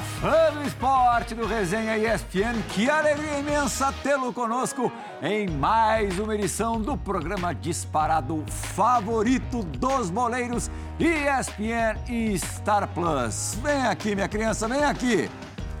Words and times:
Fã 0.00 0.52
do 0.52 0.66
esporte 0.66 1.34
do 1.34 1.46
Resenha 1.46 1.96
ESPN. 1.96 2.60
Que 2.70 2.90
alegria 2.90 3.38
imensa 3.38 3.92
tê-lo 4.02 4.32
conosco 4.32 4.90
em 5.22 5.48
mais 5.48 6.18
uma 6.18 6.34
edição 6.34 6.80
do 6.80 6.96
programa 6.96 7.54
disparado 7.54 8.44
favorito 8.48 9.62
dos 9.62 10.10
boleiros 10.10 10.70
ESPN 10.98 11.98
e 12.08 12.36
Star 12.38 12.88
Plus. 12.88 13.58
Vem 13.62 13.86
aqui, 13.86 14.14
minha 14.14 14.28
criança, 14.28 14.66
vem 14.66 14.84
aqui. 14.84 15.30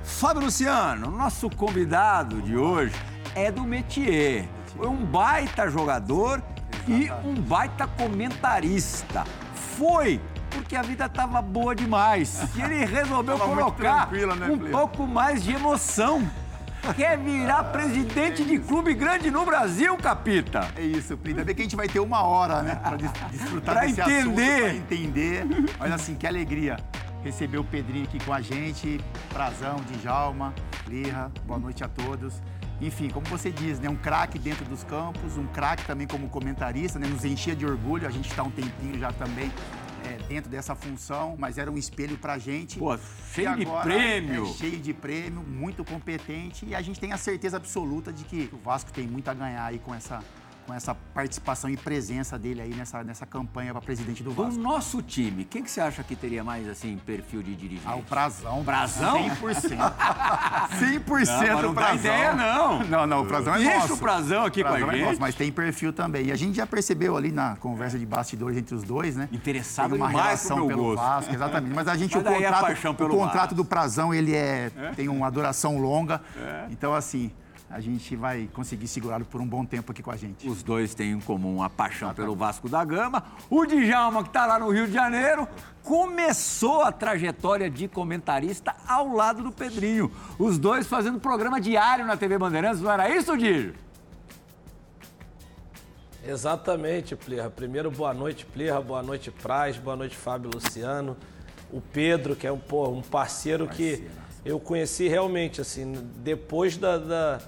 Fábio 0.04 0.44
Luciano, 0.44 1.10
nosso 1.10 1.50
convidado 1.50 2.40
de 2.42 2.56
hoje 2.56 2.94
é 3.34 3.50
do 3.50 3.62
métier. 3.62 4.48
Foi 4.76 4.86
um 4.86 5.04
baita 5.04 5.68
jogador 5.68 6.42
e 6.86 7.10
um 7.26 7.34
baita 7.34 7.86
comentarista. 7.86 9.24
Foi 9.54 10.20
porque 10.54 10.76
a 10.76 10.82
vida 10.82 11.06
estava 11.06 11.40
boa 11.42 11.74
demais. 11.74 12.42
E 12.56 12.62
ele 12.62 12.84
resolveu 12.84 13.36
Tava 13.38 13.54
colocar 13.54 14.10
né, 14.12 14.46
um 14.50 14.58
pouco 14.70 15.06
mais 15.06 15.42
de 15.42 15.52
emoção. 15.52 16.22
Quer 16.96 17.16
virar 17.18 17.64
presidente 17.64 18.44
de 18.44 18.58
clube 18.58 18.92
grande 18.92 19.30
no 19.30 19.44
Brasil, 19.46 19.96
Capita? 19.96 20.68
É 20.76 20.82
isso, 20.82 21.16
Plínio. 21.16 21.38
Ainda 21.38 21.44
bem 21.46 21.54
que 21.54 21.62
a 21.62 21.64
gente 21.64 21.76
vai 21.76 21.88
ter 21.88 21.98
uma 21.98 22.22
hora, 22.22 22.60
né? 22.62 22.74
Pra 22.76 22.96
des- 22.96 23.10
desfrutar 23.30 23.74
Pra 23.76 23.86
desse 23.86 24.00
entender. 24.02 24.52
assunto, 24.52 24.62
pra 24.62 24.74
entender. 24.74 25.46
Mas 25.78 25.92
assim, 25.92 26.14
que 26.14 26.26
alegria 26.26 26.76
receber 27.22 27.56
o 27.56 27.64
Pedrinho 27.64 28.04
aqui 28.04 28.22
com 28.22 28.34
a 28.34 28.42
gente. 28.42 29.00
Prazão, 29.32 29.76
Djalma, 30.02 30.52
Lirra, 30.86 31.32
boa 31.46 31.58
noite 31.58 31.82
a 31.82 31.88
todos. 31.88 32.34
Enfim, 32.82 33.08
como 33.08 33.24
você 33.28 33.50
diz, 33.50 33.80
né? 33.80 33.88
Um 33.88 33.96
craque 33.96 34.38
dentro 34.38 34.66
dos 34.66 34.84
campos, 34.84 35.38
um 35.38 35.46
craque 35.46 35.84
também 35.86 36.06
como 36.06 36.28
comentarista, 36.28 36.98
né? 36.98 37.06
Nos 37.06 37.24
enchia 37.24 37.56
de 37.56 37.64
orgulho. 37.64 38.06
A 38.06 38.10
gente 38.10 38.28
está 38.28 38.42
um 38.42 38.50
tempinho 38.50 38.98
já 38.98 39.10
também 39.12 39.50
é, 40.04 40.18
dentro 40.28 40.50
dessa 40.50 40.74
função, 40.74 41.36
mas 41.38 41.58
era 41.58 41.70
um 41.70 41.76
espelho 41.76 42.16
pra 42.18 42.38
gente. 42.38 42.78
Pô, 42.78 42.96
cheio 43.32 43.56
de 43.56 43.66
prêmio. 43.82 44.44
é, 44.44 44.52
cheio 44.52 44.78
de 44.78 44.92
prêmio, 44.92 45.42
muito 45.42 45.84
competente 45.84 46.66
e 46.66 46.74
a 46.74 46.82
gente 46.82 47.00
tem 47.00 47.12
a 47.12 47.16
certeza 47.16 47.56
absoluta 47.56 48.12
de 48.12 48.24
que 48.24 48.50
o 48.52 48.58
Vasco 48.58 48.92
tem 48.92 49.06
muito 49.06 49.28
a 49.28 49.34
ganhar 49.34 49.64
aí 49.64 49.78
com 49.78 49.94
essa, 49.94 50.22
com 50.66 50.72
essa 50.74 50.94
participação 50.94 51.68
e 51.70 51.76
presença 51.76 52.38
dele 52.38 52.60
aí 52.60 52.74
nessa, 52.74 53.04
nessa 53.04 53.26
campanha 53.26 53.72
para 53.72 53.80
presidente 53.82 54.22
do 54.22 54.30
Vasco. 54.32 54.58
nosso 54.60 55.02
time, 55.02 55.44
quem 55.44 55.62
que 55.62 55.70
você 55.70 55.80
acha 55.80 56.02
que 56.02 56.16
teria 56.16 56.42
mais, 56.42 56.68
assim, 56.68 56.98
perfil 57.04 57.42
de 57.42 57.54
dirigente? 57.54 57.86
Ah, 57.86 57.96
o 57.96 58.02
Prazão. 58.02 58.64
Prazão? 58.64 59.28
100%. 59.30 59.76
100% 60.80 61.52
Não, 61.52 61.62
não 61.62 61.74
Prazão. 61.74 61.96
ideia, 61.96 62.32
não. 62.34 62.84
Não, 62.84 63.06
não, 63.06 63.22
o 63.22 63.26
Prazão 63.26 63.54
é 63.54 63.58
Deixa 63.58 63.78
nosso. 63.78 63.94
o 63.94 63.98
Prazão 63.98 64.44
aqui 64.44 64.62
com 64.62 64.68
a 64.68 64.72
Prazão 64.72 64.90
é 64.90 64.96
gente. 64.96 65.06
nosso, 65.06 65.20
mas 65.20 65.34
tem 65.34 65.52
perfil 65.52 65.92
também. 65.92 66.26
E 66.26 66.32
a 66.32 66.36
gente 66.36 66.56
já 66.56 66.66
percebeu 66.66 67.16
ali 67.16 67.30
na 67.30 67.56
conversa 67.56 67.98
de 67.98 68.06
bastidores 68.06 68.56
entre 68.56 68.74
os 68.74 68.82
dois, 68.82 69.16
né? 69.16 69.28
Interessado 69.32 69.90
tem 69.90 69.98
uma 69.98 70.08
relação 70.08 70.58
meu 70.58 70.66
pelo 70.68 70.82
gosto. 70.84 70.96
Vasco, 71.02 71.34
exatamente. 71.34 71.74
Mas 71.74 71.88
a 71.88 71.96
gente, 71.96 72.14
Mas 72.16 72.20
o 72.20 72.24
daí 72.24 72.42
é 72.42 72.48
a 72.48 72.52
contrato, 72.52 72.90
o 72.90 73.08
contrato 73.08 73.34
Vasco. 73.34 73.54
do 73.54 73.64
Prazão, 73.64 74.14
ele 74.14 74.34
é, 74.34 74.70
tem 74.96 75.08
uma 75.08 75.30
duração 75.30 75.78
longa. 75.78 76.20
É. 76.36 76.66
Então, 76.70 76.94
assim, 76.94 77.30
a 77.74 77.80
gente 77.80 78.14
vai 78.14 78.48
conseguir 78.52 78.86
segurá-lo 78.86 79.24
por 79.24 79.40
um 79.40 79.46
bom 79.46 79.64
tempo 79.64 79.90
aqui 79.90 80.00
com 80.00 80.12
a 80.12 80.16
gente. 80.16 80.48
Os 80.48 80.62
dois 80.62 80.94
têm 80.94 81.10
em 81.10 81.20
comum 81.20 81.60
a 81.60 81.68
paixão 81.68 82.14
pelo 82.14 82.36
Vasco 82.36 82.68
da 82.68 82.84
Gama. 82.84 83.24
O 83.50 83.66
Djalma, 83.66 84.22
que 84.22 84.28
está 84.28 84.46
lá 84.46 84.60
no 84.60 84.70
Rio 84.70 84.86
de 84.86 84.92
Janeiro, 84.92 85.48
começou 85.82 86.82
a 86.82 86.92
trajetória 86.92 87.68
de 87.68 87.88
comentarista 87.88 88.76
ao 88.86 89.12
lado 89.12 89.42
do 89.42 89.50
Pedrinho. 89.50 90.08
Os 90.38 90.56
dois 90.56 90.86
fazendo 90.86 91.18
programa 91.18 91.60
diário 91.60 92.06
na 92.06 92.16
TV 92.16 92.38
Bandeirantes, 92.38 92.80
não 92.80 92.92
era 92.92 93.10
isso, 93.10 93.36
Dijo? 93.36 93.74
Exatamente, 96.24 97.16
Plirra. 97.16 97.50
Primeiro, 97.50 97.90
boa 97.90 98.14
noite, 98.14 98.46
Plirra. 98.46 98.80
Boa 98.80 99.02
noite, 99.02 99.32
Praz. 99.32 99.76
Boa 99.76 99.96
noite, 99.96 100.14
Fábio 100.14 100.48
Luciano. 100.54 101.16
O 101.72 101.80
Pedro, 101.80 102.36
que 102.36 102.46
é 102.46 102.52
um, 102.52 102.58
pô, 102.58 102.88
um 102.88 103.02
parceiro 103.02 103.66
que 103.66 104.06
eu 104.44 104.60
conheci 104.60 105.08
realmente, 105.08 105.60
assim, 105.60 105.92
depois 106.18 106.76
da, 106.76 106.98
da, 106.98 107.40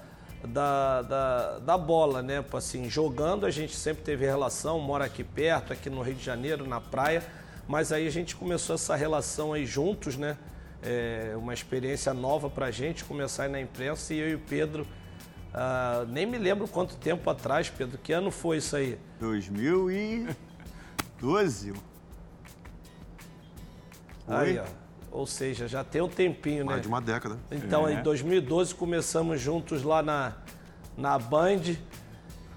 da, 0.45 1.01
da, 1.01 1.59
da 1.59 1.77
bola, 1.77 2.21
né? 2.21 2.43
Assim, 2.53 2.89
jogando, 2.89 3.45
a 3.45 3.51
gente 3.51 3.75
sempre 3.75 4.03
teve 4.03 4.25
relação, 4.25 4.79
mora 4.79 5.05
aqui 5.05 5.23
perto, 5.23 5.73
aqui 5.73 5.89
no 5.89 6.01
Rio 6.01 6.15
de 6.15 6.23
Janeiro, 6.23 6.67
na 6.67 6.79
praia. 6.81 7.23
Mas 7.67 7.91
aí 7.91 8.07
a 8.07 8.11
gente 8.11 8.35
começou 8.35 8.75
essa 8.75 8.95
relação 8.95 9.53
aí 9.53 9.65
juntos, 9.65 10.15
né? 10.17 10.37
É 10.81 11.33
uma 11.35 11.53
experiência 11.53 12.13
nova 12.13 12.49
pra 12.49 12.71
gente, 12.71 13.03
começar 13.03 13.43
aí 13.43 13.49
na 13.49 13.59
imprensa 13.59 14.13
e 14.13 14.19
eu 14.19 14.29
e 14.29 14.35
o 14.35 14.39
Pedro... 14.39 14.87
ah, 15.53 16.05
nem 16.07 16.25
me 16.25 16.37
lembro 16.37 16.67
quanto 16.67 16.95
tempo 16.95 17.29
atrás, 17.29 17.69
Pedro. 17.69 17.97
Que 17.97 18.13
ano 18.13 18.31
foi 18.31 18.57
isso 18.57 18.75
aí? 18.75 18.97
2012. 21.19 21.73
Aí, 24.27 24.59
ó. 24.59 24.65
Ou 25.11 25.25
seja, 25.25 25.67
já 25.67 25.83
tem 25.83 26.01
um 26.01 26.09
tempinho, 26.09 26.65
né? 26.65 26.71
Mais 26.71 26.81
de 26.81 26.87
uma 26.87 27.01
década. 27.01 27.37
Então, 27.51 27.89
em 27.89 28.01
2012, 28.03 28.75
começamos 28.75 29.39
juntos 29.41 29.83
lá 29.83 30.01
na, 30.01 30.33
na 30.97 31.17
Band. 31.17 31.75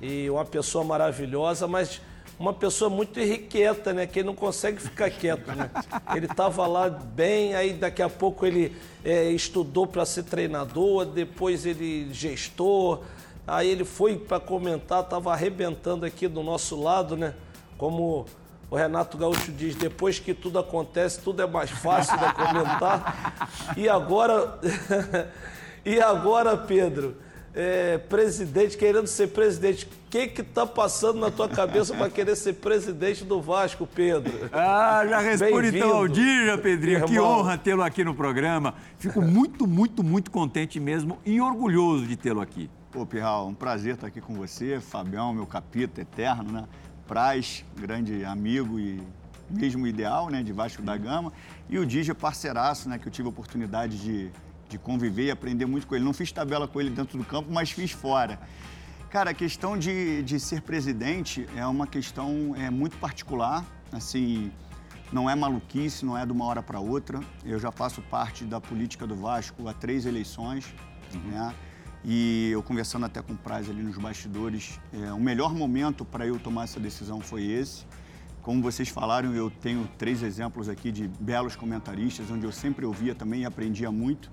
E 0.00 0.30
uma 0.30 0.44
pessoa 0.44 0.82
maravilhosa, 0.82 1.68
mas 1.68 2.00
uma 2.38 2.54
pessoa 2.54 2.88
muito 2.88 3.20
irrequieta, 3.20 3.92
né? 3.92 4.06
Que 4.06 4.20
ele 4.20 4.26
não 4.26 4.34
consegue 4.34 4.80
ficar 4.80 5.10
quieto, 5.12 5.48
né? 5.52 5.70
Ele 6.16 6.24
estava 6.24 6.66
lá 6.66 6.88
bem, 6.88 7.54
aí 7.54 7.74
daqui 7.74 8.00
a 8.00 8.08
pouco 8.08 8.46
ele 8.46 8.74
é, 9.04 9.30
estudou 9.30 9.86
para 9.86 10.06
ser 10.06 10.22
treinador, 10.22 11.04
depois 11.04 11.66
ele 11.66 12.08
gestor, 12.14 13.02
aí 13.46 13.68
ele 13.68 13.84
foi 13.84 14.16
para 14.16 14.40
comentar, 14.40 15.02
estava 15.02 15.32
arrebentando 15.32 16.06
aqui 16.06 16.26
do 16.26 16.42
nosso 16.42 16.80
lado, 16.80 17.14
né? 17.14 17.34
Como 17.76 18.24
o 18.70 18.76
Renato 18.76 19.18
Gaúcho 19.18 19.50
diz, 19.50 19.74
depois 19.74 20.18
que 20.20 20.32
tudo 20.32 20.58
acontece, 20.58 21.20
tudo 21.20 21.42
é 21.42 21.46
mais 21.46 21.70
fácil 21.70 22.16
de 22.16 22.32
comentar. 22.34 23.50
E 23.76 23.88
agora, 23.88 24.60
e 25.84 26.00
agora, 26.00 26.56
Pedro, 26.56 27.16
é, 27.52 27.98
presidente, 27.98 28.76
querendo 28.76 29.08
ser 29.08 29.28
presidente, 29.28 29.86
o 29.86 29.88
que 30.08 30.28
que 30.28 30.42
tá 30.42 30.64
passando 30.64 31.18
na 31.18 31.32
tua 31.32 31.48
cabeça 31.48 31.94
para 31.94 32.08
querer 32.08 32.36
ser 32.36 32.54
presidente 32.54 33.24
do 33.24 33.40
Vasco, 33.40 33.88
Pedro? 33.92 34.32
Ah, 34.52 35.04
já 35.08 35.18
responde 35.18 35.76
então 35.76 35.96
ao. 35.96 36.06
Dija, 36.06 36.56
Pedrinho. 36.56 37.04
Que 37.06 37.14
Irmão. 37.14 37.40
honra 37.40 37.58
tê-lo 37.58 37.82
aqui 37.82 38.04
no 38.04 38.14
programa. 38.14 38.74
Fico 38.98 39.20
muito, 39.20 39.66
muito, 39.66 40.04
muito 40.04 40.30
contente 40.30 40.78
mesmo 40.78 41.18
e 41.26 41.40
orgulhoso 41.40 42.06
de 42.06 42.16
tê-lo 42.16 42.40
aqui. 42.40 42.70
Pô, 42.92 43.06
Pirral, 43.06 43.46
um 43.46 43.54
prazer 43.54 43.94
estar 43.94 44.08
aqui 44.08 44.20
com 44.20 44.34
você. 44.34 44.80
Fabião, 44.80 45.32
meu 45.32 45.46
capita 45.46 46.00
eterno, 46.00 46.52
né? 46.52 46.64
Praz, 47.10 47.64
grande 47.76 48.24
amigo 48.24 48.78
e 48.78 49.02
mesmo 49.50 49.84
ideal, 49.84 50.28
né? 50.28 50.44
De 50.44 50.52
Vasco 50.52 50.80
da 50.80 50.96
Gama. 50.96 51.32
E 51.68 51.76
o 51.76 51.84
Dija, 51.84 52.14
parceiraço, 52.14 52.88
né? 52.88 53.00
Que 53.00 53.08
eu 53.08 53.10
tive 53.10 53.26
a 53.26 53.30
oportunidade 53.30 53.98
de, 53.98 54.30
de 54.68 54.78
conviver 54.78 55.24
e 55.24 55.30
aprender 55.32 55.66
muito 55.66 55.88
com 55.88 55.96
ele. 55.96 56.04
Não 56.04 56.12
fiz 56.12 56.30
tabela 56.30 56.68
com 56.68 56.80
ele 56.80 56.88
dentro 56.88 57.18
do 57.18 57.24
campo, 57.24 57.50
mas 57.50 57.72
fiz 57.72 57.90
fora. 57.90 58.38
Cara, 59.10 59.30
a 59.30 59.34
questão 59.34 59.76
de, 59.76 60.22
de 60.22 60.38
ser 60.38 60.62
presidente 60.62 61.48
é 61.56 61.66
uma 61.66 61.84
questão 61.84 62.54
é, 62.56 62.70
muito 62.70 62.96
particular. 62.98 63.64
Assim, 63.90 64.52
não 65.12 65.28
é 65.28 65.34
maluquice, 65.34 66.06
não 66.06 66.16
é 66.16 66.24
de 66.24 66.30
uma 66.30 66.44
hora 66.44 66.62
para 66.62 66.78
outra. 66.78 67.18
Eu 67.44 67.58
já 67.58 67.72
faço 67.72 68.00
parte 68.02 68.44
da 68.44 68.60
política 68.60 69.04
do 69.04 69.16
Vasco 69.16 69.66
há 69.66 69.74
três 69.74 70.06
eleições, 70.06 70.72
né? 71.24 71.52
E 72.04 72.50
eu 72.50 72.62
conversando 72.62 73.04
até 73.04 73.20
com 73.20 73.34
o 73.34 73.36
Praz 73.36 73.68
ali 73.68 73.82
nos 73.82 73.98
bastidores, 73.98 74.80
é, 74.92 75.12
o 75.12 75.20
melhor 75.20 75.54
momento 75.54 76.04
para 76.04 76.26
eu 76.26 76.38
tomar 76.38 76.64
essa 76.64 76.80
decisão 76.80 77.20
foi 77.20 77.44
esse. 77.44 77.84
Como 78.42 78.62
vocês 78.62 78.88
falaram, 78.88 79.34
eu 79.34 79.50
tenho 79.50 79.86
três 79.98 80.22
exemplos 80.22 80.68
aqui 80.68 80.90
de 80.90 81.08
belos 81.20 81.56
comentaristas, 81.56 82.30
onde 82.30 82.46
eu 82.46 82.52
sempre 82.52 82.86
ouvia 82.86 83.14
também 83.14 83.42
e 83.42 83.44
aprendia 83.44 83.92
muito. 83.92 84.30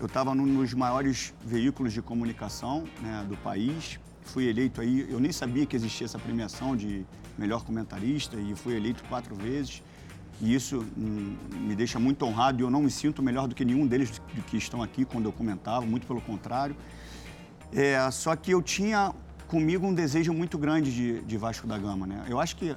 Eu 0.00 0.06
estava 0.06 0.34
num 0.34 0.56
dos 0.56 0.72
maiores 0.72 1.34
veículos 1.44 1.92
de 1.92 2.00
comunicação 2.00 2.84
né, 3.02 3.24
do 3.28 3.36
país. 3.36 4.00
Fui 4.22 4.48
eleito 4.48 4.80
aí, 4.80 5.06
eu 5.10 5.20
nem 5.20 5.30
sabia 5.30 5.66
que 5.66 5.76
existia 5.76 6.06
essa 6.06 6.18
premiação 6.18 6.74
de 6.74 7.04
melhor 7.36 7.62
comentarista 7.64 8.36
e 8.38 8.54
fui 8.54 8.76
eleito 8.76 9.04
quatro 9.04 9.34
vezes. 9.36 9.82
E 10.40 10.54
isso 10.54 10.84
hum, 10.96 11.36
me 11.52 11.76
deixa 11.76 11.98
muito 11.98 12.24
honrado 12.24 12.60
e 12.60 12.64
eu 12.64 12.70
não 12.70 12.82
me 12.82 12.90
sinto 12.90 13.22
melhor 13.22 13.46
do 13.46 13.54
que 13.54 13.64
nenhum 13.64 13.86
deles 13.86 14.20
que 14.46 14.56
estão 14.56 14.82
aqui 14.82 15.04
quando 15.04 15.26
eu 15.26 15.32
comentava, 15.32 15.84
muito 15.84 16.06
pelo 16.06 16.20
contrário. 16.22 16.74
É, 17.72 18.10
só 18.10 18.34
que 18.36 18.50
eu 18.50 18.62
tinha 18.62 19.12
comigo 19.46 19.86
um 19.86 19.94
desejo 19.94 20.32
muito 20.32 20.56
grande 20.58 20.92
de, 20.92 21.20
de 21.22 21.36
Vasco 21.36 21.66
da 21.66 21.78
Gama, 21.78 22.06
né? 22.06 22.24
Eu 22.28 22.40
acho 22.40 22.56
que 22.56 22.76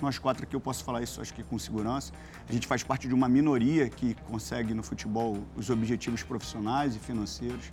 nós 0.00 0.18
quatro 0.18 0.44
aqui 0.44 0.54
eu 0.56 0.60
posso 0.60 0.82
falar 0.82 1.02
isso, 1.02 1.20
acho 1.20 1.32
que 1.34 1.42
com 1.42 1.58
segurança. 1.58 2.12
A 2.48 2.52
gente 2.52 2.66
faz 2.66 2.82
parte 2.82 3.06
de 3.06 3.14
uma 3.14 3.28
minoria 3.28 3.88
que 3.88 4.14
consegue 4.28 4.74
no 4.74 4.82
futebol 4.82 5.38
os 5.56 5.70
objetivos 5.70 6.22
profissionais 6.22 6.96
e 6.96 6.98
financeiros, 6.98 7.70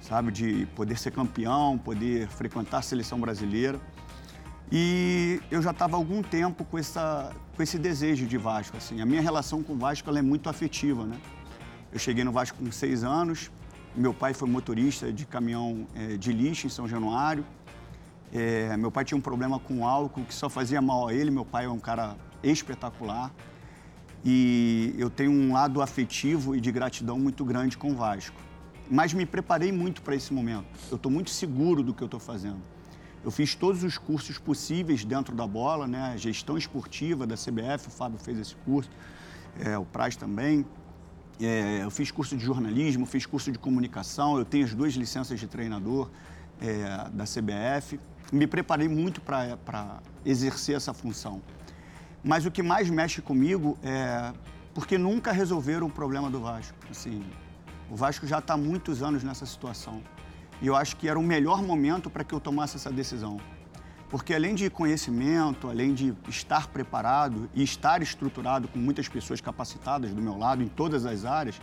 sabe? 0.00 0.32
De 0.32 0.66
poder 0.74 0.98
ser 0.98 1.10
campeão, 1.10 1.78
poder 1.78 2.28
frequentar 2.28 2.78
a 2.78 2.82
seleção 2.82 3.20
brasileira. 3.20 3.80
E 4.72 5.40
eu 5.50 5.60
já 5.60 5.72
estava 5.72 5.96
algum 5.96 6.22
tempo 6.22 6.64
com, 6.64 6.78
essa, 6.78 7.32
com 7.56 7.62
esse 7.62 7.78
desejo 7.78 8.26
de 8.26 8.38
Vasco. 8.38 8.76
Assim. 8.76 9.00
A 9.00 9.06
minha 9.06 9.20
relação 9.20 9.62
com 9.62 9.74
o 9.74 9.76
Vasco 9.76 10.08
ela 10.08 10.18
é 10.18 10.22
muito 10.22 10.48
afetiva. 10.48 11.04
Né? 11.04 11.16
Eu 11.92 11.98
cheguei 11.98 12.24
no 12.24 12.32
Vasco 12.32 12.56
com 12.56 12.70
seis 12.70 13.02
anos. 13.02 13.50
Meu 13.96 14.14
pai 14.14 14.32
foi 14.32 14.48
motorista 14.48 15.12
de 15.12 15.26
caminhão 15.26 15.84
eh, 15.96 16.16
de 16.16 16.32
lixo 16.32 16.64
em 16.66 16.70
São 16.70 16.86
Januário. 16.86 17.44
Eh, 18.32 18.76
meu 18.76 18.90
pai 18.90 19.04
tinha 19.04 19.18
um 19.18 19.20
problema 19.20 19.58
com 19.58 19.84
álcool 19.84 20.24
que 20.24 20.32
só 20.32 20.48
fazia 20.48 20.80
mal 20.80 21.08
a 21.08 21.14
ele. 21.14 21.28
Meu 21.28 21.44
pai 21.44 21.64
é 21.64 21.68
um 21.68 21.78
cara 21.78 22.16
espetacular. 22.40 23.32
E 24.24 24.94
eu 24.96 25.10
tenho 25.10 25.32
um 25.32 25.52
lado 25.52 25.82
afetivo 25.82 26.54
e 26.54 26.60
de 26.60 26.70
gratidão 26.70 27.18
muito 27.18 27.44
grande 27.44 27.76
com 27.76 27.90
o 27.90 27.96
Vasco. 27.96 28.40
Mas 28.88 29.12
me 29.12 29.26
preparei 29.26 29.72
muito 29.72 30.02
para 30.02 30.14
esse 30.14 30.32
momento. 30.32 30.68
Eu 30.88 30.96
estou 30.96 31.10
muito 31.10 31.30
seguro 31.30 31.82
do 31.82 31.92
que 31.92 32.02
eu 32.02 32.06
estou 32.06 32.20
fazendo. 32.20 32.60
Eu 33.24 33.30
fiz 33.32 33.56
todos 33.56 33.82
os 33.82 33.98
cursos 33.98 34.38
possíveis 34.38 35.04
dentro 35.04 35.34
da 35.34 35.46
bola, 35.48 35.88
né? 35.88 36.14
Gestão 36.16 36.56
esportiva 36.56 37.26
da 37.26 37.34
CBF, 37.34 37.88
o 37.88 37.90
Fábio 37.90 38.18
fez 38.18 38.38
esse 38.38 38.54
curso, 38.56 38.90
é, 39.58 39.76
o 39.76 39.84
Praz 39.84 40.14
também. 40.16 40.64
É, 41.40 41.82
eu 41.82 41.90
fiz 41.90 42.10
curso 42.10 42.36
de 42.36 42.44
jornalismo, 42.44 43.06
fiz 43.06 43.24
curso 43.24 43.50
de 43.50 43.58
comunicação, 43.58 44.38
eu 44.38 44.44
tenho 44.44 44.64
as 44.64 44.74
duas 44.74 44.92
licenças 44.92 45.40
de 45.40 45.46
treinador 45.46 46.10
é, 46.60 47.08
da 47.12 47.24
CBF. 47.24 47.98
Me 48.30 48.46
preparei 48.46 48.88
muito 48.88 49.20
para 49.20 50.00
exercer 50.24 50.76
essa 50.76 50.92
função. 50.92 51.40
Mas 52.22 52.44
o 52.44 52.50
que 52.50 52.62
mais 52.62 52.90
mexe 52.90 53.22
comigo 53.22 53.78
é 53.82 54.32
porque 54.74 54.98
nunca 54.98 55.32
resolveram 55.32 55.86
o 55.86 55.90
problema 55.90 56.30
do 56.30 56.40
Vasco. 56.40 56.76
Assim, 56.90 57.24
o 57.90 57.96
Vasco 57.96 58.26
já 58.26 58.38
está 58.38 58.54
há 58.54 58.56
muitos 58.56 59.02
anos 59.02 59.24
nessa 59.24 59.46
situação. 59.46 60.02
E 60.60 60.66
eu 60.66 60.76
acho 60.76 60.96
que 60.96 61.08
era 61.08 61.18
o 61.18 61.22
melhor 61.22 61.62
momento 61.62 62.10
para 62.10 62.22
que 62.22 62.34
eu 62.34 62.40
tomasse 62.40 62.76
essa 62.76 62.90
decisão. 62.90 63.38
Porque 64.10 64.34
além 64.34 64.56
de 64.56 64.68
conhecimento, 64.68 65.70
além 65.70 65.94
de 65.94 66.12
estar 66.28 66.66
preparado 66.66 67.48
e 67.54 67.62
estar 67.62 68.02
estruturado 68.02 68.66
com 68.66 68.78
muitas 68.78 69.08
pessoas 69.08 69.40
capacitadas 69.40 70.12
do 70.12 70.20
meu 70.20 70.36
lado 70.36 70.62
em 70.62 70.66
todas 70.66 71.06
as 71.06 71.24
áreas, 71.24 71.60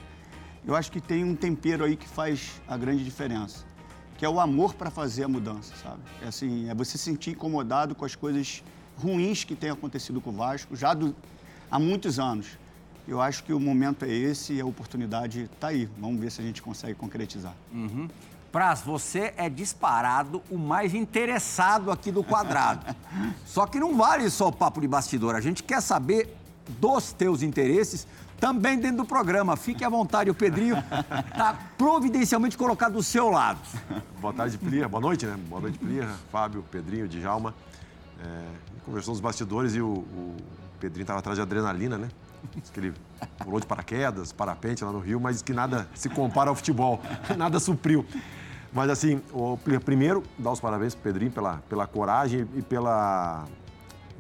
eu 0.65 0.73
acho 0.73 0.89
que 0.89 1.01
tem 1.01 1.25
um 1.25 1.35
tempero 1.35 1.83
aí 1.83 1.97
que 1.97 2.07
faz 2.07 2.61
a 2.65 2.77
grande 2.77 3.03
diferença, 3.03 3.65
que 4.17 4.25
é 4.25 4.29
o 4.29 4.39
amor 4.39 4.75
para 4.75 4.89
fazer 4.89 5.25
a 5.25 5.27
mudança, 5.27 5.75
sabe? 5.75 6.01
É 6.21 6.27
assim, 6.29 6.69
é 6.69 6.73
você 6.73 6.97
se 6.97 7.03
sentir 7.03 7.31
incomodado 7.31 7.93
com 7.93 8.05
as 8.05 8.15
coisas 8.15 8.63
ruins 8.97 9.43
que 9.43 9.55
têm 9.55 9.69
acontecido 9.69 10.21
com 10.21 10.29
o 10.29 10.33
Vasco 10.33 10.75
já 10.75 10.93
do, 10.93 11.13
há 11.69 11.77
muitos 11.77 12.17
anos. 12.17 12.57
Eu 13.05 13.21
acho 13.21 13.43
que 13.43 13.53
o 13.53 13.59
momento 13.59 14.03
é 14.03 14.09
esse 14.09 14.53
e 14.53 14.61
a 14.61 14.65
oportunidade 14.65 15.43
está 15.43 15.67
aí. 15.67 15.87
Vamos 15.97 16.19
ver 16.19 16.31
se 16.31 16.41
a 16.41 16.43
gente 16.43 16.61
consegue 16.61 16.95
concretizar. 16.95 17.55
Uhum. 17.73 18.09
Praz, 18.51 18.81
você 18.81 19.33
é 19.37 19.49
disparado 19.49 20.41
o 20.49 20.57
mais 20.57 20.93
interessado 20.93 21.91
aqui 21.91 22.11
do 22.11 22.23
quadrado. 22.23 22.95
só 23.45 23.65
que 23.65 23.79
não 23.79 23.95
vale 23.97 24.29
só 24.29 24.47
o 24.47 24.51
papo 24.51 24.81
de 24.81 24.87
bastidor. 24.87 25.35
A 25.35 25.41
gente 25.41 25.63
quer 25.63 25.81
saber 25.81 26.35
dos 26.79 27.11
teus 27.11 27.41
interesses 27.41 28.07
também 28.39 28.77
dentro 28.77 28.97
do 28.97 29.05
programa. 29.05 29.55
Fique 29.55 29.83
à 29.83 29.89
vontade, 29.89 30.29
o 30.29 30.35
Pedrinho 30.35 30.77
está 31.29 31.57
providencialmente 31.77 32.57
colocado 32.57 32.93
do 32.93 33.03
seu 33.03 33.29
lado. 33.29 33.59
Boa 34.21 34.33
tarde, 34.33 34.57
Plirra. 34.57 34.87
Boa 34.87 35.01
noite, 35.01 35.25
né? 35.25 35.37
Boa 35.49 35.61
noite, 35.61 35.77
Plirra, 35.77 36.15
Fábio, 36.31 36.63
Pedrinho, 36.71 37.07
Djalma. 37.07 37.53
É, 38.23 38.45
conversou 38.85 39.13
nos 39.13 39.21
bastidores 39.21 39.75
e 39.75 39.81
o, 39.81 39.87
o 39.87 40.35
Pedrinho 40.79 41.03
estava 41.03 41.19
atrás 41.19 41.35
de 41.35 41.41
adrenalina, 41.41 41.97
né? 41.97 42.09
Que 42.73 42.79
ele 42.79 42.93
pulou 43.43 43.59
de 43.59 43.65
paraquedas, 43.65 44.31
parapente 44.31 44.83
lá 44.83 44.91
no 44.91 44.99
Rio, 44.99 45.19
mas 45.19 45.41
que 45.41 45.53
nada 45.53 45.87
se 45.93 46.09
compara 46.09 46.49
ao 46.49 46.55
futebol, 46.55 47.01
nada 47.37 47.59
supriu. 47.59 48.05
Mas 48.73 48.89
assim, 48.89 49.21
o, 49.31 49.57
primeiro, 49.83 50.23
dar 50.37 50.51
os 50.51 50.59
parabéns 50.59 50.93
para 50.93 50.99
o 50.99 51.03
Pedrinho 51.03 51.31
pela, 51.31 51.57
pela 51.69 51.87
coragem 51.87 52.47
e 52.55 52.61
pela, 52.61 53.45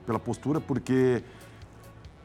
pela 0.05 0.19
postura, 0.19 0.59
porque 0.59 1.23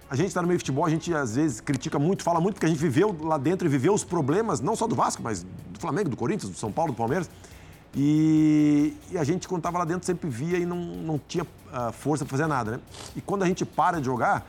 a 0.09 0.17
gente 0.17 0.29
está 0.29 0.43
no 0.43 0.49
meio 0.49 0.59
de 0.59 0.63
futebol, 0.63 0.85
a 0.85 0.91
gente 0.91 1.13
às 1.15 1.37
vezes 1.37 1.61
critica 1.61 1.99
muito, 1.99 2.23
fala 2.23 2.41
muito, 2.41 2.55
porque 2.55 2.67
a 2.67 2.69
gente 2.69 2.79
viveu 2.79 3.17
lá 3.23 3.39
dentro 3.39 3.67
e 3.67 3.71
viveu 3.71 3.95
os 3.95 4.05
problemas, 4.05 4.61
não 4.61 4.77
só 4.77 4.87
do 4.87 4.95
Vasco, 4.95 5.23
mas 5.23 5.43
do 5.43 5.81
Flamengo, 5.81 6.11
do 6.11 6.17
Corinthians, 6.17 6.51
do 6.51 6.59
São 6.59 6.71
Paulo, 6.71 6.93
do 6.93 6.97
Palmeiras. 6.97 7.31
E, 7.95 8.97
e 9.11 9.19
a 9.19 9.25
gente, 9.25 9.47
quando 9.47 9.61
estava 9.61 9.79
lá 9.79 9.85
dentro, 9.85 10.07
sempre 10.07 10.29
via 10.29 10.59
e 10.59 10.65
não, 10.65 10.77
não 10.77 11.19
tinha 11.19 11.45
uh, 11.45 11.93
força 11.93 12.25
para 12.25 12.31
fazer 12.31 12.47
nada, 12.47 12.73
né? 12.73 12.81
E 13.15 13.21
quando 13.21 13.43
a 13.43 13.47
gente 13.47 13.65
para 13.65 14.01
de 14.01 14.07
jogar, 14.07 14.47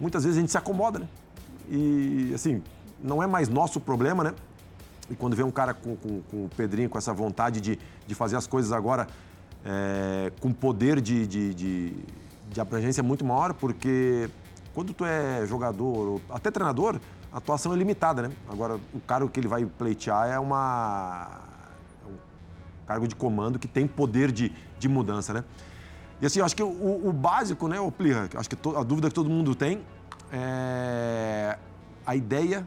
muitas 0.00 0.24
vezes 0.24 0.38
a 0.38 0.40
gente 0.40 0.50
se 0.50 0.58
acomoda, 0.58 0.98
né? 1.00 1.08
E, 1.70 2.32
assim, 2.34 2.62
não 3.02 3.22
é 3.22 3.26
mais 3.26 3.48
nosso 3.48 3.80
problema, 3.80 4.24
né? 4.24 4.34
E 5.10 5.14
quando 5.14 5.34
vê 5.34 5.42
um 5.42 5.50
cara 5.50 5.72
com, 5.72 5.96
com, 5.96 6.20
com 6.22 6.44
o 6.44 6.50
Pedrinho, 6.56 6.88
com 6.88 6.98
essa 6.98 7.12
vontade 7.12 7.60
de, 7.60 7.78
de 8.06 8.14
fazer 8.14 8.36
as 8.36 8.46
coisas 8.46 8.72
agora 8.72 9.06
é, 9.64 10.32
com 10.40 10.52
poder 10.52 11.00
de, 11.00 11.26
de, 11.26 11.54
de, 11.54 11.92
de 12.50 12.60
abrangência 12.60 13.02
muito 13.02 13.24
maior, 13.24 13.54
porque 13.54 14.28
quando 14.74 14.92
tu 14.92 15.04
é 15.04 15.46
jogador, 15.46 16.20
até 16.30 16.50
treinador, 16.50 17.00
a 17.32 17.38
atuação 17.38 17.72
é 17.72 17.76
limitada, 17.76 18.22
né? 18.22 18.30
Agora, 18.48 18.78
o 18.94 19.00
cargo 19.00 19.28
que 19.28 19.40
ele 19.40 19.48
vai 19.48 19.64
pleitear 19.64 20.28
é 20.28 20.38
uma 20.38 21.28
é 22.04 22.08
um 22.08 22.16
cargo 22.86 23.08
de 23.08 23.14
comando 23.14 23.58
que 23.58 23.68
tem 23.68 23.86
poder 23.86 24.30
de, 24.30 24.52
de 24.78 24.88
mudança, 24.88 25.32
né? 25.32 25.44
E 26.20 26.26
assim, 26.26 26.40
acho 26.40 26.56
que 26.56 26.62
o, 26.62 27.08
o 27.08 27.12
básico, 27.12 27.68
né, 27.68 27.78
o 27.80 27.92
Plirra, 27.92 28.28
acho 28.34 28.48
que 28.48 28.56
to, 28.56 28.76
a 28.76 28.82
dúvida 28.82 29.08
que 29.08 29.14
todo 29.14 29.30
mundo 29.30 29.54
tem 29.54 29.80
é 30.32 31.58
a 32.04 32.16
ideia 32.16 32.64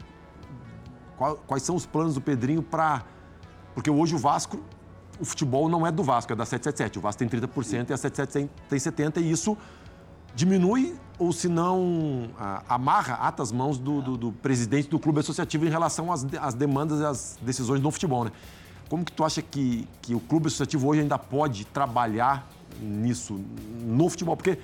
qual, 1.16 1.36
quais 1.46 1.62
são 1.62 1.76
os 1.76 1.86
planos 1.86 2.14
do 2.14 2.20
Pedrinho 2.20 2.62
para. 2.62 3.04
Porque 3.74 3.90
hoje 3.90 4.14
o 4.14 4.18
Vasco, 4.18 4.60
o 5.20 5.24
futebol 5.24 5.68
não 5.68 5.86
é 5.86 5.92
do 5.92 6.02
Vasco, 6.02 6.32
é 6.32 6.36
da 6.36 6.44
777. 6.44 6.98
O 6.98 7.00
Vasco 7.00 7.18
tem 7.18 7.28
30% 7.28 7.90
e 7.90 7.92
a 7.92 7.96
777 7.96 8.50
tem 8.68 8.78
70%, 8.78 9.22
e 9.22 9.30
isso 9.30 9.56
diminui 10.34 10.96
ou 11.18 11.32
se 11.32 11.48
não 11.48 12.30
amarra 12.68 13.14
atas 13.14 13.52
mãos 13.52 13.78
do, 13.78 14.00
do, 14.00 14.16
do, 14.16 14.32
presidente 14.32 14.88
do 14.88 14.98
clube 14.98 15.20
associativo 15.20 15.66
em 15.66 15.68
relação 15.68 16.10
às, 16.10 16.26
às 16.40 16.54
demandas 16.54 17.00
e 17.00 17.04
às 17.04 17.38
decisões 17.40 17.80
no 17.80 17.90
futebol, 17.90 18.24
né? 18.24 18.32
Como 18.88 19.04
que 19.04 19.12
tu 19.12 19.24
acha 19.24 19.40
que, 19.40 19.88
que 20.00 20.14
o 20.14 20.20
clube 20.20 20.48
associativo 20.48 20.88
hoje 20.88 21.00
ainda 21.00 21.18
pode 21.18 21.64
trabalhar 21.66 22.48
nisso, 22.80 23.40
no 23.80 24.08
futebol? 24.08 24.36
Porque 24.36 24.58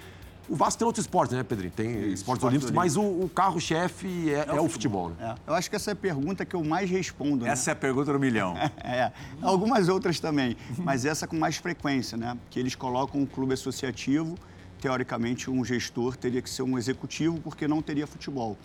o 0.48 0.56
Vasco 0.56 0.78
tem 0.78 0.86
outros 0.86 1.04
esportes, 1.04 1.36
né, 1.36 1.42
Pedrinho? 1.42 1.70
Tem 1.70 1.90
Isso, 1.90 2.14
esportes 2.14 2.42
olímpicos, 2.42 2.70
mas 2.70 2.96
o, 2.96 3.02
o 3.02 3.30
carro-chefe 3.34 4.30
é, 4.30 4.46
é, 4.48 4.56
é, 4.56 4.60
o 4.60 4.68
futebol, 4.68 5.10
né? 5.10 5.16
É. 5.20 5.50
Eu 5.50 5.54
acho 5.54 5.68
que 5.68 5.76
essa 5.76 5.90
é 5.90 5.92
a 5.92 5.96
pergunta 5.96 6.44
que 6.46 6.56
eu 6.56 6.64
mais 6.64 6.88
respondo. 6.88 7.44
Né? 7.44 7.50
Essa 7.50 7.70
é 7.70 7.72
a 7.72 7.76
pergunta 7.76 8.12
do 8.12 8.18
milhão. 8.18 8.56
é. 8.82 9.12
Algumas 9.42 9.88
outras 9.88 10.18
também, 10.18 10.56
mas 10.78 11.04
essa 11.04 11.26
com 11.26 11.36
mais 11.36 11.56
frequência, 11.58 12.16
né? 12.16 12.36
Que 12.48 12.58
eles 12.58 12.74
colocam 12.74 13.20
um 13.20 13.26
clube 13.26 13.52
associativo, 13.52 14.36
teoricamente 14.80 15.50
um 15.50 15.62
gestor 15.62 16.16
teria 16.16 16.40
que 16.40 16.48
ser 16.48 16.62
um 16.62 16.78
executivo 16.78 17.38
porque 17.40 17.68
não 17.68 17.82
teria 17.82 18.06
futebol. 18.06 18.56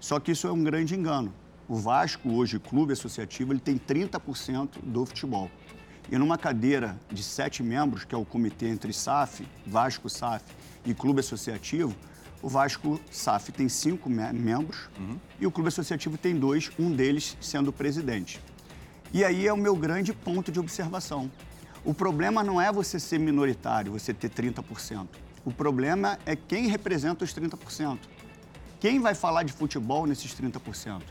Só 0.00 0.18
que 0.18 0.32
isso 0.32 0.46
é 0.46 0.52
um 0.52 0.64
grande 0.64 0.94
engano. 0.94 1.34
O 1.68 1.74
Vasco, 1.74 2.30
hoje, 2.30 2.58
clube 2.58 2.92
associativo, 2.92 3.52
ele 3.52 3.60
tem 3.60 3.76
30% 3.76 4.68
do 4.82 5.04
futebol. 5.04 5.50
E 6.10 6.16
numa 6.16 6.38
cadeira 6.38 6.96
de 7.10 7.22
sete 7.22 7.62
membros, 7.62 8.04
que 8.04 8.14
é 8.14 8.18
o 8.18 8.24
comitê 8.24 8.68
entre 8.68 8.92
SAF, 8.92 9.46
Vasco, 9.66 10.08
SAF 10.08 10.44
e 10.84 10.94
clube 10.94 11.20
associativo, 11.20 11.94
o 12.42 12.48
Vasco 12.48 13.00
SAF 13.10 13.50
tem 13.50 13.68
cinco 13.68 14.08
membros 14.08 14.88
uhum. 14.98 15.18
e 15.40 15.46
o 15.46 15.50
clube 15.50 15.68
associativo 15.68 16.16
tem 16.16 16.36
dois, 16.36 16.70
um 16.78 16.92
deles 16.92 17.36
sendo 17.40 17.68
o 17.68 17.72
presidente. 17.72 18.40
E 19.12 19.24
aí 19.24 19.46
é 19.46 19.52
o 19.52 19.56
meu 19.56 19.74
grande 19.74 20.12
ponto 20.12 20.52
de 20.52 20.60
observação. 20.60 21.30
O 21.84 21.94
problema 21.94 22.44
não 22.44 22.60
é 22.60 22.70
você 22.70 23.00
ser 23.00 23.18
minoritário, 23.18 23.92
você 23.92 24.12
ter 24.12 24.30
30%. 24.30 25.06
O 25.44 25.52
problema 25.52 26.18
é 26.26 26.36
quem 26.36 26.66
representa 26.66 27.24
os 27.24 27.32
30%. 27.32 27.98
Quem 28.80 29.00
vai 29.00 29.14
falar 29.14 29.42
de 29.42 29.52
futebol 29.52 30.06
nesses 30.06 30.34
30%? 30.34 31.02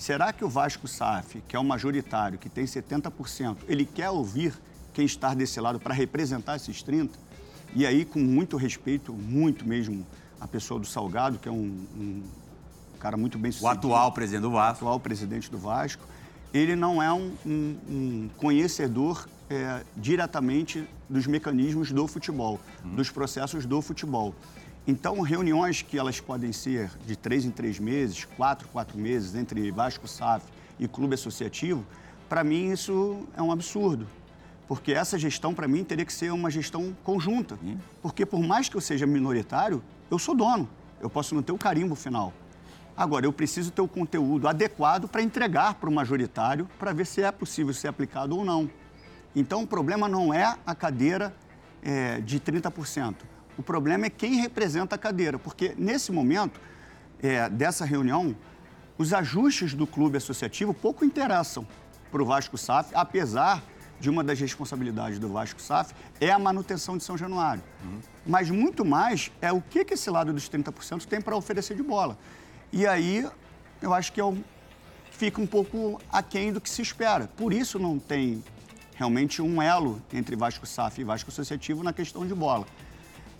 Será 0.00 0.32
que 0.32 0.42
o 0.42 0.48
Vasco 0.48 0.88
SAF, 0.88 1.42
que 1.46 1.54
é 1.54 1.58
o 1.58 1.62
majoritário, 1.62 2.38
que 2.38 2.48
tem 2.48 2.64
70%, 2.64 3.58
ele 3.68 3.84
quer 3.84 4.08
ouvir 4.08 4.54
quem 4.94 5.04
está 5.04 5.34
desse 5.34 5.60
lado 5.60 5.78
para 5.78 5.92
representar 5.92 6.56
esses 6.56 6.82
30%? 6.82 7.10
E 7.74 7.84
aí, 7.84 8.06
com 8.06 8.18
muito 8.18 8.56
respeito, 8.56 9.12
muito 9.12 9.68
mesmo, 9.68 10.06
a 10.40 10.48
pessoa 10.48 10.80
do 10.80 10.86
Salgado, 10.86 11.38
que 11.38 11.46
é 11.46 11.52
um, 11.52 11.86
um 11.98 12.22
cara 12.98 13.18
muito 13.18 13.38
bem 13.38 13.52
sucedido. 13.52 13.88
O 13.88 13.92
atual 13.92 14.12
presidente 14.12 14.40
do 14.40 14.50
Vasco. 14.50 14.84
O 14.84 14.88
atual 14.88 15.00
presidente 15.00 15.50
do 15.50 15.58
Vasco. 15.58 16.02
Ele 16.54 16.74
não 16.74 17.02
é 17.02 17.12
um, 17.12 17.34
um, 17.44 17.76
um 17.86 18.30
conhecedor 18.38 19.28
é, 19.50 19.84
diretamente 19.94 20.88
dos 21.10 21.26
mecanismos 21.26 21.92
do 21.92 22.06
futebol, 22.06 22.58
hum. 22.82 22.94
dos 22.94 23.10
processos 23.10 23.66
do 23.66 23.82
futebol. 23.82 24.34
Então, 24.90 25.20
reuniões 25.20 25.82
que 25.82 25.96
elas 25.96 26.18
podem 26.18 26.52
ser 26.52 26.90
de 27.06 27.14
três 27.14 27.44
em 27.44 27.50
três 27.52 27.78
meses, 27.78 28.24
quatro, 28.24 28.66
quatro 28.66 28.98
meses, 28.98 29.36
entre 29.36 29.70
Vasco 29.70 30.08
SAF 30.08 30.44
e 30.80 30.88
clube 30.88 31.14
associativo, 31.14 31.86
para 32.28 32.42
mim 32.42 32.72
isso 32.72 33.24
é 33.36 33.40
um 33.40 33.52
absurdo. 33.52 34.04
Porque 34.66 34.92
essa 34.92 35.16
gestão, 35.16 35.54
para 35.54 35.68
mim, 35.68 35.84
teria 35.84 36.04
que 36.04 36.12
ser 36.12 36.32
uma 36.32 36.50
gestão 36.50 36.92
conjunta. 37.04 37.56
Porque 38.02 38.26
por 38.26 38.40
mais 38.40 38.68
que 38.68 38.76
eu 38.76 38.80
seja 38.80 39.06
minoritário, 39.06 39.80
eu 40.10 40.18
sou 40.18 40.34
dono. 40.34 40.68
Eu 41.00 41.08
posso 41.08 41.36
não 41.36 41.42
ter 41.42 41.52
o 41.52 41.58
carimbo 41.58 41.94
final. 41.94 42.32
Agora, 42.96 43.24
eu 43.24 43.32
preciso 43.32 43.70
ter 43.70 43.82
o 43.82 43.86
conteúdo 43.86 44.48
adequado 44.48 45.06
para 45.06 45.22
entregar 45.22 45.74
para 45.74 45.88
o 45.88 45.92
majoritário 45.92 46.68
para 46.80 46.92
ver 46.92 47.06
se 47.06 47.22
é 47.22 47.30
possível 47.30 47.72
ser 47.72 47.86
aplicado 47.86 48.36
ou 48.36 48.44
não. 48.44 48.68
Então, 49.36 49.62
o 49.62 49.66
problema 49.68 50.08
não 50.08 50.34
é 50.34 50.56
a 50.66 50.74
cadeira 50.74 51.32
é, 51.80 52.20
de 52.20 52.40
30%. 52.40 53.29
O 53.60 53.62
problema 53.62 54.06
é 54.06 54.10
quem 54.10 54.36
representa 54.36 54.94
a 54.94 54.98
cadeira, 54.98 55.38
porque 55.38 55.74
nesse 55.76 56.10
momento 56.10 56.58
é, 57.22 57.46
dessa 57.46 57.84
reunião, 57.84 58.34
os 58.96 59.12
ajustes 59.12 59.74
do 59.74 59.86
clube 59.86 60.16
associativo 60.16 60.72
pouco 60.72 61.04
interessam 61.04 61.66
para 62.10 62.22
o 62.22 62.24
Vasco 62.24 62.56
SAF, 62.56 62.90
apesar 62.94 63.62
de 64.00 64.08
uma 64.08 64.24
das 64.24 64.40
responsabilidades 64.40 65.18
do 65.18 65.28
Vasco 65.28 65.60
SAF 65.60 65.92
é 66.18 66.30
a 66.30 66.38
manutenção 66.38 66.96
de 66.96 67.04
São 67.04 67.18
Januário. 67.18 67.62
Uhum. 67.84 67.98
Mas 68.24 68.48
muito 68.48 68.82
mais 68.82 69.30
é 69.42 69.52
o 69.52 69.60
que, 69.60 69.84
que 69.84 69.92
esse 69.92 70.08
lado 70.08 70.32
dos 70.32 70.48
30% 70.48 71.04
tem 71.04 71.20
para 71.20 71.36
oferecer 71.36 71.76
de 71.76 71.82
bola. 71.82 72.16
E 72.72 72.86
aí, 72.86 73.28
eu 73.82 73.92
acho 73.92 74.10
que 74.10 74.22
é 74.22 74.24
um, 74.24 74.42
fica 75.10 75.38
um 75.38 75.46
pouco 75.46 76.00
aquém 76.10 76.50
do 76.50 76.62
que 76.62 76.70
se 76.70 76.80
espera. 76.80 77.28
Por 77.36 77.52
isso 77.52 77.78
não 77.78 77.98
tem 77.98 78.42
realmente 78.94 79.42
um 79.42 79.60
elo 79.60 80.00
entre 80.14 80.34
Vasco 80.34 80.66
SAF 80.66 81.02
e 81.02 81.04
Vasco 81.04 81.28
Associativo 81.28 81.82
na 81.82 81.92
questão 81.92 82.26
de 82.26 82.34
bola. 82.34 82.66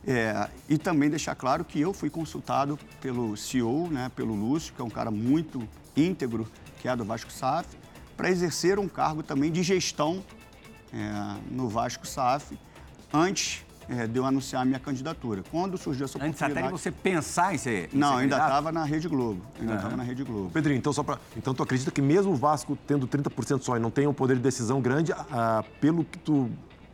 É, 0.07 0.49
e 0.69 0.79
também 0.79 1.11
deixar 1.11 1.35
claro 1.35 1.65
que 1.65 1.81
eu 1.81 1.93
fui 1.93 2.09
consultado 2.09 2.79
pelo 3.01 3.37
CEO, 3.37 3.89
né, 3.89 4.11
pelo 4.17 4.35
Lúcio, 4.35 4.73
que 4.75 4.81
é 4.81 4.85
um 4.85 4.91
cara 4.91 5.11
muito 5.11 5.63
íntegro, 5.97 6.47
que 6.81 6.89
é 6.89 6.97
do 6.97 7.05
Vasco 7.05 7.31
SAF, 7.31 7.69
para 8.17 8.31
exercer 8.31 8.79
um 8.79 8.89
cargo 8.89 9.23
também 9.23 9.51
de 9.53 9.63
gestão 9.63 10.25
é, 10.93 11.37
no 11.51 11.69
Vasco 11.69 12.07
SAF, 12.07 12.59
antes 13.13 13.65
é, 13.89 14.07
de 14.07 14.19
eu 14.19 14.25
anunciar 14.25 14.63
a 14.63 14.65
minha 14.65 14.79
candidatura. 14.79 15.43
Quando 15.51 15.77
surgiu 15.77 16.05
essa 16.05 16.17
Antes 16.19 16.41
até 16.41 16.47
de 16.47 16.61
oportunidade... 16.61 16.83
você 16.83 16.91
pensar 16.91 17.55
em 17.55 17.59
ser. 17.59 17.91
em 17.93 17.99
Não, 17.99 18.15
ser 18.15 18.23
ainda 18.23 18.37
estava 18.37 18.71
na 18.71 18.85
Rede 18.85 19.09
Globo. 19.09 19.43
Ainda 19.59 19.75
estava 19.75 19.97
na 19.97 20.03
Rede 20.03 20.23
Globo. 20.23 20.51
Pedrinho, 20.51 20.79
então 20.79 20.93
só 20.93 21.03
para, 21.03 21.19
então 21.37 21.53
tu 21.53 21.63
acredita 21.63 21.91
que 21.91 22.01
mesmo 22.01 22.33
o 22.33 22.37
Vasco 22.37 22.79
tendo 22.87 23.07
30% 23.07 23.63
só 23.63 23.77
e 23.77 23.81
não 23.81 23.91
tenha 23.91 24.09
um 24.09 24.15
poder 24.15 24.37
de 24.37 24.43
decisão 24.43 24.81
grande, 24.81 25.13
ah, 25.13 25.65
pelo 25.81 26.05
que 26.05 26.19
tu 26.19 26.51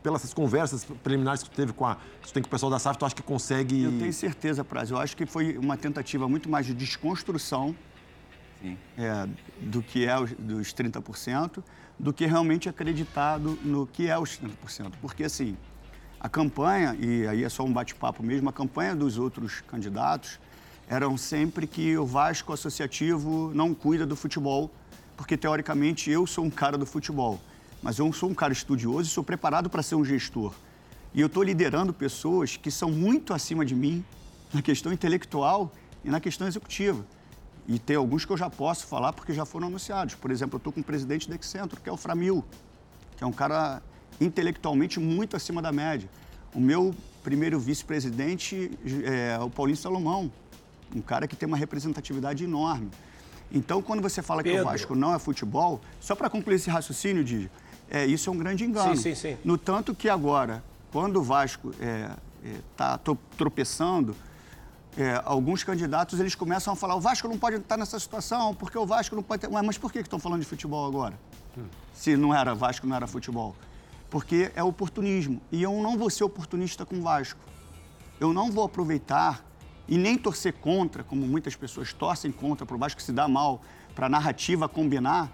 pelas 0.06 0.32
conversas 0.32 0.84
preliminares 1.02 1.42
que 1.42 1.50
tu 1.50 1.56
teve 1.56 1.72
com 1.72 1.84
a 1.84 1.96
que 1.96 2.28
tu 2.28 2.32
tem 2.32 2.40
com 2.40 2.46
o 2.46 2.50
pessoal 2.50 2.70
da 2.70 2.78
SAF, 2.78 2.96
tu 2.96 3.04
acha 3.04 3.14
que 3.16 3.22
consegue 3.22 3.82
Eu 3.82 3.98
tenho 3.98 4.12
certeza, 4.12 4.64
Praz. 4.64 4.88
Eu 4.88 4.98
acho 4.98 5.16
que 5.16 5.26
foi 5.26 5.58
uma 5.58 5.76
tentativa 5.76 6.28
muito 6.28 6.48
mais 6.48 6.64
de 6.64 6.72
desconstrução 6.72 7.74
Sim. 8.62 8.78
é, 8.96 9.28
do 9.60 9.82
que 9.82 10.06
é 10.06 10.16
os, 10.16 10.30
dos 10.34 10.72
30%, 10.72 11.60
do 11.98 12.12
que 12.12 12.24
realmente 12.24 12.68
acreditado 12.68 13.58
no 13.64 13.84
que 13.84 14.08
é 14.08 14.16
os 14.16 14.38
30%. 14.38 14.92
Porque, 15.00 15.24
assim, 15.24 15.56
a 16.20 16.28
campanha, 16.28 16.96
e 17.00 17.26
aí 17.26 17.42
é 17.42 17.48
só 17.48 17.64
um 17.64 17.72
bate-papo 17.72 18.22
mesmo, 18.22 18.48
a 18.48 18.52
campanha 18.52 18.94
dos 18.94 19.18
outros 19.18 19.60
candidatos 19.62 20.38
eram 20.88 21.16
sempre 21.16 21.66
que 21.66 21.98
o 21.98 22.06
Vasco 22.06 22.52
Associativo 22.52 23.50
não 23.52 23.74
cuida 23.74 24.06
do 24.06 24.14
futebol, 24.14 24.70
porque, 25.16 25.36
teoricamente, 25.36 26.08
eu 26.12 26.28
sou 26.28 26.44
um 26.44 26.50
cara 26.50 26.78
do 26.78 26.86
futebol. 26.86 27.40
Mas 27.82 27.98
eu 27.98 28.12
sou 28.12 28.30
um 28.30 28.34
cara 28.34 28.52
estudioso 28.52 29.08
e 29.08 29.12
sou 29.12 29.22
preparado 29.22 29.70
para 29.70 29.82
ser 29.82 29.94
um 29.94 30.04
gestor. 30.04 30.54
E 31.14 31.20
eu 31.20 31.26
estou 31.26 31.42
liderando 31.42 31.92
pessoas 31.92 32.56
que 32.56 32.70
são 32.70 32.90
muito 32.90 33.32
acima 33.32 33.64
de 33.64 33.74
mim 33.74 34.04
na 34.52 34.60
questão 34.62 34.92
intelectual 34.92 35.72
e 36.04 36.10
na 36.10 36.20
questão 36.20 36.46
executiva. 36.46 37.04
E 37.68 37.78
tem 37.78 37.96
alguns 37.96 38.24
que 38.24 38.32
eu 38.32 38.36
já 38.36 38.48
posso 38.48 38.86
falar 38.86 39.12
porque 39.12 39.32
já 39.32 39.44
foram 39.44 39.66
anunciados. 39.66 40.14
Por 40.14 40.30
exemplo, 40.30 40.56
eu 40.56 40.58
estou 40.58 40.72
com 40.72 40.80
o 40.80 40.84
presidente 40.84 41.28
do 41.28 41.34
Excentro, 41.34 41.80
que 41.80 41.88
é 41.88 41.92
o 41.92 41.96
Framil, 41.96 42.44
que 43.16 43.24
é 43.24 43.26
um 43.26 43.32
cara 43.32 43.82
intelectualmente 44.20 45.00
muito 45.00 45.36
acima 45.36 45.60
da 45.60 45.72
média. 45.72 46.08
O 46.54 46.60
meu 46.60 46.94
primeiro 47.22 47.58
vice-presidente 47.58 48.70
é 49.04 49.38
o 49.40 49.50
Paulinho 49.50 49.76
Salomão, 49.76 50.30
um 50.94 51.00
cara 51.00 51.26
que 51.26 51.34
tem 51.34 51.46
uma 51.46 51.56
representatividade 51.56 52.44
enorme. 52.44 52.88
Então, 53.50 53.82
quando 53.82 54.00
você 54.00 54.22
fala 54.22 54.42
que 54.42 54.48
o 54.48 54.52
Pedro. 54.52 54.68
Vasco 54.68 54.94
não 54.94 55.14
é 55.14 55.18
futebol, 55.18 55.80
só 56.00 56.14
para 56.14 56.30
concluir 56.30 56.56
esse 56.56 56.70
raciocínio, 56.70 57.24
Didi, 57.24 57.50
é, 57.90 58.04
isso 58.06 58.28
é 58.28 58.32
um 58.32 58.38
grande 58.38 58.64
engano. 58.64 58.96
Sim, 58.96 59.14
sim, 59.14 59.14
sim. 59.14 59.38
No 59.44 59.56
tanto 59.56 59.94
que 59.94 60.08
agora, 60.08 60.62
quando 60.92 61.18
o 61.18 61.22
Vasco 61.22 61.72
está 62.72 62.98
tropeçando, 63.36 64.16
é, 64.96 65.20
alguns 65.24 65.62
candidatos 65.62 66.18
eles 66.18 66.34
começam 66.34 66.72
a 66.72 66.76
falar 66.76 66.94
o 66.94 67.00
Vasco 67.00 67.28
não 67.28 67.38
pode 67.38 67.56
estar 67.56 67.76
nessa 67.76 67.98
situação, 68.00 68.54
porque 68.54 68.78
o 68.78 68.86
Vasco 68.86 69.14
não 69.14 69.22
pode 69.22 69.42
ter... 69.42 69.48
Ué, 69.48 69.60
Mas 69.60 69.76
por 69.76 69.92
que 69.92 69.98
estão 69.98 70.18
falando 70.18 70.40
de 70.40 70.46
futebol 70.46 70.86
agora? 70.86 71.18
Se 71.94 72.16
não 72.16 72.34
era 72.34 72.54
Vasco, 72.54 72.86
não 72.86 72.96
era 72.96 73.06
futebol. 73.06 73.54
Porque 74.08 74.50
é 74.54 74.62
oportunismo. 74.62 75.40
E 75.50 75.62
eu 75.62 75.72
não 75.82 75.98
vou 75.98 76.08
ser 76.08 76.24
oportunista 76.24 76.86
com 76.86 76.96
o 76.96 77.02
Vasco. 77.02 77.40
Eu 78.18 78.32
não 78.32 78.50
vou 78.50 78.64
aproveitar 78.64 79.44
e 79.88 79.98
nem 79.98 80.16
torcer 80.16 80.54
contra, 80.54 81.04
como 81.04 81.26
muitas 81.26 81.54
pessoas 81.54 81.92
torcem 81.92 82.32
contra 82.32 82.64
para 82.64 82.76
o 82.76 82.78
Vasco 82.78 83.00
se 83.00 83.12
dar 83.12 83.28
mal, 83.28 83.60
para 83.94 84.06
a 84.06 84.08
narrativa 84.08 84.68
combinar. 84.68 85.30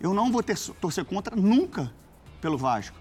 Eu 0.00 0.12
não 0.12 0.30
vou 0.30 0.42
ter, 0.42 0.58
torcer 0.80 1.04
contra 1.04 1.34
nunca 1.36 1.92
pelo 2.40 2.58
Vasco. 2.58 2.96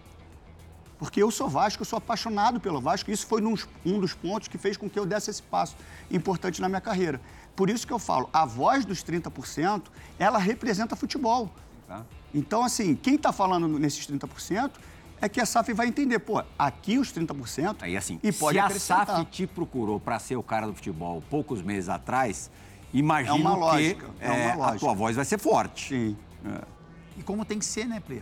Porque 0.98 1.22
eu 1.22 1.30
sou 1.32 1.50
Vasco, 1.50 1.82
eu 1.82 1.86
sou 1.86 1.98
apaixonado 1.98 2.60
pelo 2.60 2.80
Vasco. 2.80 3.12
Isso 3.12 3.28
foi 3.28 3.42
nos- 3.42 3.68
um 3.86 4.00
dos 4.00 4.14
pontos 4.14 4.48
que 4.48 4.58
fez 4.58 4.78
com 4.78 4.90
que 4.90 4.98
eu 4.98 5.06
desse 5.06 5.30
esse 5.30 5.44
passo 5.44 5.76
importante 6.10 6.62
na 6.62 6.70
minha 6.70 6.80
carreira. 6.80 7.20
Por 7.56 7.70
isso 7.70 7.86
que 7.86 7.92
eu 7.92 8.00
falo, 8.00 8.30
a 8.32 8.46
voz 8.46 8.86
dos 8.86 9.04
30%, 9.04 9.92
ela 10.18 10.38
representa 10.40 10.96
futebol. 10.96 11.50
Tá. 11.88 12.04
Então, 12.34 12.64
assim, 12.64 12.96
quem 12.96 13.16
está 13.16 13.34
falando 13.34 13.68
nesses 13.68 14.08
30% 14.08 14.72
é 15.22 15.28
que 15.28 15.42
a 15.42 15.46
SAF 15.46 15.74
vai 15.74 15.88
entender, 15.88 16.20
pô, 16.20 16.42
aqui 16.58 16.98
os 16.98 17.12
30% 17.12 17.84
Aí 17.84 17.96
assim, 17.98 18.20
e 18.24 18.32
pode 18.32 18.58
se 18.58 18.64
a. 18.64 18.70
SAF 18.70 19.26
te 19.26 19.46
procurou 19.46 20.00
para 20.00 20.18
ser 20.20 20.36
o 20.38 20.44
cara 20.44 20.66
do 20.68 20.74
futebol 20.74 21.22
poucos 21.30 21.62
meses 21.62 21.90
atrás, 21.90 22.50
imagino 22.94 23.36
É 23.36 23.40
uma 23.40 23.54
que 23.54 23.60
lógica, 23.60 24.10
é 24.20 24.28
uma 24.30 24.36
é, 24.38 24.52
a 24.52 24.56
lógica. 24.56 24.80
tua 24.80 24.94
voz 24.94 25.16
vai 25.16 25.26
ser 25.26 25.38
forte. 25.38 25.90
Sim. 25.90 26.18
E 27.18 27.24
como 27.24 27.46
tem 27.46 27.60
que 27.60 27.66
ser, 27.66 27.86
né, 27.86 28.00
Plê? 28.00 28.22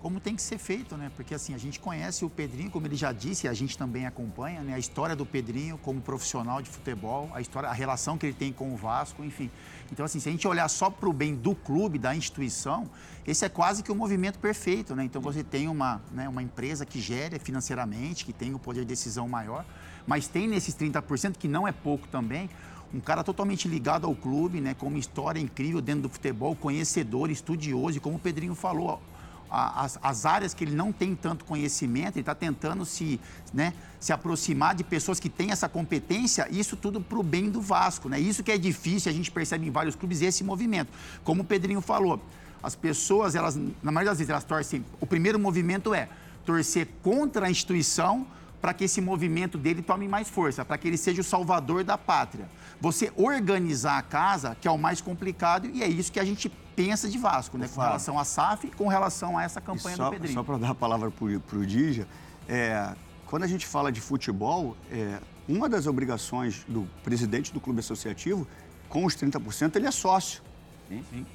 Como 0.00 0.20
tem 0.20 0.36
que 0.36 0.42
ser 0.42 0.58
feito, 0.58 0.98
né? 0.98 1.10
Porque 1.16 1.34
assim, 1.34 1.54
a 1.54 1.58
gente 1.58 1.80
conhece 1.80 2.26
o 2.26 2.30
Pedrinho, 2.30 2.70
como 2.70 2.86
ele 2.86 2.94
já 2.94 3.10
disse, 3.10 3.46
e 3.46 3.48
a 3.48 3.54
gente 3.54 3.78
também 3.78 4.04
acompanha, 4.04 4.60
né? 4.60 4.74
A 4.74 4.78
história 4.78 5.16
do 5.16 5.24
Pedrinho 5.24 5.78
como 5.78 5.98
profissional 5.98 6.60
de 6.60 6.68
futebol, 6.68 7.30
a 7.32 7.40
história, 7.40 7.70
a 7.70 7.72
relação 7.72 8.18
que 8.18 8.26
ele 8.26 8.34
tem 8.34 8.52
com 8.52 8.74
o 8.74 8.76
Vasco, 8.76 9.24
enfim. 9.24 9.50
Então, 9.90 10.04
assim, 10.04 10.20
se 10.20 10.28
a 10.28 10.32
gente 10.32 10.46
olhar 10.46 10.68
só 10.68 10.90
para 10.90 11.08
o 11.08 11.12
bem 11.12 11.34
do 11.34 11.54
clube, 11.54 11.98
da 11.98 12.14
instituição, 12.14 12.90
esse 13.26 13.46
é 13.46 13.48
quase 13.48 13.82
que 13.82 13.90
o 13.90 13.94
movimento 13.94 14.38
perfeito, 14.38 14.94
né? 14.94 15.04
Então 15.04 15.22
você 15.22 15.42
tem 15.42 15.68
uma, 15.68 16.02
né, 16.12 16.28
uma 16.28 16.42
empresa 16.42 16.84
que 16.84 17.00
gere 17.00 17.38
financeiramente, 17.38 18.26
que 18.26 18.32
tem 18.34 18.52
o 18.52 18.58
poder 18.58 18.80
de 18.80 18.88
decisão 18.88 19.26
maior, 19.26 19.64
mas 20.06 20.28
tem 20.28 20.46
nesses 20.46 20.74
30%, 20.74 21.38
que 21.38 21.48
não 21.48 21.66
é 21.66 21.72
pouco 21.72 22.06
também, 22.08 22.50
um 22.94 23.00
cara 23.00 23.24
totalmente 23.24 23.66
ligado 23.66 24.06
ao 24.06 24.14
clube, 24.14 24.60
né, 24.60 24.72
com 24.72 24.86
uma 24.86 24.98
história 24.98 25.40
incrível 25.40 25.80
dentro 25.80 26.02
do 26.02 26.08
futebol, 26.08 26.54
conhecedor, 26.54 27.28
estudioso, 27.28 27.98
e 27.98 28.00
como 28.00 28.16
o 28.16 28.20
Pedrinho 28.20 28.54
falou, 28.54 29.02
as, 29.50 29.98
as 30.02 30.26
áreas 30.26 30.54
que 30.54 30.64
ele 30.64 30.74
não 30.74 30.92
tem 30.92 31.14
tanto 31.14 31.44
conhecimento, 31.44 32.16
ele 32.16 32.20
está 32.20 32.34
tentando 32.34 32.84
se, 32.84 33.20
né, 33.52 33.72
se 34.00 34.12
aproximar 34.12 34.74
de 34.74 34.84
pessoas 34.84 35.20
que 35.20 35.28
têm 35.28 35.50
essa 35.50 35.68
competência, 35.68 36.48
isso 36.50 36.76
tudo 36.76 37.00
para 37.00 37.18
o 37.18 37.22
bem 37.22 37.50
do 37.50 37.60
Vasco. 37.60 38.08
Né? 38.08 38.18
Isso 38.18 38.42
que 38.42 38.50
é 38.50 38.58
difícil, 38.58 39.10
a 39.10 39.14
gente 39.14 39.30
percebe 39.30 39.66
em 39.66 39.70
vários 39.70 39.94
clubes 39.94 40.22
esse 40.22 40.42
movimento. 40.42 40.90
Como 41.22 41.42
o 41.42 41.44
Pedrinho 41.44 41.80
falou, 41.80 42.20
as 42.62 42.74
pessoas, 42.74 43.34
elas, 43.34 43.56
na 43.82 43.92
maioria 43.92 44.10
das 44.10 44.18
vezes, 44.18 44.30
elas 44.30 44.44
torcem. 44.44 44.84
O 45.00 45.06
primeiro 45.06 45.38
movimento 45.38 45.94
é 45.94 46.08
torcer 46.44 46.88
contra 47.02 47.46
a 47.46 47.50
instituição 47.50 48.26
para 48.64 48.72
que 48.72 48.84
esse 48.84 48.98
movimento 48.98 49.58
dele 49.58 49.82
tome 49.82 50.08
mais 50.08 50.26
força, 50.26 50.64
para 50.64 50.78
que 50.78 50.88
ele 50.88 50.96
seja 50.96 51.20
o 51.20 51.24
salvador 51.24 51.84
da 51.84 51.98
pátria. 51.98 52.48
Você 52.80 53.12
organizar 53.14 53.98
a 53.98 54.00
casa, 54.00 54.56
que 54.58 54.66
é 54.66 54.70
o 54.70 54.78
mais 54.78 55.02
complicado, 55.02 55.66
e 55.66 55.82
é 55.82 55.86
isso 55.86 56.10
que 56.10 56.18
a 56.18 56.24
gente 56.24 56.48
pensa 56.74 57.06
de 57.06 57.18
Vasco, 57.18 57.58
né? 57.58 57.68
Com 57.68 57.82
relação 57.82 58.18
à 58.18 58.24
SAF 58.24 58.66
e 58.68 58.70
com 58.70 58.88
relação 58.88 59.36
a 59.36 59.42
essa 59.42 59.60
campanha 59.60 59.96
só, 59.96 60.06
do 60.06 60.12
Pedrinho. 60.12 60.32
Só 60.32 60.42
para 60.42 60.56
dar 60.56 60.70
a 60.70 60.74
palavra 60.74 61.10
para 61.10 61.58
o 61.58 61.66
Dija, 61.66 62.08
é, 62.48 62.94
quando 63.26 63.42
a 63.42 63.46
gente 63.46 63.66
fala 63.66 63.92
de 63.92 64.00
futebol, 64.00 64.74
é, 64.90 65.20
uma 65.46 65.68
das 65.68 65.86
obrigações 65.86 66.64
do 66.66 66.88
presidente 67.02 67.52
do 67.52 67.60
clube 67.60 67.80
associativo, 67.80 68.46
com 68.88 69.04
os 69.04 69.14
30%, 69.14 69.76
ele 69.76 69.86
é 69.86 69.90
sócio. 69.90 70.42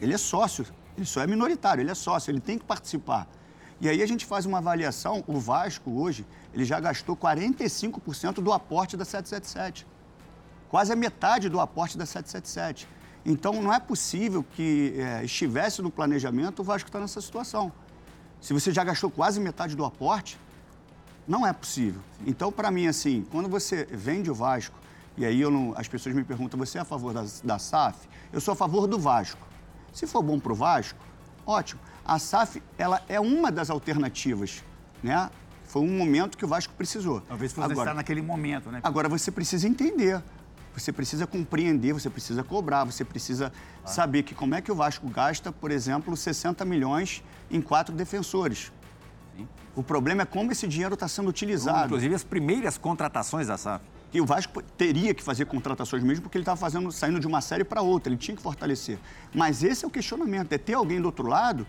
Ele 0.01 0.15
é 0.15 0.17
sócio, 0.17 0.65
ele 0.97 1.05
só 1.05 1.21
é 1.21 1.27
minoritário, 1.27 1.79
ele 1.79 1.91
é 1.91 1.95
sócio, 1.95 2.31
ele 2.31 2.39
tem 2.39 2.57
que 2.57 2.65
participar. 2.65 3.27
E 3.81 3.87
aí 3.87 4.01
a 4.03 4.05
gente 4.05 4.25
faz 4.25 4.45
uma 4.45 4.57
avaliação, 4.57 5.23
o 5.27 5.39
Vasco 5.39 5.89
hoje, 5.91 6.25
ele 6.53 6.65
já 6.65 6.79
gastou 6.79 7.15
45% 7.15 8.35
do 8.35 8.51
aporte 8.51 8.97
da 8.97 9.05
777 9.05 9.87
quase 10.69 10.93
a 10.93 10.95
metade 10.95 11.49
do 11.49 11.59
aporte 11.59 11.97
da 11.97 12.05
777. 12.05 12.87
Então, 13.25 13.53
não 13.59 13.73
é 13.73 13.79
possível 13.79 14.43
que 14.55 14.93
eh, 14.97 15.23
estivesse 15.25 15.81
no 15.81 15.89
planejamento 15.89 16.59
o 16.59 16.63
Vasco 16.63 16.87
estar 16.87 16.99
nessa 16.99 17.19
situação. 17.19 17.71
Se 18.39 18.53
você 18.53 18.71
já 18.71 18.83
gastou 18.83 19.09
quase 19.09 19.39
metade 19.39 19.75
do 19.75 19.83
aporte, 19.83 20.39
não 21.27 21.45
é 21.45 21.51
possível. 21.51 21.99
Então, 22.25 22.51
para 22.51 22.69
mim, 22.69 22.85
assim, 22.85 23.25
quando 23.31 23.49
você 23.49 23.83
vende 23.85 24.29
o 24.29 24.35
Vasco, 24.35 24.77
e 25.17 25.25
aí 25.25 25.41
não- 25.41 25.73
as 25.75 25.87
pessoas 25.87 26.13
me 26.13 26.23
perguntam, 26.23 26.57
você 26.59 26.77
é 26.77 26.81
a 26.81 26.85
favor 26.85 27.13
da, 27.15 27.25
da 27.43 27.57
SAF? 27.57 28.07
Eu 28.31 28.39
sou 28.39 28.51
a 28.51 28.55
favor 28.55 28.85
do 28.85 28.99
Vasco. 28.99 29.41
Se 29.91 30.05
for 30.05 30.21
bom 30.21 30.39
para 30.39 30.53
o 30.53 30.55
Vasco, 30.55 30.99
ótimo. 31.47 31.81
A 32.09 32.17
SAF, 32.17 32.59
ela 32.75 33.03
é 33.07 33.19
uma 33.19 33.51
das 33.51 33.69
alternativas, 33.69 34.63
né? 35.03 35.29
Foi 35.65 35.83
um 35.83 35.95
momento 35.95 36.35
que 36.35 36.43
o 36.43 36.47
Vasco 36.47 36.73
precisou. 36.73 37.21
Talvez 37.21 37.53
fosse 37.53 37.71
estar 37.71 37.93
naquele 37.93 38.19
momento, 38.19 38.71
né? 38.71 38.79
Agora 38.81 39.07
você 39.07 39.29
precisa 39.29 39.67
entender, 39.67 40.19
você 40.73 40.91
precisa 40.91 41.27
compreender, 41.27 41.93
você 41.93 42.09
precisa 42.09 42.43
cobrar, 42.43 42.83
você 42.83 43.05
precisa 43.05 43.53
saber 43.85 44.23
que 44.23 44.33
como 44.33 44.55
é 44.55 44.61
que 44.61 44.71
o 44.71 44.75
Vasco 44.75 45.07
gasta, 45.07 45.51
por 45.51 45.69
exemplo, 45.69 46.17
60 46.17 46.65
milhões 46.65 47.23
em 47.51 47.61
quatro 47.61 47.93
defensores. 47.93 48.71
O 49.75 49.83
problema 49.83 50.23
é 50.23 50.25
como 50.25 50.51
esse 50.51 50.67
dinheiro 50.67 50.95
está 50.95 51.07
sendo 51.07 51.29
utilizado. 51.29 51.85
Inclusive 51.85 52.15
as 52.15 52.23
primeiras 52.23 52.75
contratações 52.75 53.45
da 53.45 53.55
SAF. 53.55 53.85
E 54.11 54.19
o 54.19 54.25
Vasco 54.25 54.63
teria 54.63 55.13
que 55.13 55.21
fazer 55.21 55.45
contratações 55.45 56.03
mesmo, 56.03 56.23
porque 56.23 56.39
ele 56.39 56.41
estava 56.41 56.57
fazendo, 56.59 56.91
saindo 56.91 57.19
de 57.19 57.27
uma 57.27 57.39
série 57.39 57.63
para 57.63 57.83
outra, 57.83 58.11
ele 58.11 58.17
tinha 58.17 58.35
que 58.35 58.41
fortalecer. 58.41 58.97
Mas 59.31 59.63
esse 59.63 59.85
é 59.85 59.87
o 59.87 59.91
questionamento, 59.91 60.51
é 60.51 60.57
ter 60.57 60.73
alguém 60.73 60.99
do 60.99 61.05
outro 61.05 61.27
lado 61.27 61.67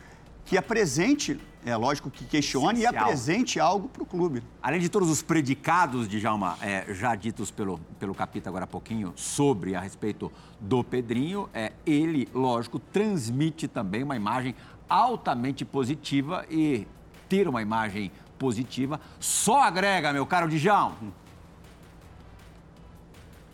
que 0.51 0.59
apresente, 0.59 1.39
é 1.65 1.77
lógico 1.77 2.11
que 2.11 2.25
questione 2.25 2.81
Essencial. 2.81 2.93
e 2.93 2.97
apresente 2.97 3.61
algo 3.61 3.89
para 3.89 4.03
o 4.03 4.07
clube. 4.07 4.43
Além 4.61 4.81
de 4.81 4.89
todos 4.89 5.09
os 5.09 5.23
predicados, 5.23 6.09
Djalma, 6.09 6.59
é, 6.61 6.93
já 6.93 7.15
ditos 7.15 7.53
pelo, 7.53 7.79
pelo 8.01 8.13
Capita 8.17 8.51
agora 8.51 8.65
há 8.65 8.67
pouquinho 8.67 9.13
sobre 9.15 9.77
a 9.77 9.81
respeito 9.81 10.33
do 10.59 10.83
Pedrinho, 10.83 11.49
é, 11.55 11.71
ele, 11.87 12.29
lógico, 12.35 12.81
transmite 12.81 13.69
também 13.69 14.03
uma 14.03 14.17
imagem 14.17 14.57
altamente 14.89 15.65
positiva 15.65 16.45
e 16.51 16.85
ter 17.29 17.47
uma 17.47 17.63
imagem 17.63 18.11
positiva 18.37 19.01
só 19.21 19.63
agrega, 19.63 20.13
meu 20.13 20.27
caro 20.27 20.49
Djalma. 20.49 20.97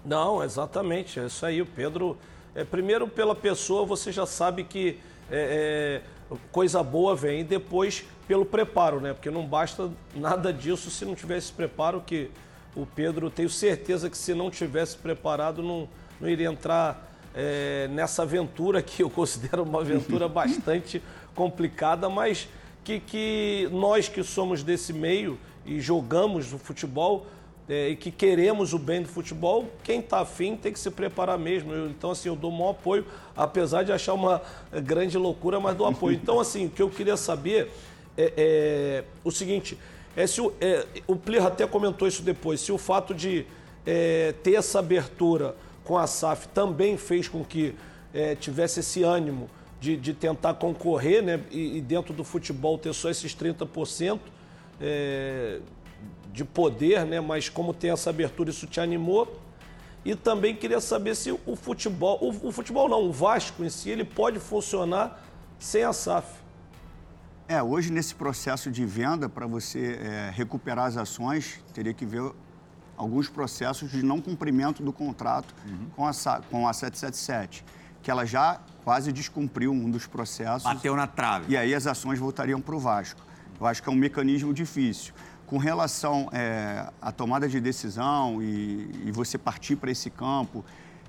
Não, 0.02 0.42
exatamente, 0.42 1.20
é 1.20 1.26
isso 1.26 1.44
aí. 1.44 1.60
O 1.60 1.66
Pedro, 1.66 2.16
é, 2.54 2.64
primeiro 2.64 3.06
pela 3.06 3.34
pessoa, 3.34 3.84
você 3.84 4.10
já 4.10 4.24
sabe 4.24 4.64
que 4.64 4.98
é, 5.30 6.02
é, 6.02 6.15
coisa 6.50 6.82
boa 6.82 7.14
vem, 7.14 7.44
depois 7.44 8.04
pelo 8.26 8.44
preparo, 8.44 9.00
né? 9.00 9.12
Porque 9.12 9.30
não 9.30 9.46
basta 9.46 9.90
nada 10.14 10.52
disso 10.52 10.90
se 10.90 11.04
não 11.04 11.14
tivesse 11.14 11.52
preparo, 11.52 12.02
que 12.04 12.30
o 12.74 12.84
Pedro, 12.84 13.30
tenho 13.30 13.48
certeza 13.48 14.10
que 14.10 14.18
se 14.18 14.34
não 14.34 14.50
tivesse 14.50 14.96
preparado, 14.96 15.62
não, 15.62 15.88
não 16.20 16.28
iria 16.28 16.48
entrar 16.48 17.10
é, 17.34 17.88
nessa 17.88 18.22
aventura 18.22 18.82
que 18.82 19.02
eu 19.02 19.08
considero 19.10 19.62
uma 19.62 19.80
aventura 19.80 20.28
bastante 20.28 21.02
complicada, 21.34 22.08
mas 22.08 22.48
que, 22.84 23.00
que 23.00 23.68
nós 23.72 24.08
que 24.08 24.22
somos 24.22 24.62
desse 24.62 24.92
meio 24.92 25.38
e 25.64 25.80
jogamos 25.80 26.52
o 26.52 26.58
futebol, 26.58 27.26
é, 27.68 27.88
e 27.88 27.96
que 27.96 28.10
queremos 28.10 28.72
o 28.72 28.78
bem 28.78 29.02
do 29.02 29.08
futebol, 29.08 29.66
quem 29.82 30.00
está 30.00 30.20
afim 30.20 30.56
tem 30.56 30.72
que 30.72 30.78
se 30.78 30.90
preparar 30.90 31.38
mesmo. 31.38 31.72
Eu- 31.72 31.88
então, 31.90 32.10
assim, 32.12 32.28
eu 32.28 32.36
dou 32.36 32.50
maior 32.50 32.70
apoio, 32.70 33.04
apesar 33.36 33.82
de 33.82 33.92
achar 33.92 34.14
uma 34.14 34.40
grande 34.84 35.18
loucura, 35.18 35.58
mas 35.58 35.76
dou 35.76 35.86
apoio. 35.86 36.14
Então, 36.14 36.38
assim, 36.38 36.66
o 36.66 36.70
que 36.70 36.80
eu 36.82 36.88
queria 36.88 37.16
saber 37.16 37.70
é, 38.16 38.32
é 38.36 39.04
o 39.24 39.30
seguinte: 39.30 39.76
é 40.16 40.26
se 40.26 40.40
o, 40.40 40.52
é, 40.60 40.86
o 41.06 41.16
Plirra 41.16 41.48
até 41.48 41.66
comentou 41.66 42.06
isso 42.06 42.22
depois, 42.22 42.60
se 42.60 42.70
o 42.70 42.78
fato 42.78 43.12
de 43.12 43.44
é, 43.84 44.32
ter 44.42 44.54
essa 44.54 44.78
abertura 44.78 45.54
com 45.84 45.98
a 45.98 46.06
SAF 46.06 46.48
também 46.48 46.96
fez 46.96 47.28
com 47.28 47.44
que 47.44 47.74
é, 48.14 48.34
tivesse 48.34 48.80
esse 48.80 49.02
ânimo 49.02 49.48
de, 49.80 49.96
de 49.96 50.14
tentar 50.14 50.54
concorrer, 50.54 51.22
né? 51.22 51.40
E, 51.50 51.78
e 51.78 51.80
dentro 51.80 52.14
do 52.14 52.24
futebol 52.24 52.78
ter 52.78 52.92
só 52.94 53.10
esses 53.10 53.34
30%. 53.34 54.18
É, 54.80 55.60
de 56.36 56.44
poder, 56.44 57.06
né? 57.06 57.18
Mas 57.18 57.48
como 57.48 57.72
tem 57.72 57.90
essa 57.90 58.10
abertura, 58.10 58.50
isso 58.50 58.66
te 58.66 58.78
animou. 58.78 59.40
E 60.04 60.14
também 60.14 60.54
queria 60.54 60.80
saber 60.80 61.16
se 61.16 61.32
o 61.32 61.56
futebol, 61.56 62.18
o, 62.20 62.48
o 62.48 62.52
futebol 62.52 62.88
não, 62.90 63.02
o 63.04 63.10
Vasco 63.12 63.64
em 63.64 63.70
si, 63.70 63.88
ele 63.88 64.04
pode 64.04 64.38
funcionar 64.38 65.24
sem 65.58 65.82
a 65.82 65.92
SAF. 65.94 66.28
É, 67.48 67.62
hoje 67.62 67.90
nesse 67.90 68.14
processo 68.14 68.70
de 68.70 68.84
venda, 68.84 69.28
para 69.30 69.46
você 69.46 69.98
é, 70.00 70.30
recuperar 70.32 70.84
as 70.86 70.96
ações, 70.98 71.58
teria 71.72 71.94
que 71.94 72.04
ver 72.04 72.30
alguns 72.98 73.28
processos 73.30 73.90
de 73.90 74.02
não 74.02 74.20
cumprimento 74.20 74.82
do 74.82 74.92
contrato 74.92 75.54
com, 75.96 76.06
a, 76.06 76.12
Sa- 76.12 76.42
com 76.50 76.68
a 76.68 76.72
777, 76.74 77.64
que 78.02 78.10
ela 78.10 78.26
já 78.26 78.60
quase 78.84 79.10
descumpriu 79.10 79.72
um 79.72 79.90
dos 79.90 80.06
processos. 80.06 80.64
Bateu 80.64 80.94
na 80.94 81.06
trave. 81.06 81.46
E 81.52 81.56
aí 81.56 81.74
as 81.74 81.86
ações 81.86 82.18
voltariam 82.18 82.60
para 82.60 82.74
o 82.76 82.78
Vasco. 82.78 83.20
Eu 83.58 83.66
acho 83.66 83.82
que 83.82 83.88
é 83.88 83.92
um 83.92 83.96
mecanismo 83.96 84.52
difícil. 84.52 85.14
Com 85.46 85.58
relação 85.58 86.28
é, 86.32 86.90
à 87.00 87.12
tomada 87.12 87.48
de 87.48 87.60
decisão 87.60 88.42
e, 88.42 88.90
e 89.06 89.12
você 89.12 89.38
partir 89.38 89.76
para 89.76 89.90
esse 89.90 90.10
campo, 90.10 90.64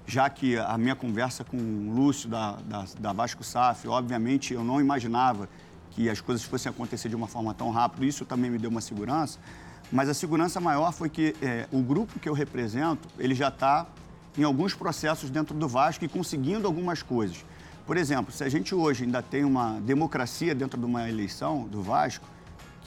já 0.06 0.30
que 0.30 0.58
a 0.58 0.78
minha 0.78 0.96
conversa 0.96 1.44
com 1.44 1.58
o 1.58 1.92
Lúcio 1.94 2.30
da, 2.30 2.52
da, 2.66 2.86
da 3.00 3.14
Vasco 3.14 3.44
SAF, 3.44 3.88
obviamente 3.88 4.54
eu 4.54 4.64
não 4.64 4.80
imaginava 4.80 5.50
que 5.92 6.10
as 6.10 6.22
coisas 6.22 6.44
fossem 6.44 6.70
acontecer 6.70 7.10
de 7.10 7.16
uma 7.16 7.28
forma 7.28 7.54
tão 7.54 7.72
rápida, 7.72 8.06
isso 8.06 8.24
também 8.26 8.52
me 8.52 8.60
deu 8.60 8.70
uma 8.70 8.80
segurança, 8.80 9.40
mas 9.92 10.08
a 10.08 10.14
segurança 10.14 10.60
maior 10.62 10.94
foi 10.94 11.10
que 11.10 11.36
é, 11.42 11.68
o 11.72 11.82
grupo 11.82 12.20
que 12.20 12.30
eu 12.30 12.34
represento, 12.34 13.08
ele 13.18 13.34
já 13.34 13.48
está 13.48 13.88
em 14.38 14.44
alguns 14.44 14.76
processos 14.76 15.30
dentro 15.32 15.56
do 15.56 15.68
Vasco 15.68 16.06
e 16.06 16.08
conseguindo 16.08 16.68
algumas 16.68 17.02
coisas. 17.02 17.44
Por 17.88 17.98
exemplo, 17.98 18.32
se 18.32 18.44
a 18.44 18.50
gente 18.50 18.76
hoje 18.76 19.06
ainda 19.06 19.22
tem 19.22 19.44
uma 19.44 19.80
democracia 19.80 20.54
dentro 20.54 20.80
de 20.80 20.86
uma 20.86 21.10
eleição 21.10 21.64
do 21.64 21.82
Vasco, 21.82 22.28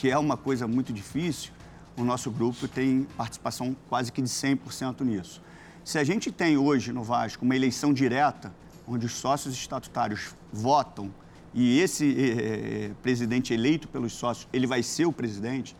que 0.00 0.10
é 0.10 0.16
uma 0.16 0.34
coisa 0.34 0.66
muito 0.66 0.94
difícil, 0.94 1.52
o 1.94 2.02
nosso 2.02 2.30
grupo 2.30 2.66
tem 2.66 3.06
participação 3.18 3.76
quase 3.86 4.10
que 4.10 4.22
de 4.22 4.30
100% 4.30 5.02
nisso. 5.02 5.42
Se 5.84 5.98
a 5.98 6.04
gente 6.04 6.32
tem 6.32 6.56
hoje 6.56 6.90
no 6.90 7.02
Vasco 7.02 7.44
uma 7.44 7.54
eleição 7.54 7.92
direta, 7.92 8.50
onde 8.88 9.04
os 9.04 9.12
sócios 9.12 9.52
estatutários 9.52 10.34
votam 10.50 11.12
e 11.52 11.78
esse 11.80 12.06
eh, 12.18 12.22
eh, 12.22 12.90
presidente 13.02 13.52
eleito 13.52 13.88
pelos 13.88 14.14
sócios, 14.14 14.48
ele 14.54 14.66
vai 14.66 14.82
ser 14.82 15.04
o 15.04 15.12
presidente, 15.12 15.76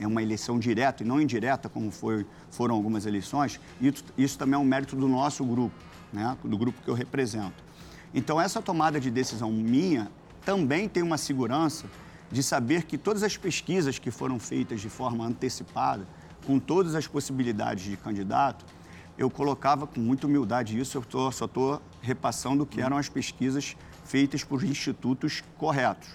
é 0.00 0.06
uma 0.06 0.20
eleição 0.20 0.58
direta 0.58 1.04
e 1.04 1.06
não 1.06 1.20
indireta, 1.20 1.68
como 1.68 1.92
foi, 1.92 2.26
foram 2.50 2.74
algumas 2.74 3.06
eleições, 3.06 3.60
isso, 3.80 4.04
isso 4.18 4.36
também 4.36 4.56
é 4.56 4.58
um 4.58 4.64
mérito 4.64 4.96
do 4.96 5.06
nosso 5.06 5.44
grupo, 5.44 5.76
né? 6.12 6.36
do 6.42 6.58
grupo 6.58 6.82
que 6.82 6.90
eu 6.90 6.94
represento. 6.94 7.62
Então, 8.12 8.40
essa 8.40 8.60
tomada 8.60 8.98
de 8.98 9.12
decisão 9.12 9.52
minha 9.52 10.10
também 10.44 10.88
tem 10.88 11.04
uma 11.04 11.16
segurança 11.16 11.86
de 12.30 12.42
saber 12.42 12.84
que 12.84 12.96
todas 12.96 13.22
as 13.22 13.36
pesquisas 13.36 13.98
que 13.98 14.10
foram 14.10 14.38
feitas 14.38 14.80
de 14.80 14.88
forma 14.88 15.24
antecipada, 15.24 16.06
com 16.46 16.58
todas 16.58 16.94
as 16.94 17.06
possibilidades 17.06 17.84
de 17.84 17.96
candidato, 17.96 18.64
eu 19.18 19.28
colocava 19.28 19.86
com 19.86 20.00
muita 20.00 20.26
humildade 20.26 20.78
isso, 20.78 20.96
eu 20.96 21.02
tô, 21.02 21.30
só 21.30 21.44
estou 21.44 21.82
repassando 22.00 22.62
o 22.62 22.66
que 22.66 22.80
eram 22.80 22.96
as 22.96 23.08
pesquisas 23.08 23.76
feitas 24.04 24.42
por 24.42 24.64
institutos 24.64 25.42
corretos. 25.58 26.08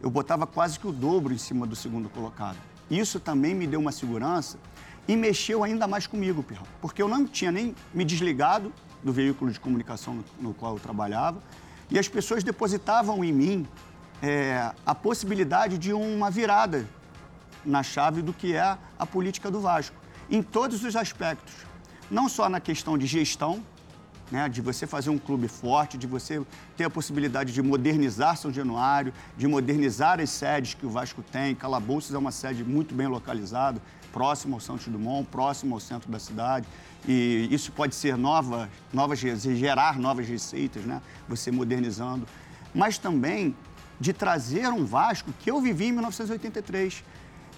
Eu 0.00 0.10
botava 0.10 0.46
quase 0.46 0.78
que 0.78 0.86
o 0.86 0.92
dobro 0.92 1.32
em 1.32 1.38
cima 1.38 1.66
do 1.66 1.74
segundo 1.74 2.08
colocado. 2.08 2.58
Isso 2.90 3.18
também 3.18 3.54
me 3.54 3.66
deu 3.66 3.80
uma 3.80 3.90
segurança 3.90 4.58
e 5.08 5.16
mexeu 5.16 5.64
ainda 5.64 5.86
mais 5.86 6.06
comigo, 6.06 6.44
porque 6.80 7.02
eu 7.02 7.08
não 7.08 7.26
tinha 7.26 7.50
nem 7.50 7.74
me 7.92 8.04
desligado 8.04 8.72
do 9.02 9.12
veículo 9.12 9.50
de 9.50 9.58
comunicação 9.58 10.14
no, 10.14 10.24
no 10.40 10.54
qual 10.54 10.74
eu 10.74 10.80
trabalhava 10.80 11.42
e 11.90 11.98
as 11.98 12.08
pessoas 12.08 12.42
depositavam 12.42 13.22
em 13.24 13.32
mim 13.32 13.66
é, 14.24 14.72
a 14.86 14.94
possibilidade 14.94 15.76
de 15.76 15.92
uma 15.92 16.30
virada 16.30 16.88
na 17.62 17.82
chave 17.82 18.22
do 18.22 18.32
que 18.32 18.56
é 18.56 18.78
a 18.98 19.06
política 19.06 19.50
do 19.50 19.60
Vasco, 19.60 19.94
em 20.30 20.42
todos 20.42 20.82
os 20.82 20.96
aspectos. 20.96 21.52
Não 22.10 22.26
só 22.26 22.48
na 22.48 22.58
questão 22.58 22.96
de 22.96 23.06
gestão, 23.06 23.62
né, 24.30 24.48
de 24.48 24.62
você 24.62 24.86
fazer 24.86 25.10
um 25.10 25.18
clube 25.18 25.46
forte, 25.46 25.98
de 25.98 26.06
você 26.06 26.42
ter 26.74 26.84
a 26.84 26.90
possibilidade 26.90 27.52
de 27.52 27.60
modernizar 27.60 28.34
São 28.38 28.50
Januário, 28.50 29.12
de 29.36 29.46
modernizar 29.46 30.18
as 30.18 30.30
sedes 30.30 30.72
que 30.72 30.86
o 30.86 30.90
Vasco 30.90 31.22
tem. 31.22 31.54
Calabouços 31.54 32.14
é 32.14 32.18
uma 32.18 32.32
sede 32.32 32.64
muito 32.64 32.94
bem 32.94 33.06
localizada, 33.06 33.78
próximo 34.10 34.54
ao 34.54 34.60
Santos 34.60 34.88
Dumont, 34.88 35.28
próximo 35.30 35.74
ao 35.74 35.80
centro 35.80 36.10
da 36.10 36.18
cidade. 36.18 36.66
E 37.06 37.46
isso 37.50 37.70
pode 37.72 37.94
ser 37.94 38.16
nova, 38.16 38.70
novas, 38.90 39.18
gerar 39.18 39.98
novas 39.98 40.26
receitas, 40.26 40.82
né? 40.84 41.02
você 41.28 41.50
modernizando. 41.50 42.26
Mas 42.74 42.96
também 42.96 43.54
de 44.04 44.12
trazer 44.12 44.68
um 44.68 44.84
Vasco 44.84 45.32
que 45.40 45.50
eu 45.50 45.62
vivi 45.62 45.86
em 45.86 45.92
1983. 45.92 47.02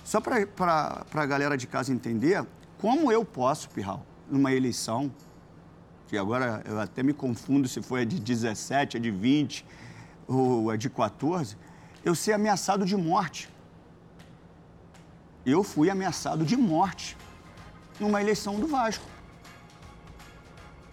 Só 0.05 0.21
para 0.21 1.05
a 1.13 1.27
galera 1.27 1.57
de 1.57 1.67
casa 1.67 1.93
entender, 1.93 2.47
como 2.79 3.11
eu 3.11 3.25
posso, 3.25 3.69
Pirral, 3.71 4.07
numa 4.31 4.53
eleição, 4.53 5.11
que 6.07 6.17
agora 6.17 6.63
eu 6.65 6.79
até 6.79 7.03
me 7.03 7.13
confundo 7.13 7.67
se 7.67 7.83
foi 7.83 8.03
a 8.03 8.05
de 8.05 8.21
17, 8.21 8.97
a 8.97 9.01
de 9.01 9.11
20 9.11 9.67
ou 10.29 10.71
a 10.71 10.77
de 10.77 10.89
14, 10.89 11.57
eu 12.05 12.15
ser 12.15 12.35
ameaçado 12.35 12.85
de 12.85 12.97
morte. 12.97 13.51
Eu 15.45 15.65
fui 15.65 15.91
ameaçado 15.91 16.45
de 16.45 16.57
morte 16.57 17.17
numa 17.99 18.21
eleição 18.21 18.61
do 18.61 18.69
Vasco. 18.69 19.05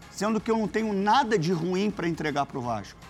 Sendo 0.10 0.42
que 0.42 0.50
eu 0.50 0.58
não 0.58 0.68
tenho 0.68 0.92
nada 0.94 1.38
de 1.38 1.54
ruim 1.54 1.92
para 1.92 2.08
entregar 2.08 2.48
para 2.48 2.58
o 2.58 2.62
Vasco. 2.62 3.03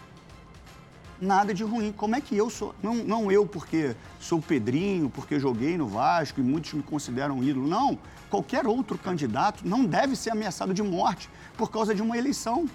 Nada 1.24 1.54
de 1.54 1.64
ruim. 1.64 1.94
Como 1.94 2.18
é 2.18 2.22
que 2.22 2.36
eu 2.36 2.50
sou? 2.50 2.76
Não, 2.84 2.96
não 2.96 3.32
eu 3.32 3.46
porque 3.46 3.96
sou 4.20 4.42
Pedrinho, 4.42 5.10
porque 5.10 5.40
joguei 5.40 5.78
no 5.78 5.88
Vasco 5.88 6.42
e 6.42 6.44
muitos 6.44 6.74
me 6.74 6.84
consideram 6.84 7.42
ídolo. 7.42 7.66
Não. 7.66 7.98
Qualquer 8.30 8.68
outro 8.68 8.98
candidato 8.98 9.66
não 9.66 9.86
deve 9.86 10.18
ser 10.18 10.32
ameaçado 10.32 10.74
de 10.74 10.84
morte 10.84 11.30
por 11.58 11.72
causa 11.72 11.96
de 11.96 12.02
uma 12.02 12.18
eleição. 12.18 12.68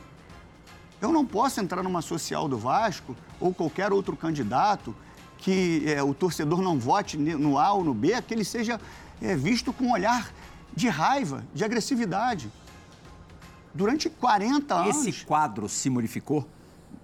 Eu 0.98 1.12
não 1.12 1.26
posso 1.26 1.60
entrar 1.60 1.82
numa 1.82 2.00
social 2.00 2.48
do 2.48 2.56
Vasco 2.56 3.14
ou 3.38 3.52
qualquer 3.52 3.92
outro 3.92 4.16
candidato 4.16 4.96
que 5.36 5.84
é, 5.86 6.02
o 6.02 6.14
torcedor 6.14 6.62
não 6.62 6.78
vote 6.78 7.18
no 7.18 7.58
A 7.58 7.72
ou 7.72 7.84
no 7.84 7.92
B, 7.92 8.20
que 8.22 8.32
ele 8.32 8.44
seja 8.44 8.80
é, 9.20 9.36
visto 9.36 9.74
com 9.74 9.84
um 9.84 9.92
olhar 9.92 10.32
de 10.74 10.88
raiva, 10.88 11.44
de 11.54 11.64
agressividade. 11.64 12.50
Durante 13.74 14.08
40 14.08 14.74
anos. 14.74 15.06
Esse 15.06 15.26
quadro 15.26 15.68
se 15.68 15.90
modificou? 15.90 16.48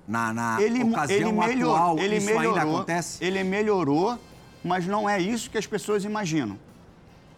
Na, 0.07 0.33
na 0.33 0.61
ele, 0.61 0.85
ocasião 0.85 1.19
ele 1.19 1.33
melhor, 1.33 1.75
atual, 1.75 1.99
ele 1.99 2.17
isso 2.17 2.27
melhorou, 2.27 2.59
ainda 2.59 2.63
acontece? 2.63 3.25
Ele 3.25 3.43
melhorou, 3.43 4.19
mas 4.63 4.87
não 4.87 5.09
é 5.09 5.19
isso 5.21 5.51
que 5.51 5.57
as 5.57 5.67
pessoas 5.67 6.05
imaginam. 6.05 6.59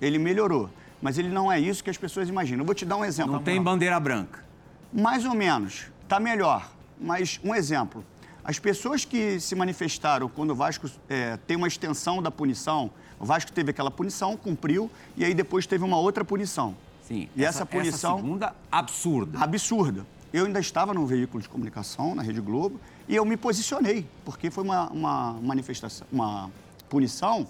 Ele 0.01 0.19
melhorou, 0.19 0.69
mas 1.01 1.17
ele 1.17 1.29
não 1.29 1.51
é 1.51 1.61
isso 1.61 1.83
que 1.83 1.91
as 1.91 1.97
pessoas 1.97 2.29
imaginam. 2.29 2.61
Eu 2.61 2.67
vou 2.67 2.75
te 2.75 2.85
dar 2.85 2.97
um 2.97 3.05
exemplo. 3.05 3.33
Não 3.33 3.43
tem 3.43 3.63
bandeira 3.63 3.99
branca. 4.01 4.45
Mais 4.93 5.25
ou 5.25 5.35
menos. 5.35 5.87
Está 6.03 6.19
melhor. 6.19 6.69
Mas 7.01 7.39
um 7.45 7.55
exemplo. 7.55 8.05
As 8.45 8.59
pessoas 8.59 9.05
que 9.05 9.41
se 9.41 9.55
manifestaram 9.55 10.29
quando 10.29 10.51
o 10.51 10.55
Vasco 10.55 10.89
é, 11.09 11.37
tem 11.47 11.57
uma 11.57 11.67
extensão 11.67 12.23
da 12.23 12.31
punição, 12.31 12.91
o 13.19 13.25
Vasco 13.25 13.51
teve 13.51 13.71
aquela 13.71 13.91
punição, 13.91 14.37
cumpriu, 14.37 14.91
e 15.17 15.25
aí 15.25 15.35
depois 15.35 15.67
teve 15.67 15.85
uma 15.85 15.99
outra 15.99 16.25
punição. 16.25 16.77
Sim. 17.03 17.29
E 17.35 17.45
essa, 17.45 17.65
punição. 17.65 18.15
Essa 18.15 18.23
segunda, 18.23 18.55
absurda. 18.71 19.39
Absurda. 19.41 20.07
Eu 20.33 20.45
ainda 20.47 20.61
estava 20.61 20.93
no 20.93 21.07
veículo 21.07 21.43
de 21.43 21.49
comunicação, 21.49 22.15
na 22.15 22.23
Rede 22.23 22.41
Globo, 22.41 22.81
e 23.09 23.15
eu 23.15 23.25
me 23.25 23.37
posicionei, 23.37 24.07
porque 24.25 24.51
foi 24.51 24.65
uma, 24.65 24.89
uma 24.91 25.33
manifestação, 25.35 26.07
uma 26.13 26.51
punição 26.89 27.47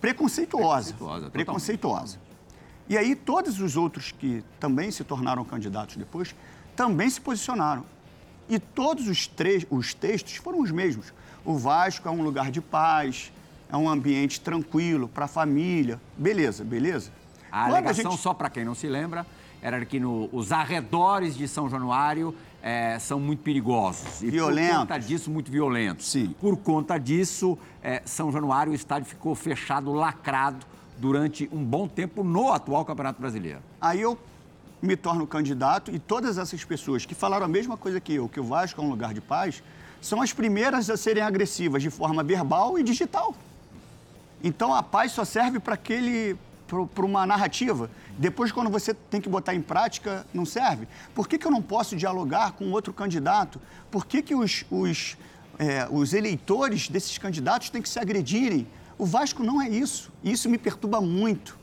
preconceituosa. 0.00 0.92
Preconceituosa, 0.94 1.30
preconceituosa. 1.30 2.18
E 2.88 2.96
aí 2.96 3.14
todos 3.14 3.60
os 3.60 3.76
outros 3.76 4.12
que 4.12 4.42
também 4.58 4.90
se 4.90 5.04
tornaram 5.04 5.44
candidatos 5.44 5.96
depois 5.96 6.34
também 6.74 7.10
se 7.10 7.20
posicionaram. 7.20 7.84
E 8.48 8.58
todos 8.58 9.08
os, 9.08 9.26
três, 9.26 9.66
os 9.68 9.92
textos 9.92 10.36
foram 10.36 10.60
os 10.60 10.70
mesmos. 10.70 11.12
O 11.44 11.56
Vasco 11.58 12.08
é 12.08 12.10
um 12.10 12.22
lugar 12.22 12.50
de 12.50 12.60
paz, 12.62 13.30
é 13.70 13.76
um 13.76 13.88
ambiente 13.88 14.40
tranquilo 14.40 15.06
para 15.08 15.26
a 15.26 15.28
família. 15.28 16.00
Beleza, 16.16 16.64
beleza. 16.64 17.10
A 17.50 17.64
Quando 17.64 17.72
alegação, 17.74 18.10
gente- 18.12 18.20
só 18.22 18.32
para 18.32 18.48
quem 18.48 18.64
não 18.64 18.74
se 18.74 18.86
lembra, 18.86 19.26
era 19.62 19.84
que 19.84 19.98
no- 20.00 20.28
os 20.32 20.52
arredores 20.52 21.36
de 21.36 21.46
São 21.48 21.68
Januário 21.68 22.34
eh, 22.62 22.98
são 22.98 23.20
muito 23.20 23.40
perigosos. 23.42 24.20
E 24.22 24.30
Violentos. 24.30 24.70
Por 24.72 24.78
conta 24.80 24.98
disso, 24.98 25.30
muito 25.30 25.50
violentos. 25.50 26.06
Sim. 26.10 26.34
Por 26.40 26.56
conta 26.56 26.98
disso, 26.98 27.56
eh, 27.82 28.02
São 28.04 28.32
Januário, 28.32 28.72
o 28.72 28.74
estádio 28.74 29.08
ficou 29.08 29.34
fechado, 29.34 29.92
lacrado, 29.92 30.66
durante 30.98 31.48
um 31.52 31.62
bom 31.64 31.86
tempo 31.86 32.24
no 32.24 32.52
atual 32.52 32.84
Campeonato 32.84 33.20
Brasileiro. 33.20 33.60
Aí 33.80 34.00
eu 34.00 34.18
me 34.82 34.96
torno 34.96 35.24
candidato 35.26 35.92
e 35.94 35.98
todas 36.00 36.36
essas 36.38 36.64
pessoas 36.64 37.06
que 37.06 37.14
falaram 37.14 37.44
a 37.46 37.48
mesma 37.48 37.76
coisa 37.76 38.00
que 38.00 38.14
eu, 38.14 38.28
que 38.28 38.40
o 38.40 38.44
Vasco 38.44 38.80
é 38.80 38.84
um 38.84 38.90
lugar 38.90 39.14
de 39.14 39.20
paz, 39.20 39.62
são 40.00 40.20
as 40.20 40.32
primeiras 40.32 40.90
a 40.90 40.96
serem 40.96 41.22
agressivas 41.22 41.80
de 41.82 41.90
forma 41.90 42.22
verbal 42.24 42.76
e 42.78 42.82
digital. 42.82 43.34
Então 44.42 44.74
a 44.74 44.82
paz 44.82 45.12
só 45.12 45.24
serve 45.24 45.58
para 45.60 45.74
aquele 45.74 46.36
para 46.94 47.04
uma 47.06 47.24
narrativa. 47.26 47.90
Depois, 48.18 48.50
quando 48.50 48.68
você 48.68 48.92
tem 48.92 49.20
que 49.20 49.28
botar 49.28 49.54
em 49.54 49.62
prática, 49.62 50.26
não 50.34 50.44
serve. 50.44 50.88
Por 51.14 51.28
que, 51.28 51.38
que 51.38 51.46
eu 51.46 51.52
não 51.52 51.62
posso 51.62 51.94
dialogar 51.94 52.50
com 52.52 52.68
outro 52.72 52.92
candidato? 52.92 53.60
Por 53.92 54.04
que, 54.04 54.20
que 54.20 54.34
os, 54.34 54.64
os, 54.68 55.16
é, 55.56 55.86
os 55.88 56.12
eleitores 56.12 56.88
desses 56.88 57.16
candidatos 57.16 57.70
têm 57.70 57.80
que 57.80 57.88
se 57.88 58.00
agredirem? 58.00 58.66
O 58.98 59.06
Vasco 59.06 59.44
não 59.44 59.62
é 59.62 59.68
isso. 59.68 60.10
Isso 60.24 60.50
me 60.50 60.58
perturba 60.58 61.00
muito. 61.00 61.56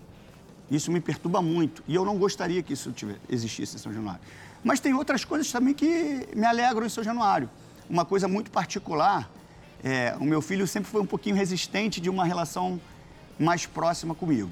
Isso 0.71 0.89
me 0.93 1.01
perturba 1.01 1.41
muito. 1.41 1.83
E 1.89 1.93
eu 1.93 2.05
não 2.05 2.17
gostaria 2.17 2.63
que 2.63 2.71
isso 2.71 2.89
tivesse, 2.93 3.19
existisse 3.29 3.75
em 3.75 3.79
São 3.79 3.93
Januário. 3.93 4.21
Mas 4.63 4.79
tem 4.79 4.93
outras 4.93 5.25
coisas 5.25 5.51
também 5.51 5.73
que 5.73 6.25
me 6.33 6.45
alegram 6.45 6.85
em 6.85 6.89
São 6.89 7.03
Januário. 7.03 7.49
Uma 7.89 8.05
coisa 8.05 8.29
muito 8.29 8.49
particular, 8.49 9.29
é, 9.83 10.15
o 10.21 10.23
meu 10.23 10.41
filho 10.41 10.65
sempre 10.65 10.89
foi 10.89 11.01
um 11.01 11.05
pouquinho 11.05 11.35
resistente 11.35 11.99
de 11.99 12.09
uma 12.09 12.23
relação 12.23 12.79
mais 13.37 13.65
próxima 13.65 14.15
comigo. 14.15 14.49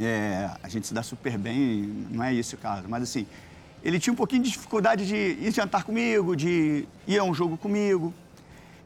É, 0.00 0.50
a 0.62 0.68
gente 0.68 0.86
se 0.86 0.94
dá 0.94 1.02
super 1.02 1.36
bem, 1.36 2.06
não 2.10 2.22
é 2.22 2.32
isso 2.32 2.54
o 2.54 2.58
caso, 2.58 2.88
mas 2.88 3.02
assim, 3.02 3.26
ele 3.82 3.98
tinha 3.98 4.12
um 4.12 4.16
pouquinho 4.16 4.42
de 4.42 4.50
dificuldade 4.50 5.06
de 5.06 5.16
ir 5.16 5.52
jantar 5.52 5.82
comigo, 5.82 6.36
de 6.36 6.86
ir 7.06 7.18
a 7.18 7.24
um 7.24 7.34
jogo 7.34 7.56
comigo. 7.56 8.14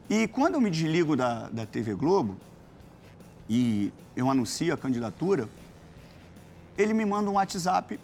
E 0.09 0.27
quando 0.29 0.55
eu 0.55 0.61
me 0.61 0.70
desligo 0.70 1.16
da, 1.16 1.48
da 1.48 1.66
TV 1.66 1.94
Globo 1.94 2.37
e 3.48 3.92
eu 4.16 4.31
anuncio 4.31 4.72
a 4.72 4.77
candidatura, 4.77 5.48
ele 6.77 6.94
me 6.94 7.05
manda 7.05 7.31
um 7.31 7.35
WhatsApp 7.35 7.98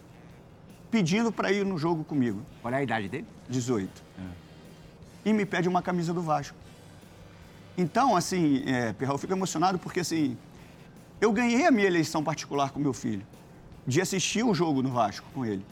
pedindo 0.91 1.31
para 1.31 1.51
ir 1.51 1.65
no 1.65 1.77
jogo 1.77 2.03
comigo, 2.03 2.41
Qual 2.61 2.73
é 2.73 2.77
a 2.77 2.83
idade 2.83 3.07
dele? 3.07 3.25
18. 3.47 4.03
E 5.25 5.33
me 5.33 5.45
pede 5.45 5.67
uma 5.67 5.81
camisa 5.81 6.13
do 6.13 6.21
Vasco. 6.21 6.55
Então, 7.77 8.15
assim, 8.15 8.63
é, 8.65 8.93
Perral, 8.93 9.15
eu 9.15 9.19
fico 9.19 9.33
emocionado 9.33 9.77
porque, 9.79 9.99
assim, 9.99 10.37
eu 11.21 11.31
ganhei 11.33 11.65
a 11.65 11.71
minha 11.71 11.87
eleição 11.87 12.23
particular 12.23 12.71
com 12.71 12.79
meu 12.79 12.93
filho, 12.93 13.25
de 13.85 13.99
assistir 13.99 14.43
o 14.43 14.53
jogo 14.53 14.81
no 14.81 14.89
Vasco 14.89 15.25
com 15.33 15.45
ele. 15.45 15.65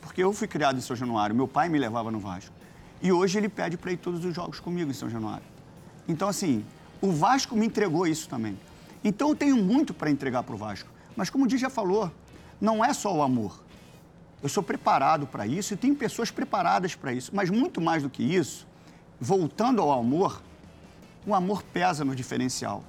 Porque 0.00 0.22
eu 0.22 0.32
fui 0.32 0.46
criado 0.46 0.78
em 0.78 0.80
São 0.80 0.94
Januário, 0.94 1.34
meu 1.34 1.48
pai 1.48 1.68
me 1.68 1.78
levava 1.78 2.10
no 2.10 2.20
Vasco. 2.20 2.52
E 3.02 3.10
hoje 3.10 3.38
ele 3.38 3.48
pede 3.48 3.76
para 3.76 3.90
ir 3.92 3.96
todos 3.96 4.24
os 4.24 4.34
jogos 4.34 4.60
comigo 4.60 4.90
em 4.90 4.94
São 4.94 5.10
Januário. 5.10 5.44
Então, 6.06 6.28
assim, 6.28 6.64
o 7.00 7.10
Vasco 7.10 7.56
me 7.56 7.66
entregou 7.66 8.06
isso 8.06 8.28
também. 8.28 8.58
Então, 9.02 9.30
eu 9.30 9.36
tenho 9.36 9.56
muito 9.56 9.92
para 9.92 10.10
entregar 10.10 10.42
para 10.42 10.54
o 10.54 10.58
Vasco. 10.58 10.88
Mas, 11.16 11.28
como 11.28 11.44
o 11.44 11.48
Di 11.48 11.58
já 11.58 11.68
falou, 11.68 12.10
não 12.60 12.84
é 12.84 12.92
só 12.92 13.14
o 13.14 13.22
amor. 13.22 13.62
Eu 14.42 14.48
sou 14.48 14.62
preparado 14.62 15.26
para 15.26 15.46
isso 15.46 15.74
e 15.74 15.76
tenho 15.76 15.94
pessoas 15.94 16.30
preparadas 16.30 16.94
para 16.94 17.12
isso. 17.12 17.30
Mas, 17.34 17.50
muito 17.50 17.80
mais 17.80 18.02
do 18.02 18.10
que 18.10 18.22
isso, 18.22 18.66
voltando 19.20 19.82
ao 19.82 19.92
amor, 19.92 20.42
o 21.26 21.34
amor 21.34 21.62
pesa 21.62 22.04
no 22.04 22.14
diferencial. 22.14 22.84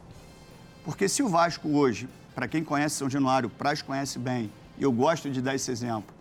Porque 0.86 1.10
se 1.10 1.24
o 1.24 1.28
Vasco 1.28 1.68
hoje, 1.70 2.08
para 2.36 2.48
quem 2.48 2.64
conhece 2.64 2.96
São 2.96 3.10
Januário, 3.10 3.50
Praz 3.50 3.82
conhece 3.82 4.20
bem, 4.20 4.52
e 4.78 4.84
eu 4.84 4.92
gosto 4.92 5.32
de 5.32 5.42
dar 5.42 5.56
esse 5.56 5.72
exemplo, 5.72 6.14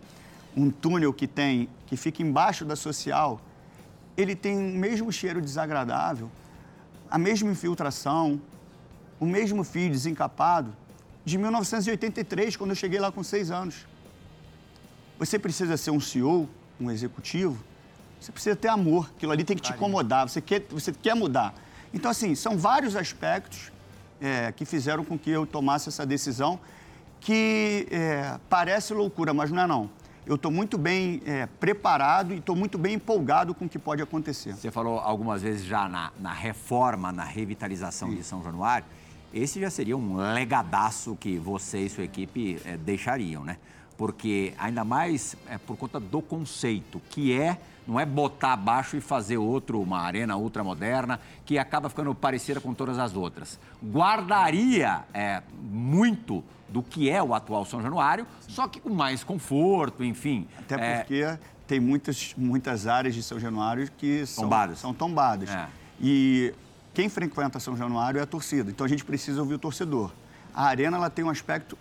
um 0.57 0.71
túnel 0.71 1.13
que 1.13 1.27
tem, 1.27 1.69
que 1.85 1.95
fica 1.95 2.23
embaixo 2.23 2.65
da 2.65 2.75
social, 2.75 3.39
ele 4.17 4.35
tem 4.35 4.57
o 4.57 4.75
mesmo 4.75 5.11
cheiro 5.11 5.39
desagradável, 5.39 6.31
a 7.11 7.17
mesma 7.19 7.51
infiltração, 7.51 8.41
o 9.19 9.25
mesmo 9.25 9.63
fio 9.63 9.87
desencapado 9.87 10.75
de 11.23 11.37
1983, 11.37 12.57
quando 12.57 12.71
eu 12.71 12.75
cheguei 12.75 12.99
lá 12.99 13.11
com 13.11 13.23
seis 13.23 13.51
anos. 13.51 13.85
Você 15.19 15.37
precisa 15.37 15.77
ser 15.77 15.91
um 15.91 15.99
CEO, 15.99 16.49
um 16.81 16.89
executivo, 16.89 17.63
você 18.19 18.31
precisa 18.31 18.55
ter 18.55 18.69
amor, 18.69 19.11
aquilo 19.15 19.31
ali 19.31 19.43
tem 19.43 19.55
que 19.55 19.61
te 19.61 19.73
incomodar, 19.73 20.27
você 20.27 20.41
quer, 20.41 20.65
você 20.71 20.91
quer 20.91 21.15
mudar. 21.15 21.53
Então, 21.93 22.09
assim, 22.09 22.33
são 22.33 22.57
vários 22.57 22.95
aspectos 22.95 23.74
é, 24.25 24.51
que 24.51 24.65
fizeram 24.65 25.05
com 25.05 25.19
que 25.19 25.29
eu 25.29 25.45
tomasse 25.45 25.87
essa 25.89 26.03
decisão, 26.03 26.59
que 27.21 27.87
é, 27.91 28.39
parece 28.49 28.91
loucura, 28.91 29.33
mas 29.33 29.51
não 29.51 29.61
é 29.61 29.67
não. 29.67 29.89
Eu 30.25 30.33
estou 30.33 30.51
muito 30.51 30.75
bem 30.79 31.21
é, 31.27 31.45
preparado 31.45 32.33
e 32.33 32.37
estou 32.37 32.55
muito 32.55 32.79
bem 32.79 32.95
empolgado 32.95 33.53
com 33.53 33.65
o 33.65 33.69
que 33.69 33.77
pode 33.77 34.01
acontecer. 34.01 34.55
Você 34.55 34.71
falou 34.71 34.97
algumas 34.97 35.43
vezes 35.43 35.63
já 35.63 35.87
na, 35.87 36.11
na 36.19 36.33
reforma, 36.33 37.11
na 37.11 37.23
revitalização 37.23 38.09
de 38.09 38.23
São 38.23 38.43
Januário. 38.43 38.87
Esse 39.31 39.59
já 39.59 39.69
seria 39.69 39.95
um 39.95 40.17
legadaço 40.33 41.15
que 41.19 41.37
você 41.37 41.81
e 41.81 41.89
sua 41.89 42.05
equipe 42.05 42.59
eh, 42.65 42.77
deixariam, 42.77 43.43
né? 43.43 43.57
Porque 43.95 44.53
ainda 44.57 44.83
mais 44.83 45.35
é 45.47 45.59
por 45.59 45.77
conta 45.77 45.99
do 45.99 46.21
conceito, 46.21 46.99
que 47.09 47.31
é 47.39 47.59
não 47.87 47.99
é 47.99 48.05
botar 48.05 48.53
abaixo 48.53 48.97
e 48.97 49.01
fazer 49.01 49.37
outro, 49.37 49.81
uma 49.81 49.99
arena 49.99 50.35
ultramoderna, 50.35 51.19
que 51.45 51.57
acaba 51.57 51.89
ficando 51.89 52.13
parecida 52.15 52.59
com 52.59 52.73
todas 52.73 52.97
as 52.97 53.15
outras. 53.15 53.59
Guardaria 53.83 55.03
é, 55.13 55.41
muito 55.61 56.43
do 56.67 56.81
que 56.81 57.09
é 57.09 57.21
o 57.21 57.33
atual 57.33 57.63
São 57.65 57.81
Januário, 57.81 58.25
só 58.47 58.67
que 58.67 58.79
com 58.79 58.89
mais 58.89 59.23
conforto, 59.23 60.03
enfim. 60.03 60.47
Até 60.59 60.75
É, 60.75 60.97
porque 60.97 61.37
tem 61.67 61.79
muitas, 61.79 62.33
muitas 62.37 62.87
áreas 62.87 63.13
de 63.13 63.23
São 63.23 63.39
Januário 63.39 63.89
que 63.97 64.25
são 64.25 64.45
Tombadas. 64.45 64.79
São 64.79 64.93
tombadas. 64.93 65.49
É. 65.49 65.67
E 66.01 66.53
quem 66.93 67.09
frequenta 67.09 67.59
São 67.59 67.77
Januário 67.77 68.19
é 68.19 68.23
a 68.23 68.25
torcida. 68.25 68.69
Então 68.69 68.85
a 68.85 68.89
gente 68.89 69.05
precisa 69.05 69.39
ouvir 69.41 69.55
o 69.55 69.59
torcedor. 69.59 70.11
A 70.53 70.65
arena 70.65 70.97
ela 70.97 71.09
tem 71.09 71.23
um 71.23 71.29
aspecto 71.29 71.77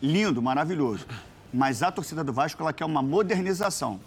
lindo, 0.00 0.40
maravilhoso. 0.40 1.06
Mas 1.52 1.82
a 1.82 1.90
torcida 1.90 2.24
do 2.24 2.32
Vasco 2.32 2.62
ela 2.62 2.72
quer 2.72 2.84
uma 2.84 3.02
modernização. 3.02 4.00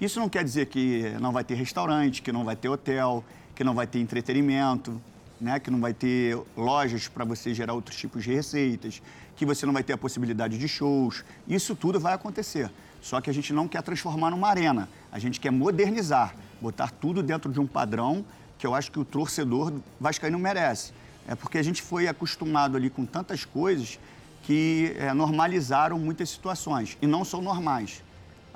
Isso 0.00 0.20
não 0.20 0.28
quer 0.28 0.44
dizer 0.44 0.66
que 0.66 1.10
não 1.20 1.32
vai 1.32 1.42
ter 1.42 1.54
restaurante, 1.54 2.22
que 2.22 2.30
não 2.30 2.44
vai 2.44 2.54
ter 2.54 2.68
hotel, 2.68 3.24
que 3.54 3.64
não 3.64 3.74
vai 3.74 3.84
ter 3.84 3.98
entretenimento, 3.98 5.00
né? 5.40 5.58
que 5.58 5.70
não 5.70 5.80
vai 5.80 5.92
ter 5.92 6.38
lojas 6.56 7.08
para 7.08 7.24
você 7.24 7.52
gerar 7.52 7.74
outros 7.74 7.96
tipos 7.96 8.22
de 8.22 8.32
receitas, 8.32 9.02
que 9.36 9.44
você 9.44 9.66
não 9.66 9.72
vai 9.72 9.82
ter 9.82 9.92
a 9.92 9.98
possibilidade 9.98 10.56
de 10.56 10.68
shows. 10.68 11.24
Isso 11.48 11.74
tudo 11.74 11.98
vai 11.98 12.14
acontecer. 12.14 12.70
Só 13.02 13.20
que 13.20 13.28
a 13.28 13.32
gente 13.34 13.52
não 13.52 13.66
quer 13.66 13.82
transformar 13.82 14.30
numa 14.30 14.48
arena. 14.48 14.88
A 15.10 15.18
gente 15.18 15.40
quer 15.40 15.50
modernizar, 15.50 16.34
botar 16.60 16.90
tudo 16.90 17.20
dentro 17.20 17.50
de 17.50 17.58
um 17.58 17.66
padrão 17.66 18.24
que 18.56 18.66
eu 18.66 18.74
acho 18.74 18.92
que 18.92 19.00
o 19.00 19.04
torcedor 19.04 19.72
vascaíno 20.00 20.38
merece. 20.38 20.92
É 21.26 21.34
porque 21.34 21.58
a 21.58 21.62
gente 21.62 21.82
foi 21.82 22.06
acostumado 22.06 22.76
ali 22.76 22.88
com 22.88 23.04
tantas 23.04 23.44
coisas 23.44 23.98
que 24.44 24.94
é, 24.96 25.12
normalizaram 25.12 25.98
muitas 25.98 26.30
situações 26.30 26.96
e 27.02 27.06
não 27.06 27.24
são 27.24 27.42
normais. 27.42 28.02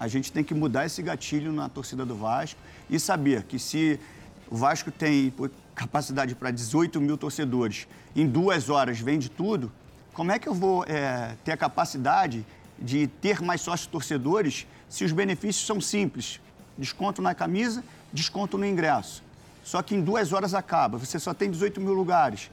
A 0.03 0.09
gente 0.09 0.33
tem 0.33 0.43
que 0.43 0.53
mudar 0.53 0.85
esse 0.85 1.01
gatilho 1.01 1.53
na 1.53 1.69
torcida 1.69 2.05
do 2.05 2.17
Vasco 2.17 2.59
e 2.91 2.99
saber 2.99 3.45
que 3.45 3.57
se 3.57 4.01
o 4.51 4.57
Vasco 4.57 4.91
tem 4.91 5.33
capacidade 5.77 6.35
para 6.35 6.51
18 6.51 7.01
mil 7.01 7.17
torcedores, 7.17 7.87
em 8.17 8.27
duas 8.27 8.69
horas 8.69 8.99
vende 8.99 9.31
tudo, 9.31 9.71
como 10.13 10.33
é 10.33 10.41
que 10.41 10.49
eu 10.49 10.55
vou 10.55 10.85
é, 10.89 11.37
ter 11.45 11.53
a 11.53 11.57
capacidade 11.57 12.45
de 12.77 13.07
ter 13.07 13.41
mais 13.41 13.61
sócios 13.61 13.87
torcedores 13.87 14.67
se 14.89 15.05
os 15.05 15.13
benefícios 15.13 15.65
são 15.65 15.81
simples? 15.81 16.41
Desconto 16.77 17.23
na 17.23 17.33
camisa, 17.33 17.85
desconto 18.13 18.59
no 18.59 18.67
ingresso. 18.67 19.23
Só 19.63 19.83
que 19.83 19.95
em 19.95 20.03
duas 20.03 20.33
horas 20.33 20.53
acaba, 20.53 20.99
você 20.99 21.17
só 21.21 21.33
tem 21.33 21.49
18 21.49 21.81
mil 21.81 21.93
lugares 21.93 22.51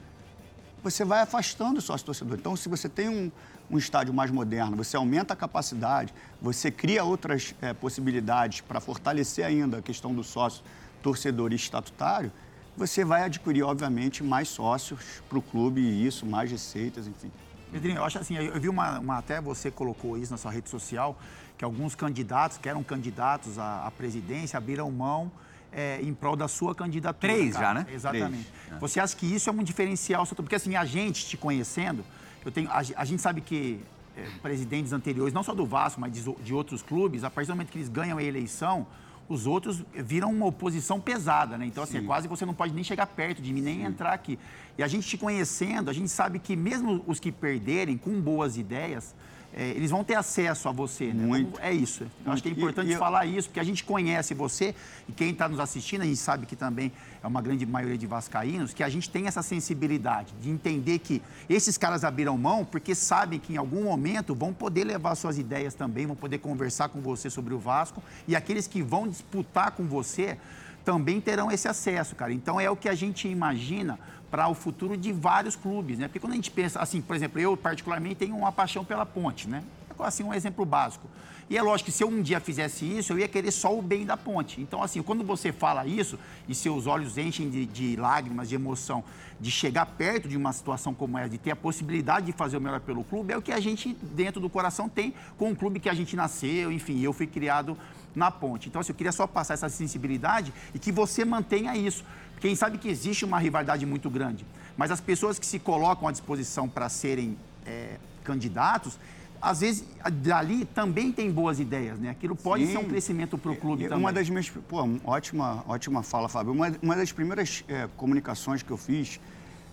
você 0.82 1.04
vai 1.04 1.20
afastando 1.20 1.78
o 1.78 1.82
sócio 1.82 2.06
torcedor. 2.06 2.38
Então, 2.38 2.56
se 2.56 2.68
você 2.68 2.88
tem 2.88 3.08
um, 3.08 3.30
um 3.70 3.78
estádio 3.78 4.12
mais 4.12 4.30
moderno, 4.30 4.76
você 4.76 4.96
aumenta 4.96 5.34
a 5.34 5.36
capacidade, 5.36 6.12
você 6.40 6.70
cria 6.70 7.04
outras 7.04 7.54
eh, 7.60 7.72
possibilidades 7.72 8.60
para 8.60 8.80
fortalecer 8.80 9.44
ainda 9.44 9.78
a 9.78 9.82
questão 9.82 10.14
do 10.14 10.24
sócio 10.24 10.62
torcedor 11.02 11.52
estatutário, 11.52 12.32
você 12.76 13.04
vai 13.04 13.24
adquirir, 13.24 13.62
obviamente, 13.62 14.22
mais 14.22 14.48
sócios 14.48 15.22
para 15.28 15.38
o 15.38 15.42
clube 15.42 15.80
e 15.80 16.06
isso, 16.06 16.24
mais 16.24 16.50
receitas, 16.50 17.06
enfim. 17.06 17.30
Pedrinho, 17.70 17.98
eu 17.98 18.04
acho 18.04 18.18
assim, 18.18 18.36
eu 18.36 18.60
vi 18.60 18.68
uma, 18.68 18.98
uma, 18.98 19.18
até 19.18 19.40
você 19.40 19.70
colocou 19.70 20.16
isso 20.16 20.32
na 20.32 20.38
sua 20.38 20.50
rede 20.50 20.68
social, 20.68 21.16
que 21.56 21.64
alguns 21.64 21.94
candidatos, 21.94 22.58
que 22.58 22.68
eram 22.68 22.82
candidatos 22.82 23.58
à, 23.58 23.86
à 23.86 23.90
presidência, 23.90 24.56
abriram 24.56 24.90
mão 24.90 25.30
é, 25.72 26.00
em 26.02 26.12
prol 26.12 26.36
da 26.36 26.48
sua 26.48 26.74
candidatura. 26.74 27.32
Três 27.32 27.54
cara. 27.54 27.66
já, 27.66 27.74
né? 27.74 27.86
Exatamente. 27.92 28.48
Três. 28.48 28.76
É. 28.76 28.78
Você 28.78 29.00
acha 29.00 29.16
que 29.16 29.26
isso 29.26 29.48
é 29.48 29.52
um 29.52 29.62
diferencial? 29.62 30.26
Porque 30.26 30.54
assim, 30.54 30.76
a 30.76 30.84
gente 30.84 31.26
te 31.26 31.36
conhecendo, 31.36 32.04
eu 32.44 32.50
tenho, 32.50 32.70
a, 32.70 32.78
a 32.78 33.04
gente 33.04 33.20
sabe 33.20 33.40
que 33.40 33.80
é, 34.16 34.26
presidentes 34.42 34.92
anteriores, 34.92 35.32
não 35.32 35.42
só 35.42 35.54
do 35.54 35.64
Vasco, 35.64 36.00
mas 36.00 36.12
de, 36.12 36.22
de 36.42 36.54
outros 36.54 36.82
clubes, 36.82 37.24
a 37.24 37.30
partir 37.30 37.48
do 37.48 37.54
momento 37.54 37.70
que 37.70 37.78
eles 37.78 37.88
ganham 37.88 38.18
a 38.18 38.22
eleição, 38.22 38.86
os 39.28 39.46
outros 39.46 39.84
viram 39.94 40.32
uma 40.32 40.46
oposição 40.46 41.00
pesada, 41.00 41.56
né? 41.56 41.64
Então, 41.64 41.84
assim, 41.84 41.98
é 41.98 42.02
quase 42.02 42.26
você 42.26 42.44
não 42.44 42.52
pode 42.52 42.74
nem 42.74 42.82
chegar 42.82 43.06
perto 43.06 43.40
de 43.40 43.52
mim, 43.52 43.60
nem 43.60 43.76
Sim. 43.76 43.84
entrar 43.84 44.12
aqui. 44.12 44.36
E 44.76 44.82
a 44.82 44.88
gente 44.88 45.06
te 45.06 45.16
conhecendo, 45.16 45.88
a 45.88 45.92
gente 45.92 46.08
sabe 46.08 46.40
que 46.40 46.56
mesmo 46.56 47.04
os 47.06 47.20
que 47.20 47.30
perderem 47.30 47.96
com 47.96 48.20
boas 48.20 48.56
ideias, 48.56 49.14
é, 49.52 49.70
eles 49.70 49.90
vão 49.90 50.04
ter 50.04 50.14
acesso 50.14 50.68
a 50.68 50.72
você, 50.72 51.12
né? 51.12 51.26
Muito. 51.26 51.60
É 51.60 51.72
isso. 51.72 52.04
Eu 52.24 52.32
acho 52.32 52.42
que 52.42 52.48
é 52.48 52.52
importante 52.52 52.92
e, 52.92 52.96
falar 52.96 53.26
isso, 53.26 53.48
porque 53.48 53.58
a 53.58 53.64
gente 53.64 53.82
conhece 53.82 54.32
você 54.32 54.74
e 55.08 55.12
quem 55.12 55.30
está 55.30 55.48
nos 55.48 55.58
assistindo, 55.58 56.02
a 56.02 56.04
gente 56.04 56.18
sabe 56.18 56.46
que 56.46 56.54
também 56.54 56.92
é 57.22 57.26
uma 57.26 57.42
grande 57.42 57.66
maioria 57.66 57.98
de 57.98 58.06
vascaínos, 58.06 58.72
que 58.72 58.82
a 58.82 58.88
gente 58.88 59.10
tem 59.10 59.26
essa 59.26 59.42
sensibilidade 59.42 60.32
de 60.40 60.50
entender 60.50 61.00
que 61.00 61.20
esses 61.48 61.76
caras 61.76 62.04
abriram 62.04 62.38
mão 62.38 62.64
porque 62.64 62.94
sabem 62.94 63.40
que 63.40 63.52
em 63.52 63.56
algum 63.56 63.82
momento 63.82 64.34
vão 64.34 64.52
poder 64.52 64.84
levar 64.84 65.14
suas 65.16 65.36
ideias 65.36 65.74
também, 65.74 66.06
vão 66.06 66.16
poder 66.16 66.38
conversar 66.38 66.88
com 66.88 67.00
você 67.00 67.28
sobre 67.28 67.52
o 67.52 67.58
Vasco 67.58 68.02
e 68.28 68.36
aqueles 68.36 68.68
que 68.68 68.82
vão 68.82 69.08
disputar 69.08 69.72
com 69.72 69.84
você 69.84 70.38
também 70.84 71.20
terão 71.20 71.50
esse 71.50 71.68
acesso, 71.68 72.14
cara. 72.14 72.32
Então 72.32 72.60
é 72.60 72.70
o 72.70 72.76
que 72.76 72.88
a 72.88 72.94
gente 72.94 73.28
imagina 73.28 73.98
para 74.30 74.48
o 74.48 74.54
futuro 74.54 74.96
de 74.96 75.12
vários 75.12 75.56
clubes, 75.56 75.98
né? 75.98 76.06
Porque 76.06 76.20
quando 76.20 76.32
a 76.32 76.36
gente 76.36 76.50
pensa, 76.50 76.80
assim, 76.80 77.00
por 77.00 77.16
exemplo, 77.16 77.40
eu 77.40 77.56
particularmente 77.56 78.16
tenho 78.16 78.36
uma 78.36 78.52
paixão 78.52 78.84
pela 78.84 79.04
ponte, 79.04 79.48
né? 79.48 79.62
Assim, 80.02 80.22
um 80.22 80.34
exemplo 80.34 80.64
básico. 80.64 81.08
E 81.50 81.58
é 81.58 81.62
lógico 81.62 81.90
que 81.90 81.96
se 81.96 82.04
eu 82.04 82.08
um 82.08 82.22
dia 82.22 82.38
fizesse 82.38 82.84
isso, 82.84 83.12
eu 83.12 83.18
ia 83.18 83.26
querer 83.26 83.50
só 83.50 83.76
o 83.76 83.82
bem 83.82 84.06
da 84.06 84.16
ponte. 84.16 84.60
Então, 84.60 84.80
assim, 84.80 85.02
quando 85.02 85.24
você 85.24 85.50
fala 85.50 85.84
isso 85.84 86.16
e 86.48 86.54
seus 86.54 86.86
olhos 86.86 87.18
enchem 87.18 87.50
de, 87.50 87.66
de 87.66 87.96
lágrimas, 87.96 88.48
de 88.48 88.54
emoção, 88.54 89.02
de 89.40 89.50
chegar 89.50 89.84
perto 89.84 90.28
de 90.28 90.36
uma 90.36 90.52
situação 90.52 90.94
como 90.94 91.18
essa, 91.18 91.30
de 91.30 91.38
ter 91.38 91.50
a 91.50 91.56
possibilidade 91.56 92.26
de 92.26 92.32
fazer 92.32 92.56
o 92.56 92.60
melhor 92.60 92.78
pelo 92.78 93.02
clube, 93.02 93.32
é 93.32 93.36
o 93.36 93.42
que 93.42 93.50
a 93.50 93.58
gente, 93.58 93.96
dentro 94.00 94.40
do 94.40 94.48
coração, 94.48 94.88
tem 94.88 95.12
com 95.36 95.50
o 95.50 95.56
clube 95.56 95.80
que 95.80 95.88
a 95.88 95.94
gente 95.94 96.14
nasceu, 96.14 96.70
enfim, 96.70 97.00
eu 97.00 97.12
fui 97.12 97.26
criado 97.26 97.76
na 98.14 98.30
ponte. 98.30 98.68
Então, 98.68 98.80
assim, 98.80 98.92
eu 98.92 98.96
queria 98.96 99.10
só 99.10 99.26
passar 99.26 99.54
essa 99.54 99.68
sensibilidade 99.68 100.52
e 100.72 100.78
que 100.78 100.92
você 100.92 101.24
mantenha 101.24 101.76
isso. 101.76 102.04
Quem 102.40 102.54
sabe 102.54 102.78
que 102.78 102.88
existe 102.88 103.24
uma 103.24 103.40
rivalidade 103.40 103.84
muito 103.84 104.08
grande, 104.08 104.46
mas 104.76 104.92
as 104.92 105.00
pessoas 105.00 105.36
que 105.36 105.46
se 105.46 105.58
colocam 105.58 106.06
à 106.06 106.12
disposição 106.12 106.68
para 106.68 106.88
serem 106.88 107.36
é, 107.66 107.96
candidatos, 108.22 108.98
às 109.40 109.60
vezes 109.60 109.84
dali 110.22 110.64
também 110.64 111.10
tem 111.10 111.30
boas 111.30 111.58
ideias, 111.58 111.98
né? 111.98 112.10
Aquilo 112.10 112.36
pode 112.36 112.66
Sim. 112.66 112.72
ser 112.72 112.78
um 112.78 112.84
crescimento 112.84 113.38
para 113.38 113.50
o 113.50 113.56
clube 113.56 113.84
uma 113.84 113.88
também. 113.88 114.04
Uma 114.04 114.12
das 114.12 114.28
minhas, 114.28 114.50
pô, 114.50 114.88
ótima, 115.04 115.64
ótima 115.66 116.02
fala, 116.02 116.28
Fábio. 116.28 116.52
Uma, 116.52 116.72
uma 116.82 116.96
das 116.96 117.10
primeiras 117.12 117.64
é, 117.68 117.88
comunicações 117.96 118.62
que 118.62 118.70
eu 118.70 118.76
fiz 118.76 119.18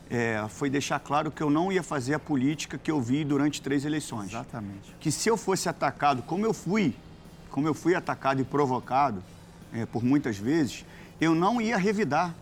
é, 0.09 0.45
foi 0.49 0.69
deixar 0.69 0.99
claro 0.99 1.29
que 1.31 1.41
eu 1.41 1.49
não 1.49 1.71
ia 1.71 1.83
fazer 1.83 2.13
a 2.13 2.19
política 2.19 2.77
que 2.77 2.89
eu 2.89 3.01
vi 3.01 3.25
durante 3.25 3.61
três 3.61 3.83
eleições. 3.83 4.29
Exatamente. 4.29 4.95
Que 4.99 5.11
se 5.11 5.29
eu 5.29 5.35
fosse 5.35 5.67
atacado, 5.67 6.21
como 6.23 6.45
eu 6.45 6.53
fui, 6.53 6.95
como 7.51 7.67
eu 7.67 7.73
fui 7.73 7.93
atacado 7.93 8.41
e 8.41 8.45
provocado 8.45 9.21
é, 9.73 9.85
por 9.85 10.03
muitas 10.03 10.37
vezes, 10.37 10.85
eu 11.19 11.35
não 11.35 11.59
ia 11.59 11.77
revidar 11.77 12.33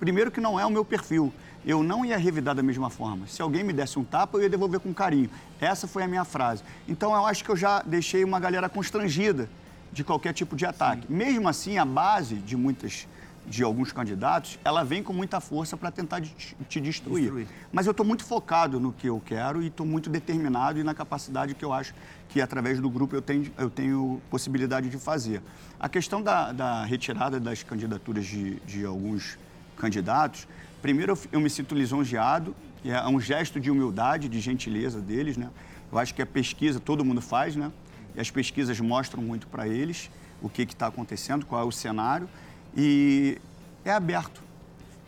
Primeiro 0.00 0.30
que 0.30 0.40
não 0.40 0.58
é 0.58 0.64
o 0.64 0.70
meu 0.70 0.82
perfil. 0.82 1.30
Eu 1.64 1.82
não 1.82 2.04
ia 2.04 2.16
revidar 2.16 2.54
da 2.54 2.62
mesma 2.62 2.88
forma. 2.88 3.26
Se 3.26 3.42
alguém 3.42 3.62
me 3.62 3.72
desse 3.72 3.98
um 3.98 4.04
tapa, 4.04 4.38
eu 4.38 4.42
ia 4.42 4.48
devolver 4.48 4.80
com 4.80 4.94
carinho. 4.94 5.28
Essa 5.60 5.86
foi 5.86 6.02
a 6.02 6.08
minha 6.08 6.24
frase. 6.24 6.62
Então 6.88 7.14
eu 7.14 7.26
acho 7.26 7.44
que 7.44 7.50
eu 7.50 7.56
já 7.56 7.82
deixei 7.82 8.24
uma 8.24 8.40
galera 8.40 8.68
constrangida 8.68 9.48
de 9.92 10.02
qualquer 10.02 10.32
tipo 10.32 10.56
de 10.56 10.64
ataque. 10.64 11.06
Sim. 11.06 11.14
Mesmo 11.14 11.48
assim, 11.48 11.78
a 11.78 11.84
base 11.84 12.36
de 12.36 12.56
muitas 12.56 13.06
de 13.46 13.64
alguns 13.64 13.90
candidatos, 13.90 14.58
ela 14.64 14.84
vem 14.84 15.02
com 15.02 15.12
muita 15.12 15.40
força 15.40 15.76
para 15.76 15.90
tentar 15.90 16.20
te, 16.20 16.56
te 16.68 16.80
destruir. 16.80 17.22
destruir. 17.22 17.48
Mas 17.72 17.86
eu 17.86 17.90
estou 17.90 18.06
muito 18.06 18.24
focado 18.24 18.78
no 18.78 18.92
que 18.92 19.08
eu 19.08 19.20
quero 19.24 19.62
e 19.62 19.66
estou 19.66 19.84
muito 19.84 20.08
determinado 20.08 20.78
e 20.78 20.84
na 20.84 20.94
capacidade 20.94 21.54
que 21.54 21.64
eu 21.64 21.72
acho 21.72 21.92
que 22.28 22.40
através 22.40 22.78
do 22.78 22.88
grupo 22.88 23.16
eu 23.16 23.22
tenho, 23.22 23.50
eu 23.58 23.68
tenho 23.68 24.20
possibilidade 24.30 24.88
de 24.88 24.98
fazer. 24.98 25.42
A 25.80 25.88
questão 25.88 26.22
da, 26.22 26.52
da 26.52 26.84
retirada 26.84 27.40
das 27.40 27.62
candidaturas 27.62 28.24
de, 28.24 28.60
de 28.60 28.84
alguns 28.84 29.36
candidatos, 29.76 30.46
primeiro 30.80 31.18
eu 31.30 31.40
me 31.40 31.50
sinto 31.50 31.74
lisonjeado, 31.74 32.54
é 32.84 33.08
um 33.08 33.20
gesto 33.20 33.60
de 33.60 33.70
humildade, 33.70 34.28
de 34.28 34.40
gentileza 34.40 35.00
deles, 35.00 35.36
né? 35.36 35.50
Eu 35.92 35.98
acho 35.98 36.14
que 36.14 36.22
a 36.22 36.26
pesquisa 36.26 36.80
todo 36.80 37.04
mundo 37.04 37.20
faz, 37.20 37.56
né? 37.56 37.70
E 38.14 38.20
as 38.20 38.30
pesquisas 38.30 38.78
mostram 38.80 39.22
muito 39.22 39.46
para 39.46 39.68
eles 39.68 40.10
o 40.40 40.48
que 40.48 40.62
está 40.62 40.86
acontecendo, 40.86 41.44
qual 41.44 41.60
é 41.60 41.64
o 41.64 41.72
cenário. 41.72 42.28
E 42.76 43.38
é 43.84 43.90
aberto. 43.90 44.42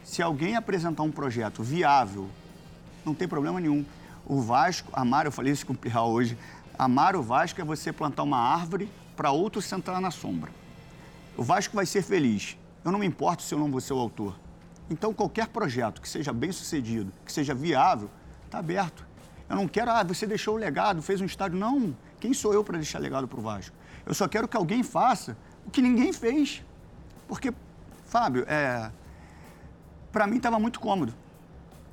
Se 0.05 0.21
alguém 0.21 0.57
apresentar 0.57 1.03
um 1.03 1.11
projeto 1.11 1.63
viável, 1.63 2.29
não 3.05 3.15
tem 3.15 3.27
problema 3.27 3.61
nenhum. 3.61 3.85
O 4.27 4.41
Vasco, 4.41 4.91
amar, 4.93 5.27
eu 5.27 5.33
falei 5.33 5.53
isso 5.53 5.65
com 5.67 5.73
o 5.73 5.77
Pirral 5.77 6.11
hoje, 6.11 6.37
amar 6.79 7.17
o 7.17 7.23
Vasco 7.23 7.61
é 7.61 7.65
você 7.65 7.93
plantar 7.93 8.23
uma 8.23 8.39
árvore 8.39 8.89
para 9.17 9.31
outro 9.31 9.63
sentar 9.63 10.01
na 10.01 10.11
sombra. 10.11 10.51
O 11.37 11.43
Vasco 11.43 11.75
vai 11.75 11.87
ser 11.87 12.03
feliz. 12.03 12.57
Eu 12.85 12.93
não 12.93 12.99
me 12.99 13.07
importo 13.07 13.43
se 13.43 13.55
eu 13.55 13.59
não 13.59 13.71
vou 13.71 13.81
ser 13.81 13.93
o 13.93 13.99
autor. 13.99 14.37
Então, 14.91 15.13
qualquer 15.15 15.49
projeto 15.49 16.01
que 16.01 16.09
seja 16.09 16.33
bem 16.33 16.53
sucedido, 16.53 17.13
que 17.25 17.33
seja 17.33 17.55
viável, 17.55 18.11
está 18.45 18.59
aberto. 18.59 19.07
Eu 19.49 19.57
não 19.57 19.69
quero, 19.69 19.91
ah, 19.91 20.03
você 20.03 20.27
deixou 20.27 20.55
o 20.55 20.59
legado, 20.59 21.03
fez 21.03 21.21
um 21.21 21.25
estádio. 21.25 21.59
Não, 21.59 21.97
quem 22.21 22.33
sou 22.33 22.53
eu 22.53 22.63
para 22.63 22.77
deixar 22.77 22.99
legado 22.99 23.27
para 23.29 23.39
o 23.39 23.43
Vasco? 23.43 23.75
Eu 24.05 24.15
só 24.15 24.27
quero 24.27 24.49
que 24.49 24.57
alguém 24.57 24.83
faça 24.83 25.37
o 25.67 25.71
que 25.71 25.81
ninguém 25.81 26.13
fez. 26.13 26.63
Porque, 27.29 27.53
Fábio, 28.07 28.45
é, 28.49 28.91
para 30.11 30.27
mim 30.27 30.37
estava 30.37 30.59
muito 30.59 30.81
cômodo. 30.81 31.15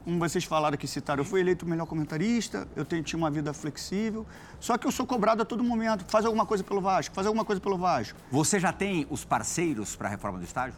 Como 0.03 0.17
vocês 0.19 0.43
falaram 0.43 0.73
aqui, 0.75 0.87
citaram, 0.87 1.21
eu 1.21 1.25
fui 1.25 1.39
eleito 1.39 1.65
o 1.65 1.69
melhor 1.69 1.85
comentarista, 1.85 2.67
eu 2.75 2.83
tenho, 2.83 3.03
tinha 3.03 3.17
uma 3.17 3.29
vida 3.29 3.53
flexível, 3.53 4.25
só 4.59 4.77
que 4.77 4.87
eu 4.87 4.91
sou 4.91 5.05
cobrado 5.05 5.41
a 5.41 5.45
todo 5.45 5.63
momento. 5.63 6.05
Faz 6.07 6.25
alguma 6.25 6.45
coisa 6.45 6.63
pelo 6.63 6.81
Vasco, 6.81 7.13
faz 7.13 7.27
alguma 7.27 7.45
coisa 7.45 7.61
pelo 7.61 7.77
Vasco. 7.77 8.17
Você 8.31 8.59
já 8.59 8.73
tem 8.73 9.05
os 9.09 9.23
parceiros 9.23 9.95
para 9.95 10.07
a 10.07 10.11
reforma 10.11 10.39
do 10.39 10.45
estádio? 10.45 10.75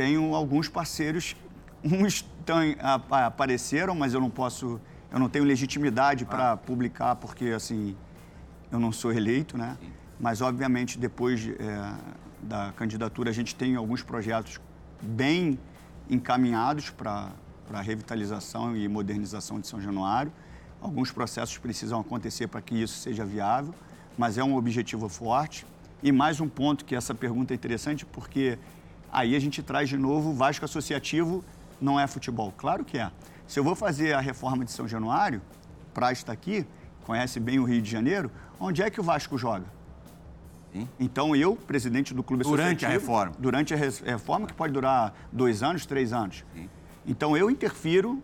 Tenho 0.00 0.34
alguns 0.34 0.66
parceiros, 0.66 1.36
uns 1.84 2.22
tão, 2.46 2.56
apareceram, 3.10 3.94
mas 3.94 4.14
eu 4.14 4.20
não 4.20 4.30
posso, 4.30 4.80
eu 5.12 5.18
não 5.18 5.28
tenho 5.28 5.44
legitimidade 5.44 6.24
para 6.24 6.52
ah. 6.52 6.56
publicar 6.56 7.16
porque 7.16 7.48
assim 7.48 7.94
eu 8.72 8.80
não 8.80 8.92
sou 8.92 9.12
eleito, 9.12 9.58
né? 9.58 9.76
Sim. 9.78 9.92
Mas 10.18 10.40
obviamente 10.40 10.98
depois 10.98 11.46
é, 11.46 11.92
da 12.40 12.72
candidatura 12.72 13.28
a 13.28 13.32
gente 13.32 13.54
tem 13.54 13.76
alguns 13.76 14.02
projetos 14.02 14.58
bem 15.02 15.58
encaminhados 16.08 16.88
para 16.88 17.28
a 17.70 17.82
revitalização 17.82 18.74
e 18.74 18.88
modernização 18.88 19.60
de 19.60 19.66
São 19.66 19.82
Januário. 19.82 20.32
Alguns 20.80 21.12
processos 21.12 21.58
precisam 21.58 22.00
acontecer 22.00 22.46
para 22.46 22.62
que 22.62 22.74
isso 22.74 23.00
seja 23.00 23.22
viável, 23.22 23.74
mas 24.16 24.38
é 24.38 24.42
um 24.42 24.56
objetivo 24.56 25.10
forte. 25.10 25.66
E 26.02 26.10
mais 26.10 26.40
um 26.40 26.48
ponto 26.48 26.86
que 26.86 26.94
essa 26.94 27.14
pergunta 27.14 27.52
é 27.52 27.54
interessante, 27.54 28.06
porque 28.06 28.58
Aí 29.12 29.34
a 29.34 29.38
gente 29.38 29.62
traz 29.62 29.88
de 29.88 29.96
novo 29.96 30.30
o 30.30 30.34
Vasco 30.34 30.64
Associativo 30.64 31.44
não 31.80 31.98
é 31.98 32.06
futebol. 32.06 32.52
Claro 32.56 32.84
que 32.84 32.98
é. 32.98 33.10
Se 33.46 33.58
eu 33.58 33.64
vou 33.64 33.74
fazer 33.74 34.12
a 34.14 34.20
reforma 34.20 34.64
de 34.64 34.70
São 34.70 34.86
Januário, 34.86 35.42
Praia 35.92 36.12
está 36.12 36.32
aqui, 36.32 36.64
conhece 37.04 37.40
bem 37.40 37.58
o 37.58 37.64
Rio 37.64 37.82
de 37.82 37.90
Janeiro, 37.90 38.30
onde 38.60 38.82
é 38.82 38.90
que 38.90 39.00
o 39.00 39.02
Vasco 39.02 39.36
joga? 39.36 39.66
Sim. 40.72 40.88
Então 41.00 41.34
eu, 41.34 41.56
presidente 41.56 42.14
do 42.14 42.22
clube 42.22 42.44
durante 42.44 42.86
a 42.86 42.88
reforma, 42.88 43.32
durante 43.38 43.74
a 43.74 43.76
reforma 43.76 44.46
que 44.46 44.54
pode 44.54 44.72
durar 44.72 45.12
dois 45.32 45.62
anos, 45.62 45.84
três 45.84 46.12
anos. 46.12 46.44
Sim. 46.54 46.68
Então 47.04 47.36
eu 47.36 47.50
interfiro 47.50 48.22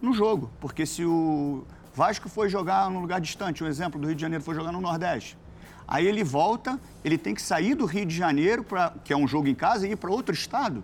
no 0.00 0.14
jogo, 0.14 0.50
porque 0.60 0.86
se 0.86 1.04
o 1.04 1.64
Vasco 1.94 2.28
foi 2.28 2.48
jogar 2.48 2.90
num 2.90 3.00
lugar 3.00 3.20
distante, 3.20 3.62
um 3.62 3.66
exemplo 3.66 4.00
do 4.00 4.06
Rio 4.06 4.16
de 4.16 4.22
Janeiro 4.22 4.42
foi 4.42 4.54
jogar 4.54 4.72
no 4.72 4.80
Nordeste, 4.80 5.36
Aí 5.86 6.06
ele 6.06 6.24
volta, 6.24 6.80
ele 7.04 7.18
tem 7.18 7.34
que 7.34 7.42
sair 7.42 7.74
do 7.74 7.84
Rio 7.84 8.06
de 8.06 8.16
Janeiro, 8.16 8.64
pra, 8.64 8.92
que 9.04 9.12
é 9.12 9.16
um 9.16 9.28
jogo 9.28 9.48
em 9.48 9.54
casa, 9.54 9.86
e 9.86 9.92
ir 9.92 9.96
para 9.96 10.10
outro 10.10 10.34
estado. 10.34 10.82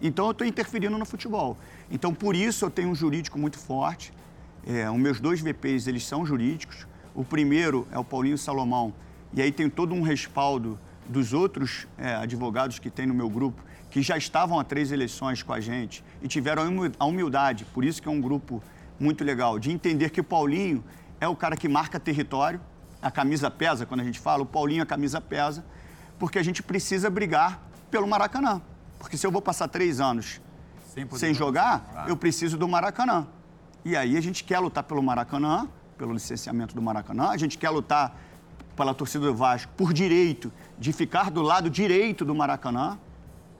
Então 0.00 0.26
eu 0.26 0.32
estou 0.32 0.46
interferindo 0.46 0.98
no 0.98 1.04
futebol. 1.06 1.56
Então 1.90 2.12
por 2.12 2.34
isso 2.34 2.64
eu 2.64 2.70
tenho 2.70 2.90
um 2.90 2.94
jurídico 2.94 3.38
muito 3.38 3.58
forte. 3.58 4.12
É, 4.66 4.90
os 4.90 4.98
meus 4.98 5.20
dois 5.20 5.40
VPs 5.40 5.86
eles 5.86 6.06
são 6.06 6.26
jurídicos. 6.26 6.86
O 7.14 7.24
primeiro 7.24 7.86
é 7.90 7.98
o 7.98 8.04
Paulinho 8.04 8.38
Salomão, 8.38 8.92
e 9.34 9.40
aí 9.40 9.52
tem 9.52 9.68
todo 9.68 9.94
um 9.94 10.02
respaldo 10.02 10.78
dos 11.06 11.32
outros 11.32 11.86
é, 11.98 12.14
advogados 12.14 12.78
que 12.78 12.90
tem 12.90 13.06
no 13.06 13.14
meu 13.14 13.28
grupo, 13.28 13.62
que 13.90 14.00
já 14.02 14.16
estavam 14.16 14.58
há 14.58 14.64
três 14.64 14.90
eleições 14.90 15.42
com 15.42 15.52
a 15.52 15.60
gente 15.60 16.02
e 16.22 16.28
tiveram 16.28 16.62
a 16.98 17.04
humildade, 17.04 17.66
por 17.66 17.84
isso 17.84 18.00
que 18.00 18.08
é 18.08 18.10
um 18.10 18.20
grupo 18.20 18.62
muito 18.98 19.22
legal, 19.24 19.58
de 19.58 19.70
entender 19.70 20.10
que 20.10 20.20
o 20.20 20.24
Paulinho 20.24 20.82
é 21.20 21.28
o 21.28 21.36
cara 21.36 21.56
que 21.56 21.68
marca 21.68 22.00
território, 22.00 22.60
a 23.02 23.10
camisa 23.10 23.50
pesa, 23.50 23.84
quando 23.84 24.00
a 24.00 24.04
gente 24.04 24.18
fala, 24.20 24.42
o 24.42 24.46
Paulinho 24.46 24.82
a 24.82 24.86
camisa 24.86 25.20
pesa, 25.20 25.64
porque 26.18 26.38
a 26.38 26.42
gente 26.42 26.62
precisa 26.62 27.10
brigar 27.10 27.60
pelo 27.90 28.06
Maracanã. 28.06 28.62
Porque 28.98 29.16
se 29.16 29.26
eu 29.26 29.32
vou 29.32 29.42
passar 29.42 29.66
três 29.68 30.00
anos 30.00 30.40
Sem 30.94 31.08
sem 31.10 31.34
jogar, 31.34 31.84
jogar. 31.88 32.08
eu 32.08 32.16
preciso 32.16 32.56
do 32.56 32.68
Maracanã. 32.68 33.26
E 33.84 33.96
aí 33.96 34.16
a 34.16 34.20
gente 34.20 34.44
quer 34.44 34.60
lutar 34.60 34.84
pelo 34.84 35.02
Maracanã, 35.02 35.68
pelo 35.98 36.12
licenciamento 36.12 36.74
do 36.74 36.80
Maracanã, 36.80 37.30
a 37.30 37.36
gente 37.36 37.58
quer 37.58 37.70
lutar 37.70 38.16
pela 38.76 38.94
torcida 38.94 39.26
do 39.26 39.34
Vasco 39.34 39.70
por 39.76 39.92
direito 39.92 40.52
de 40.78 40.92
ficar 40.92 41.30
do 41.30 41.42
lado 41.42 41.68
direito 41.68 42.24
do 42.24 42.34
Maracanã. 42.34 42.98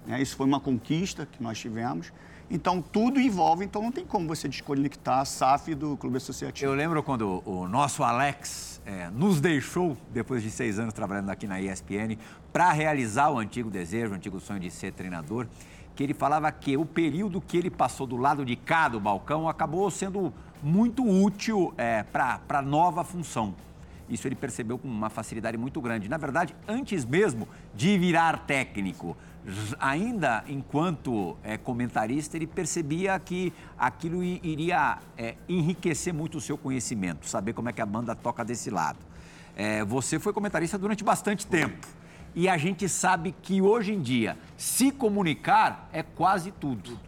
né? 0.07 0.23
Isso 0.23 0.37
foi 0.37 0.47
uma 0.47 0.61
conquista 0.61 1.27
que 1.27 1.43
nós 1.43 1.59
tivemos. 1.59 2.13
Então, 2.51 2.81
tudo 2.83 3.19
envolve, 3.21 3.65
então 3.65 3.83
não 3.83 3.91
tem 3.91 4.05
como 4.05 4.29
você 4.29 4.47
desconectar 4.49 5.21
a 5.21 5.25
SAF 5.25 5.75
do 5.75 5.97
Clube 5.97 6.19
Associativo. 6.19 6.71
Eu 6.71 6.77
lembro 6.77 7.03
quando 7.03 7.43
o 7.47 7.67
nosso 7.67 8.03
Alex 8.05 8.72
eh, 8.87 9.11
nos 9.13 9.41
deixou, 9.41 9.97
depois 10.13 10.43
de 10.43 10.51
seis 10.51 10.79
anos 10.79 10.93
trabalhando 10.93 11.31
aqui 11.31 11.47
na 11.47 11.61
ESPN, 11.61 12.17
para 12.53 12.73
realizar 12.73 13.31
o 13.31 13.39
antigo 13.39 13.71
desejo, 13.71 14.13
o 14.13 14.15
antigo 14.15 14.41
sonho 14.41 14.61
de 14.61 14.71
ser 14.71 14.93
treinador, 14.93 15.47
que 15.95 16.03
ele 16.03 16.15
falava 16.15 16.51
que 16.51 16.77
o 16.77 16.85
período 16.87 17.41
que 17.41 17.57
ele 17.57 17.71
passou 17.71 18.07
do 18.07 18.17
lado 18.17 18.45
de 18.45 18.57
cá 18.57 18.89
do 18.89 18.99
balcão 18.99 19.49
acabou 19.49 19.91
sendo 19.91 20.33
muito 20.63 21.05
útil 21.05 21.75
para 22.13 22.41
a 22.49 22.63
nova 22.63 23.05
função. 23.05 23.55
Isso 24.09 24.29
ele 24.29 24.35
percebeu 24.35 24.79
com 24.79 24.89
uma 24.89 25.09
facilidade 25.09 25.57
muito 25.57 25.81
grande. 25.81 26.09
Na 26.09 26.17
verdade, 26.17 26.55
antes 26.69 27.05
mesmo 27.05 27.49
de 27.75 27.97
virar 27.99 28.47
técnico, 28.47 29.17
ainda 29.79 30.45
enquanto 30.47 31.37
eh, 31.43 31.57
comentarista, 31.59 32.37
ele 32.37 32.47
percebia 32.47 33.19
que 33.19 33.53
aquilo 33.77 34.23
iria 34.23 34.99
eh, 35.19 35.35
enriquecer 35.49 36.15
muito 36.15 36.39
o 36.39 36.41
seu 36.41 36.57
conhecimento, 36.57 37.27
saber 37.27 37.53
como 37.53 37.69
é 37.69 37.73
que 37.73 37.81
a 37.81 37.87
banda 37.87 38.15
toca 38.15 38.45
desse 38.45 38.71
lado. 38.71 38.99
Eh, 39.57 39.85
você 39.85 40.19
foi 40.19 40.33
comentarista 40.33 40.79
durante 40.79 41.03
bastante 41.03 41.47
tempo. 41.47 41.87
E 42.35 42.49
a 42.49 42.57
gente 42.57 42.89
sabe 42.89 43.35
que 43.43 43.61
hoje 43.61 43.93
em 43.93 44.01
dia, 44.01 44.39
se 44.57 44.91
comunicar 44.91 45.89
é 45.93 46.03
quase 46.03 46.51
tudo. 46.51 46.99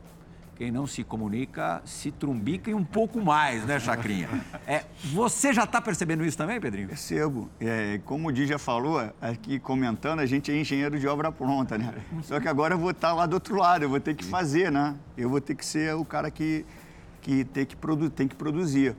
Quem 0.57 0.71
não 0.71 0.87
se 0.87 1.03
comunica 1.03 1.83
se 1.85 2.13
trumbica 2.13 2.71
e 2.71 2.75
um 2.75 2.85
pouco 2.85 3.21
mais, 3.21 3.65
né, 3.65 3.81
Chacrinha? 3.81 4.29
É, 4.67 4.85
você 5.13 5.53
já 5.53 5.65
está 5.65 5.81
percebendo 5.81 6.25
isso 6.25 6.39
também, 6.39 6.59
Pedrinho? 6.59 6.89
Percebo. 6.89 7.51
É, 7.61 8.01
como 8.07 8.29
o 8.29 8.33
Di 8.33 8.47
já 8.47 8.59
falou, 8.59 8.99
aqui 9.21 9.59
comentando, 9.59 10.21
a 10.21 10.27
gente 10.27 10.51
é 10.51 10.59
engenheiro 10.59 10.99
de 10.99 11.07
obra 11.07 11.31
pronta, 11.31 11.77
né? 11.77 11.93
Só 12.23 12.41
que 12.41 12.49
agora 12.49 12.75
eu 12.75 12.79
vou 12.79 12.93
estar 12.93 13.13
lá 13.13 13.27
do 13.27 13.35
outro 13.35 13.57
lado, 13.57 13.85
eu 13.85 13.91
vou 13.91 14.01
ter 14.01 14.15
que 14.15 14.25
fazer, 14.25 14.73
né? 14.73 14.95
Eu 15.19 15.29
vou 15.29 15.41
ter 15.41 15.55
que 15.55 15.67
ser 15.67 15.95
o 15.95 16.05
cara 16.05 16.31
que, 16.31 16.65
que, 17.21 17.45
tem, 17.45 17.67
que 17.67 17.77
produ 17.77 18.09
tem 18.09 18.27
que 18.27 18.35
produzir. 18.35 18.97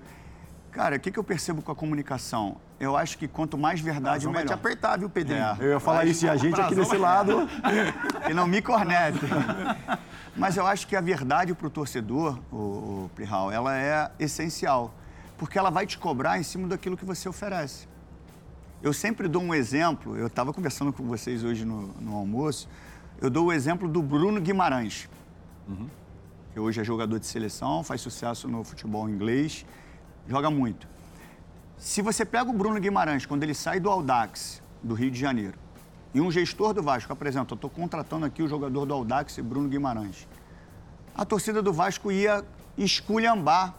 Cara, 0.76 0.98
o 0.98 1.00
que, 1.00 1.10
que 1.10 1.18
eu 1.18 1.24
percebo 1.24 1.62
com 1.62 1.72
a 1.72 1.76
comunicação? 1.76 2.58
Eu 2.78 2.98
acho 2.98 3.18
que 3.18 3.30
quanto 3.30 3.58
mais 3.58 3.80
verdade, 3.80 4.26
Não 4.26 4.34
vai 4.34 4.44
te 4.44 4.48
melhor. 4.48 4.60
apertar, 4.60 5.00
viu, 5.00 5.10
Pedrinho? 5.10 5.42
É. 5.42 5.56
Eu 5.58 5.70
ia 5.70 5.80
falar 5.80 6.04
isso 6.04 6.26
e 6.26 6.30
a 6.30 6.36
gente 6.36 6.60
aqui 6.60 6.76
desse 6.76 6.98
lado. 6.98 7.48
E 8.30 8.34
não 8.34 8.46
me 8.46 8.62
cornete. 8.62 9.20
Mas 10.36 10.58
eu 10.58 10.68
acho 10.68 10.86
que 10.86 10.94
a 10.94 11.00
verdade 11.00 11.54
para 11.54 11.68
o 11.68 11.70
torcedor, 11.70 12.38
o, 12.52 13.10
Plihal, 13.16 13.50
ela 13.54 13.78
é 13.78 14.12
essencial. 14.20 14.94
Porque 15.38 15.58
ela 15.58 15.70
vai 15.70 15.88
te 15.88 15.98
cobrar 15.98 16.38
em 16.40 16.44
cima 16.44 16.68
daquilo 16.68 16.98
que 16.98 17.06
você 17.06 17.30
oferece. 17.30 17.88
Eu 18.84 18.92
sempre 18.92 19.30
dou 19.30 19.42
um 19.42 19.54
exemplo, 19.56 20.18
eu 20.18 20.28
estava 20.28 20.52
conversando 20.52 20.92
com 20.92 21.06
vocês 21.06 21.42
hoje 21.46 21.64
no, 21.64 21.88
no 22.02 22.18
almoço, 22.18 22.68
eu 23.22 23.30
dou 23.30 23.46
o 23.46 23.54
exemplo 23.54 23.88
do 23.88 24.02
Bruno 24.02 24.42
Guimarães, 24.42 25.08
que 26.52 26.60
hoje 26.60 26.82
é 26.82 26.84
jogador 26.84 27.18
de 27.18 27.26
seleção, 27.26 27.82
faz 27.82 28.02
sucesso 28.02 28.48
no 28.50 28.62
futebol 28.64 29.10
inglês, 29.10 29.66
joga 30.28 30.50
muito. 30.50 30.88
Se 31.78 32.02
você 32.02 32.26
pega 32.26 32.50
o 32.50 32.54
Bruno 32.54 32.80
Guimarães, 32.80 33.26
quando 33.26 33.44
ele 33.44 33.54
sai 33.54 33.80
do 33.80 33.90
Audax, 33.90 34.62
do 34.82 34.94
Rio 34.94 35.12
de 35.12 35.20
Janeiro, 35.20 35.58
e 36.14 36.22
um 36.22 36.32
gestor 36.32 36.74
do 36.74 36.82
Vasco 36.82 37.12
apresenta, 37.12 37.54
eu 37.54 37.56
estou 37.56 37.70
contratando 37.70 38.26
aqui 38.26 38.42
o 38.42 38.48
jogador 38.48 38.86
do 38.86 38.94
Audax, 38.94 39.38
Bruno 39.40 39.68
Guimarães, 39.68 40.28
a 41.14 41.26
torcida 41.26 41.62
do 41.62 41.72
Vasco 41.74 42.12
ia 42.12 42.44
esculhambar 42.78 43.74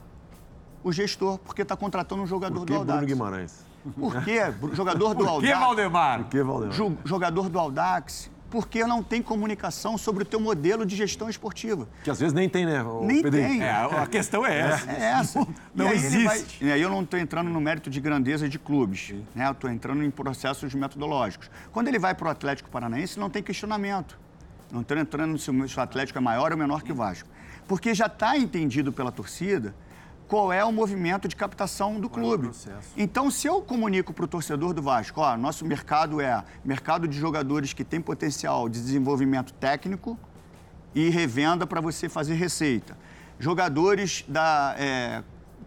o 0.85 0.93
gestor, 0.93 1.39
porque 1.39 1.63
está 1.63 1.77
contratando 1.77 2.23
um 2.23 2.27
jogador 2.27 2.61
Por 2.61 2.67
que 2.67 2.73
do 2.73 2.79
Audax. 2.79 2.97
Bruno 2.99 3.07
Guimarães? 3.15 3.67
Por 3.99 4.25
quê? 4.25 4.41
Jogador 4.73 5.09
do 5.15 5.25
Por 5.25 5.25
que, 5.25 5.31
Audax. 5.53 5.59
Valdemar? 5.61 6.19
Por 6.21 6.29
que, 6.29 6.43
Valdemar? 6.43 6.75
Jo- 6.75 6.97
jogador 7.05 7.49
do 7.49 7.59
Audax. 7.59 8.31
Porque 8.51 8.85
não 8.87 9.03
tem 9.03 9.21
comunicação 9.21 9.99
sobre 9.99 10.23
o 10.23 10.27
teu 10.27 10.39
modelo 10.39 10.87
de 10.87 10.95
gestão 10.95 11.29
esportiva. 11.29 11.89
Que 12.05 12.11
às 12.11 12.19
vezes 12.21 12.33
nem 12.33 12.49
tem, 12.49 12.65
né, 12.65 12.83
Nem 13.03 13.21
Pedrinho? 13.23 13.49
tem. 13.49 13.63
É, 13.63 13.71
a 13.73 14.07
questão 14.07 14.47
é 14.47 14.59
essa. 14.61 14.91
É 14.91 15.03
essa. 15.03 15.47
Não 15.75 15.87
E 15.87 15.89
aí 15.89 16.05
ele 16.07 16.25
vai- 16.25 16.37
existe. 16.37 16.65
e 16.65 16.71
aí 16.73 16.81
eu 16.81 16.89
não 16.89 17.03
estou 17.03 17.19
entrando 17.19 17.51
no 17.51 17.61
mérito 17.61 17.91
de 17.91 18.01
grandeza 18.01 18.49
de 18.49 18.59
clubes, 18.59 19.13
né? 19.35 19.47
Eu 19.49 19.53
estou 19.53 19.69
entrando 19.69 20.03
em 20.05 20.11
processos 20.11 20.73
metodológicos. 20.75 21.51
Quando 21.73 21.89
ele 21.89 21.99
vai 21.99 22.15
para 22.15 22.29
o 22.29 22.31
Atlético 22.31 22.71
Paranaense, 22.71 23.19
não 23.19 23.29
tem 23.29 23.43
questionamento. 23.43 24.17
Não 24.71 24.81
estou 24.83 24.97
entrando 24.97 25.37
se 25.39 25.51
o 25.51 25.81
Atlético 25.81 26.19
é 26.19 26.21
maior 26.21 26.53
ou 26.53 26.59
menor 26.59 26.83
que 26.83 26.93
o 26.93 26.95
Vasco. 26.95 27.29
Porque 27.69 27.95
já 27.95 28.07
está 28.07 28.37
entendido 28.39 28.93
pela 28.93 29.11
torcida 29.11 29.75
qual 30.29 30.53
é 30.53 30.65
o 30.65 30.73
movimento 30.73 31.29
de 31.29 31.37
captação 31.37 32.01
do 32.01 32.09
clube. 32.09 32.51
Então, 32.97 33.31
se 33.31 33.47
eu 33.47 33.63
comunico 33.63 34.13
para 34.13 34.25
o 34.25 34.29
torcedor 34.29 34.73
do 34.73 34.83
Vasco, 34.83 35.21
ó, 35.21 35.37
nosso 35.37 35.65
mercado 35.65 36.21
é 36.21 36.43
mercado 36.65 37.07
de 37.07 37.17
jogadores 37.19 37.73
que 37.73 37.85
tem 37.85 38.01
potencial 38.01 38.69
de 38.69 38.81
desenvolvimento 38.81 39.53
técnico, 39.53 40.19
e 40.97 41.11
revenda 41.11 41.67
para 41.67 41.79
você 41.79 42.09
fazer 42.09 42.35
receita. 42.35 42.97
Jogadores 43.39 44.25
da, 44.27 44.75
é, 44.79 45.23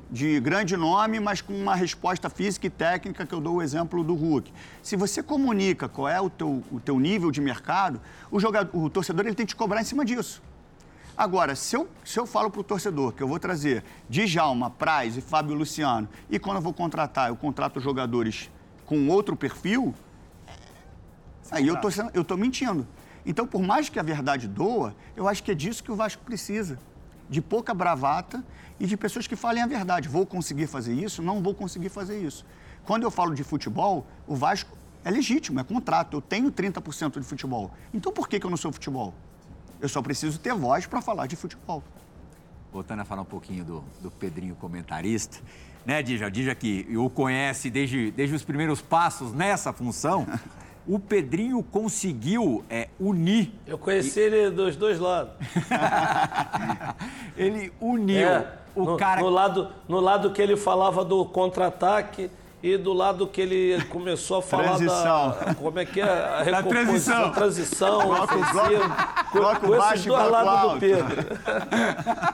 de 0.09 0.39
grande 0.39 0.75
nome, 0.75 1.19
mas 1.19 1.39
com 1.39 1.53
uma 1.53 1.75
resposta 1.75 2.31
física 2.31 2.65
e 2.65 2.69
técnica, 2.69 3.27
que 3.27 3.33
eu 3.33 3.39
dou 3.39 3.57
o 3.57 3.61
exemplo 3.61 4.03
do 4.03 4.15
Hulk. 4.15 4.51
Se 4.81 4.95
você 4.95 5.21
comunica 5.21 5.87
qual 5.87 6.09
é 6.09 6.19
o 6.19 6.31
teu, 6.31 6.63
o 6.71 6.79
teu 6.79 6.99
nível 6.99 7.29
de 7.29 7.39
mercado, 7.39 8.01
o, 8.31 8.39
jogador, 8.39 8.75
o 8.75 8.89
torcedor 8.89 9.27
ele 9.27 9.35
tem 9.35 9.45
que 9.45 9.53
te 9.53 9.55
cobrar 9.55 9.81
em 9.81 9.83
cima 9.83 10.03
disso. 10.03 10.41
Agora, 11.19 11.53
se 11.53 11.75
eu, 11.75 11.85
se 12.05 12.17
eu 12.17 12.25
falo 12.25 12.49
para 12.49 12.61
o 12.61 12.63
torcedor 12.63 13.11
que 13.11 13.21
eu 13.21 13.27
vou 13.27 13.37
trazer 13.37 13.83
Djalma, 14.09 14.69
Praz 14.69 15.17
e 15.17 15.21
Fábio 15.21 15.53
Luciano, 15.53 16.07
e 16.29 16.39
quando 16.39 16.55
eu 16.55 16.61
vou 16.61 16.73
contratar, 16.73 17.27
eu 17.27 17.35
contrato 17.35 17.81
jogadores 17.81 18.49
com 18.85 19.05
outro 19.09 19.35
perfil, 19.35 19.93
Aí 21.51 21.67
eu 21.67 21.75
tô, 21.81 21.89
eu 22.13 22.23
tô 22.23 22.37
mentindo. 22.37 22.87
Então, 23.25 23.45
por 23.45 23.61
mais 23.61 23.89
que 23.89 23.99
a 23.99 24.03
verdade 24.03 24.47
doa, 24.47 24.95
eu 25.13 25.27
acho 25.27 25.43
que 25.43 25.51
é 25.51 25.53
disso 25.53 25.83
que 25.83 25.91
o 25.91 25.95
Vasco 25.95 26.23
precisa. 26.23 26.79
De 27.29 27.41
pouca 27.41 27.73
bravata 27.73 28.41
e 28.79 28.85
de 28.85 28.95
pessoas 28.95 29.27
que 29.27 29.35
falem 29.35 29.61
a 29.61 29.67
verdade. 29.67 30.07
Vou 30.07 30.25
conseguir 30.25 30.67
fazer 30.67 30.93
isso? 30.93 31.21
Não 31.21 31.43
vou 31.43 31.53
conseguir 31.53 31.89
fazer 31.89 32.17
isso. 32.17 32.45
Quando 32.85 33.03
eu 33.03 33.11
falo 33.11 33.35
de 33.35 33.43
futebol, 33.43 34.07
o 34.25 34.37
Vasco 34.37 34.77
é 35.03 35.11
legítimo, 35.11 35.59
é 35.59 35.65
contrato. 35.65 36.15
Eu 36.15 36.21
tenho 36.21 36.49
30% 36.49 37.19
de 37.19 37.25
futebol. 37.25 37.71
Então, 37.93 38.09
por 38.09 38.29
que, 38.29 38.39
que 38.39 38.45
eu 38.45 38.49
não 38.49 38.57
sou 38.57 38.71
futebol? 38.71 39.13
Eu 39.81 39.87
só 39.89 40.01
preciso 40.01 40.39
ter 40.39 40.53
voz 40.53 40.85
para 40.85 41.01
falar 41.01 41.27
de 41.27 41.35
futebol. 41.35 41.83
Voltando 42.71 43.01
a 43.01 43.05
falar 43.05 43.21
um 43.21 43.25
pouquinho 43.25 43.63
do, 43.63 43.83
do 44.01 44.11
Pedrinho 44.11 44.55
comentarista, 44.55 45.37
né, 45.85 46.03
Dija? 46.03 46.27
O 46.27 46.31
Dija 46.31 46.53
que 46.53 46.85
o 46.95 47.09
conhece 47.09 47.69
desde, 47.69 48.11
desde 48.11 48.35
os 48.35 48.43
primeiros 48.43 48.81
passos 48.81 49.33
nessa 49.33 49.73
função. 49.73 50.27
O 50.87 50.99
Pedrinho 50.99 51.61
conseguiu 51.63 52.63
é, 52.69 52.89
unir, 52.99 53.53
Eu 53.65 53.77
conheci 53.77 54.19
ele 54.19 54.49
dos 54.49 54.75
dois 54.75 54.99
lados. 54.99 55.33
ele 57.37 57.71
uniu 57.79 58.27
É, 58.27 58.53
o 58.75 58.83
no, 58.85 58.97
cara. 58.97 59.21
no 59.21 59.29
lado, 59.29 59.69
no 59.87 59.99
lado 59.99 60.31
que 60.31 60.41
ele 60.41 60.55
falava 60.57 61.03
do 61.05 61.25
contra-ataque 61.25 62.29
e 62.61 62.75
do 62.77 62.91
lado 62.91 63.25
que 63.25 63.39
ele 63.39 63.81
começou 63.85 64.39
a 64.39 64.41
falar 64.41 64.75
Transição. 64.75 65.37
da. 65.45 65.55
Como 65.55 65.79
é 65.79 65.85
que 65.85 66.01
é? 66.01 66.03
A 66.03 66.43
Da 66.43 66.57
recomposição, 66.57 67.31
transição. 67.31 67.33
transição, 67.99 68.07
Bloco- 68.07 68.23
ofensiva. 68.35 68.97
Co- 69.31 69.39
bloco 69.39 69.59
com 69.61 69.77
baixo 69.77 69.93
esses 69.93 70.05
dois 70.05 70.27
bloco 70.27 70.45
lados 70.45 70.61
alto. 70.61 70.73
do 70.73 70.79
Pedro. 70.79 71.25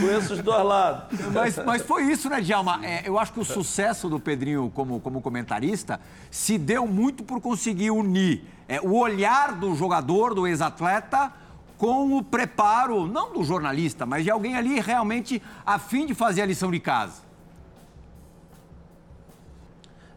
com 0.00 0.10
esses 0.18 0.42
dois 0.42 0.64
lados. 0.64 1.18
Mas, 1.32 1.56
mas 1.64 1.82
foi 1.82 2.04
isso, 2.04 2.28
né, 2.28 2.40
Djalma? 2.40 2.80
É, 2.84 3.08
eu 3.08 3.18
acho 3.18 3.32
que 3.32 3.40
o 3.40 3.44
sucesso 3.44 4.08
do 4.08 4.18
Pedrinho 4.18 4.70
como, 4.74 5.00
como 5.00 5.20
comentarista 5.20 6.00
se 6.30 6.58
deu 6.58 6.86
muito 6.86 7.22
por 7.22 7.40
conseguir 7.40 7.90
unir 7.90 8.44
é, 8.68 8.80
o 8.80 8.96
olhar 8.98 9.52
do 9.54 9.74
jogador, 9.74 10.34
do 10.34 10.46
ex-atleta, 10.46 11.32
com 11.78 12.16
o 12.16 12.22
preparo, 12.24 13.06
não 13.06 13.32
do 13.32 13.44
jornalista, 13.44 14.06
mas 14.06 14.24
de 14.24 14.30
alguém 14.30 14.56
ali 14.56 14.80
realmente 14.80 15.42
a 15.64 15.78
fim 15.78 16.06
de 16.06 16.14
fazer 16.14 16.42
a 16.42 16.46
lição 16.46 16.70
de 16.70 16.80
casa. 16.80 17.25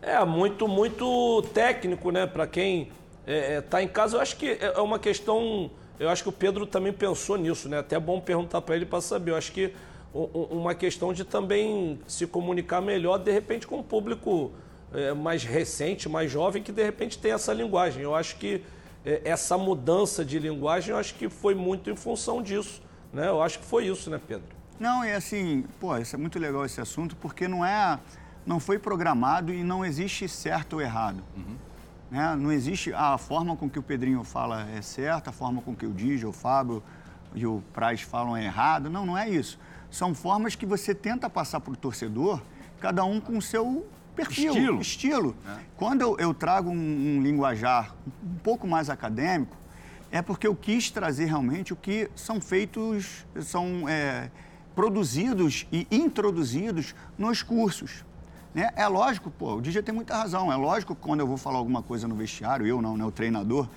É, 0.02 0.24
muito, 0.24 0.68
muito 0.68 1.42
técnico, 1.54 2.12
né? 2.12 2.26
Para 2.26 2.48
quem 2.48 2.92
está 3.28 3.84
em 3.84 3.88
casa, 3.88 4.18
eu 4.18 4.22
acho 4.22 4.38
que 4.38 4.48
é 4.48 4.74
é 4.76 4.82
uma 4.82 4.98
questão. 4.98 5.70
Eu 6.00 6.10
acho 6.10 6.24
que 6.24 6.30
o 6.30 6.32
Pedro 6.32 6.66
também 6.66 6.94
pensou 6.94 7.38
nisso, 7.38 7.68
né? 7.68 7.80
Até 7.80 7.98
é 7.98 8.00
bom 8.00 8.20
perguntar 8.20 8.62
para 8.62 8.76
ele 8.76 8.86
para 8.86 9.02
saber. 9.02 9.32
Eu 9.32 9.36
acho 9.36 9.52
que 9.52 9.74
uma 10.14 10.74
questão 10.74 11.14
de 11.14 11.24
também 11.24 12.00
se 12.08 12.26
comunicar 12.26 12.82
melhor, 12.82 13.18
de 13.18 13.32
repente, 13.32 13.68
com 13.68 13.80
o 13.80 13.84
público 13.84 14.52
é, 14.94 15.14
mais 15.14 15.44
recente, 15.44 16.10
mais 16.10 16.32
jovem, 16.32 16.64
que 16.64 16.72
de 16.72 16.84
repente 16.84 17.18
tem 17.18 17.32
essa 17.32 17.54
linguagem. 17.54 18.02
Eu 18.02 18.16
acho 18.16 18.38
que 18.38 18.64
é, 19.06 19.22
essa 19.24 19.58
mudança 19.58 20.26
de 20.26 20.40
linguagem, 20.40 20.92
eu 20.92 20.98
acho 20.98 21.14
que 21.16 21.30
foi 21.30 21.54
muito 21.54 21.90
em 21.90 21.96
função 21.96 22.42
disso. 22.42 22.82
Né? 23.14 23.28
Eu 23.28 23.42
acho 23.42 23.60
que 23.60 23.66
foi 23.66 23.88
isso, 23.88 24.10
né, 24.10 24.20
Pedro? 24.26 24.48
Não, 24.80 25.04
é 25.04 25.16
assim, 25.16 25.66
pô, 25.80 25.96
isso 25.98 26.16
é 26.16 26.20
muito 26.20 26.40
legal 26.40 26.66
esse 26.66 26.80
assunto, 26.80 27.16
porque 27.18 27.48
não 27.48 27.66
é, 27.66 28.00
não 28.50 28.60
foi 28.60 28.80
programado 28.80 29.54
e 29.54 29.64
não 29.64 29.86
existe 29.86 30.28
certo 30.28 30.74
ou 30.74 30.82
errado. 30.82 31.24
Né? 32.10 32.36
Não 32.36 32.52
existe 32.52 32.92
a 32.92 33.16
forma 33.16 33.56
com 33.56 33.70
que 33.70 33.78
o 33.78 33.84
Pedrinho 33.84 34.24
fala 34.24 34.68
é 34.72 34.82
certa, 34.82 35.30
a 35.30 35.34
forma 35.34 35.62
com 35.62 35.76
que 35.76 35.86
o 35.86 35.94
Digi, 35.94 36.26
o 36.26 36.32
Fábio 36.32 36.82
e 37.36 37.46
o 37.46 37.62
Praz 37.72 38.02
falam 38.02 38.36
é 38.36 38.44
errado. 38.44 38.90
Não, 38.90 39.06
não 39.06 39.16
é 39.16 39.30
isso. 39.30 39.60
São 39.92 40.16
formas 40.16 40.56
que 40.56 40.66
você 40.66 40.96
tenta 40.96 41.30
passar 41.30 41.60
para 41.60 41.74
o 41.74 41.76
torcedor, 41.76 42.42
cada 42.80 43.06
um 43.06 43.22
com 43.22 43.38
o 43.38 43.42
seu 43.42 43.86
perfil, 44.16 44.52
Estilo. 44.52 44.82
estilo. 44.82 45.36
Quando 45.78 46.02
eu, 46.02 46.18
eu 46.18 46.34
trago 46.34 46.72
um, 46.72 46.74
um 46.74 47.22
linguajar 47.22 47.94
um 48.24 48.40
pouco 48.40 48.68
mais 48.68 48.90
acadêmico, 48.90 49.56
é 50.12 50.24
porque 50.24 50.48
eu 50.48 50.56
quis 50.56 50.90
trazer 50.90 51.26
realmente 51.26 51.72
o 51.72 51.76
que 51.76 52.10
são 52.16 52.42
feitos, 52.42 53.28
são 53.44 53.88
é, 53.88 54.32
produzidos 54.74 55.68
e 55.72 55.86
introduzidos 55.92 56.96
nos 57.16 57.44
cursos. 57.44 58.09
Né? 58.54 58.72
É 58.76 58.88
lógico, 58.88 59.30
pô, 59.30 59.56
o 59.56 59.62
DJ 59.62 59.84
tem 59.84 59.94
muita 59.94 60.16
razão. 60.16 60.52
É 60.52 60.56
lógico 60.56 60.96
que 60.96 61.02
quando 61.02 61.20
eu 61.20 61.28
vou 61.28 61.38
falar 61.38 61.58
alguma 61.58 61.82
coisa 61.82 62.08
no 62.08 62.16
vestiário, 62.16 62.66
eu 62.66 62.82
não, 62.82 62.98
né, 62.98 63.06
o 63.06 63.12
treinador, 63.12 63.68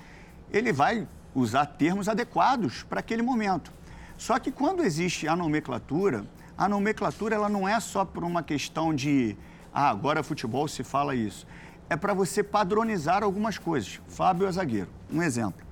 ele 0.51 0.73
vai 0.73 1.07
usar 1.35 1.67
termos 1.67 2.09
adequados 2.09 2.83
para 2.83 3.01
aquele 3.01 3.23
momento. 3.23 3.73
Só 4.19 4.39
que 4.39 4.53
quando 4.53 4.83
existe 4.83 5.27
a 5.27 5.35
nomenclatura, 5.35 6.25
a 6.57 6.69
nomenclatura 6.69 7.35
ela 7.35 7.49
não 7.49 7.69
é 7.69 7.81
só 7.81 8.05
por 8.05 8.23
uma 8.23 8.43
questão 8.43 8.95
de, 8.95 9.37
ah, 9.73 9.89
agora 9.89 10.23
futebol 10.23 10.69
se 10.69 10.85
fala 10.85 11.15
isso. 11.15 11.47
É 11.89 11.97
para 11.97 12.15
você 12.15 12.43
padronizar 12.43 13.23
algumas 13.23 13.59
coisas. 13.59 14.01
Fábio 14.09 14.47
é 14.47 14.53
zagueiro, 14.53 14.89
um 15.11 15.23
exemplo. 15.23 15.67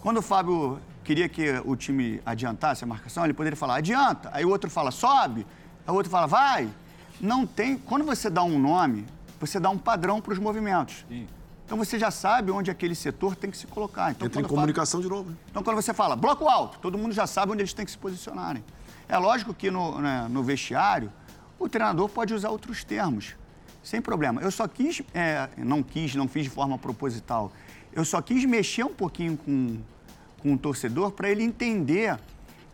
Quando 0.00 0.18
o 0.18 0.22
Fábio 0.22 0.80
queria 1.02 1.28
que 1.28 1.60
o 1.64 1.76
time 1.76 2.20
adiantasse 2.24 2.84
a 2.84 2.86
marcação, 2.86 3.24
ele 3.24 3.34
poderia 3.34 3.56
falar 3.56 3.76
adianta, 3.76 4.30
aí 4.32 4.44
o 4.44 4.48
outro 4.48 4.70
fala 4.70 4.90
sobe, 4.90 5.46
aí 5.86 5.92
o 5.92 5.96
outro 5.96 6.10
fala 6.10 6.26
vai. 6.26 6.68
Não 7.20 7.46
tem. 7.46 7.76
Quando 7.76 8.04
você 8.04 8.28
dá 8.28 8.42
um 8.42 8.58
nome, 8.58 9.06
você 9.40 9.60
dá 9.60 9.70
um 9.70 9.78
padrão 9.78 10.20
para 10.20 10.32
os 10.32 10.38
movimentos. 10.38 11.04
Então 11.64 11.78
você 11.78 11.98
já 11.98 12.10
sabe 12.10 12.50
onde 12.50 12.70
aquele 12.70 12.94
setor 12.94 13.34
tem 13.34 13.50
que 13.50 13.56
se 13.56 13.66
colocar. 13.66 14.10
Então, 14.10 14.26
Entra 14.26 14.40
em 14.40 14.44
comunicação 14.44 15.00
de 15.00 15.08
novo. 15.08 15.30
né? 15.30 15.36
então, 15.50 15.62
quando 15.62 15.76
você 15.76 15.94
fala 15.94 16.14
bloco 16.14 16.46
alto, 16.46 16.78
todo 16.78 16.98
mundo 16.98 17.12
já 17.12 17.26
sabe 17.26 17.52
onde 17.52 17.62
eles 17.62 17.72
têm 17.72 17.84
que 17.84 17.90
se 17.90 17.98
posicionarem. 17.98 18.62
É 19.08 19.16
lógico 19.16 19.54
que 19.54 19.70
no, 19.70 20.00
né, 20.00 20.26
no 20.30 20.42
vestiário, 20.42 21.10
o 21.58 21.68
treinador 21.68 22.08
pode 22.08 22.34
usar 22.34 22.50
outros 22.50 22.84
termos, 22.84 23.34
sem 23.82 24.00
problema. 24.00 24.42
Eu 24.42 24.50
só 24.50 24.68
quis, 24.68 25.02
é, 25.14 25.48
não 25.56 25.82
quis, 25.82 26.14
não 26.14 26.28
fiz 26.28 26.44
de 26.44 26.50
forma 26.50 26.76
proposital, 26.76 27.50
eu 27.92 28.04
só 28.04 28.20
quis 28.20 28.44
mexer 28.44 28.84
um 28.84 28.92
pouquinho 28.92 29.36
com, 29.36 29.78
com 30.40 30.54
o 30.54 30.58
torcedor 30.58 31.12
para 31.12 31.30
ele 31.30 31.42
entender 31.42 32.18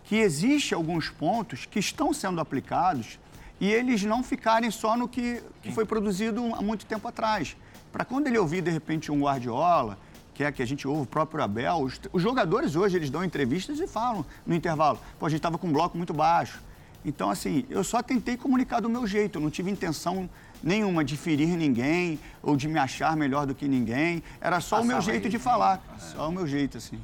que 0.04 0.16
existe 0.16 0.74
alguns 0.74 1.08
pontos 1.08 1.66
que 1.66 1.78
estão 1.78 2.12
sendo 2.12 2.40
aplicados 2.40 3.18
e 3.60 3.70
eles 3.70 4.02
não 4.02 4.22
ficarem 4.22 4.70
só 4.70 4.96
no 4.96 5.06
que, 5.06 5.42
que 5.62 5.70
foi 5.70 5.84
produzido 5.84 6.54
há 6.54 6.62
muito 6.62 6.86
tempo 6.86 7.06
atrás. 7.06 7.56
Para 7.92 8.04
quando 8.04 8.26
ele 8.26 8.38
ouvir, 8.38 8.62
de 8.62 8.70
repente, 8.70 9.12
um 9.12 9.20
Guardiola, 9.20 9.98
que 10.32 10.42
é 10.42 10.50
que 10.50 10.62
a 10.62 10.66
gente 10.66 10.88
ouve 10.88 11.02
o 11.02 11.06
próprio 11.06 11.44
Abel, 11.44 11.82
os, 11.82 12.00
os 12.12 12.22
jogadores 12.22 12.74
hoje, 12.74 12.96
eles 12.96 13.10
dão 13.10 13.22
entrevistas 13.22 13.78
e 13.78 13.86
falam 13.86 14.24
no 14.46 14.54
intervalo, 14.54 14.98
pô, 15.18 15.26
a 15.26 15.28
gente 15.28 15.40
estava 15.40 15.58
com 15.58 15.66
um 15.66 15.72
bloco 15.72 15.98
muito 15.98 16.14
baixo. 16.14 16.62
Então, 17.04 17.30
assim, 17.30 17.64
eu 17.68 17.84
só 17.84 18.02
tentei 18.02 18.36
comunicar 18.36 18.80
do 18.80 18.88
meu 18.88 19.06
jeito, 19.06 19.38
eu 19.38 19.42
não 19.42 19.50
tive 19.50 19.70
intenção 19.70 20.28
nenhuma 20.62 21.04
de 21.04 21.16
ferir 21.16 21.48
ninguém 21.56 22.18
ou 22.42 22.56
de 22.56 22.68
me 22.68 22.78
achar 22.78 23.16
melhor 23.16 23.46
do 23.46 23.54
que 23.54 23.66
ninguém. 23.68 24.22
Era 24.40 24.60
só 24.60 24.80
o 24.80 24.84
meu 24.84 25.00
jeito 25.00 25.28
de 25.28 25.38
falar, 25.38 25.82
só 25.98 26.28
o 26.28 26.32
meu 26.32 26.46
jeito, 26.46 26.78
assim. 26.78 26.98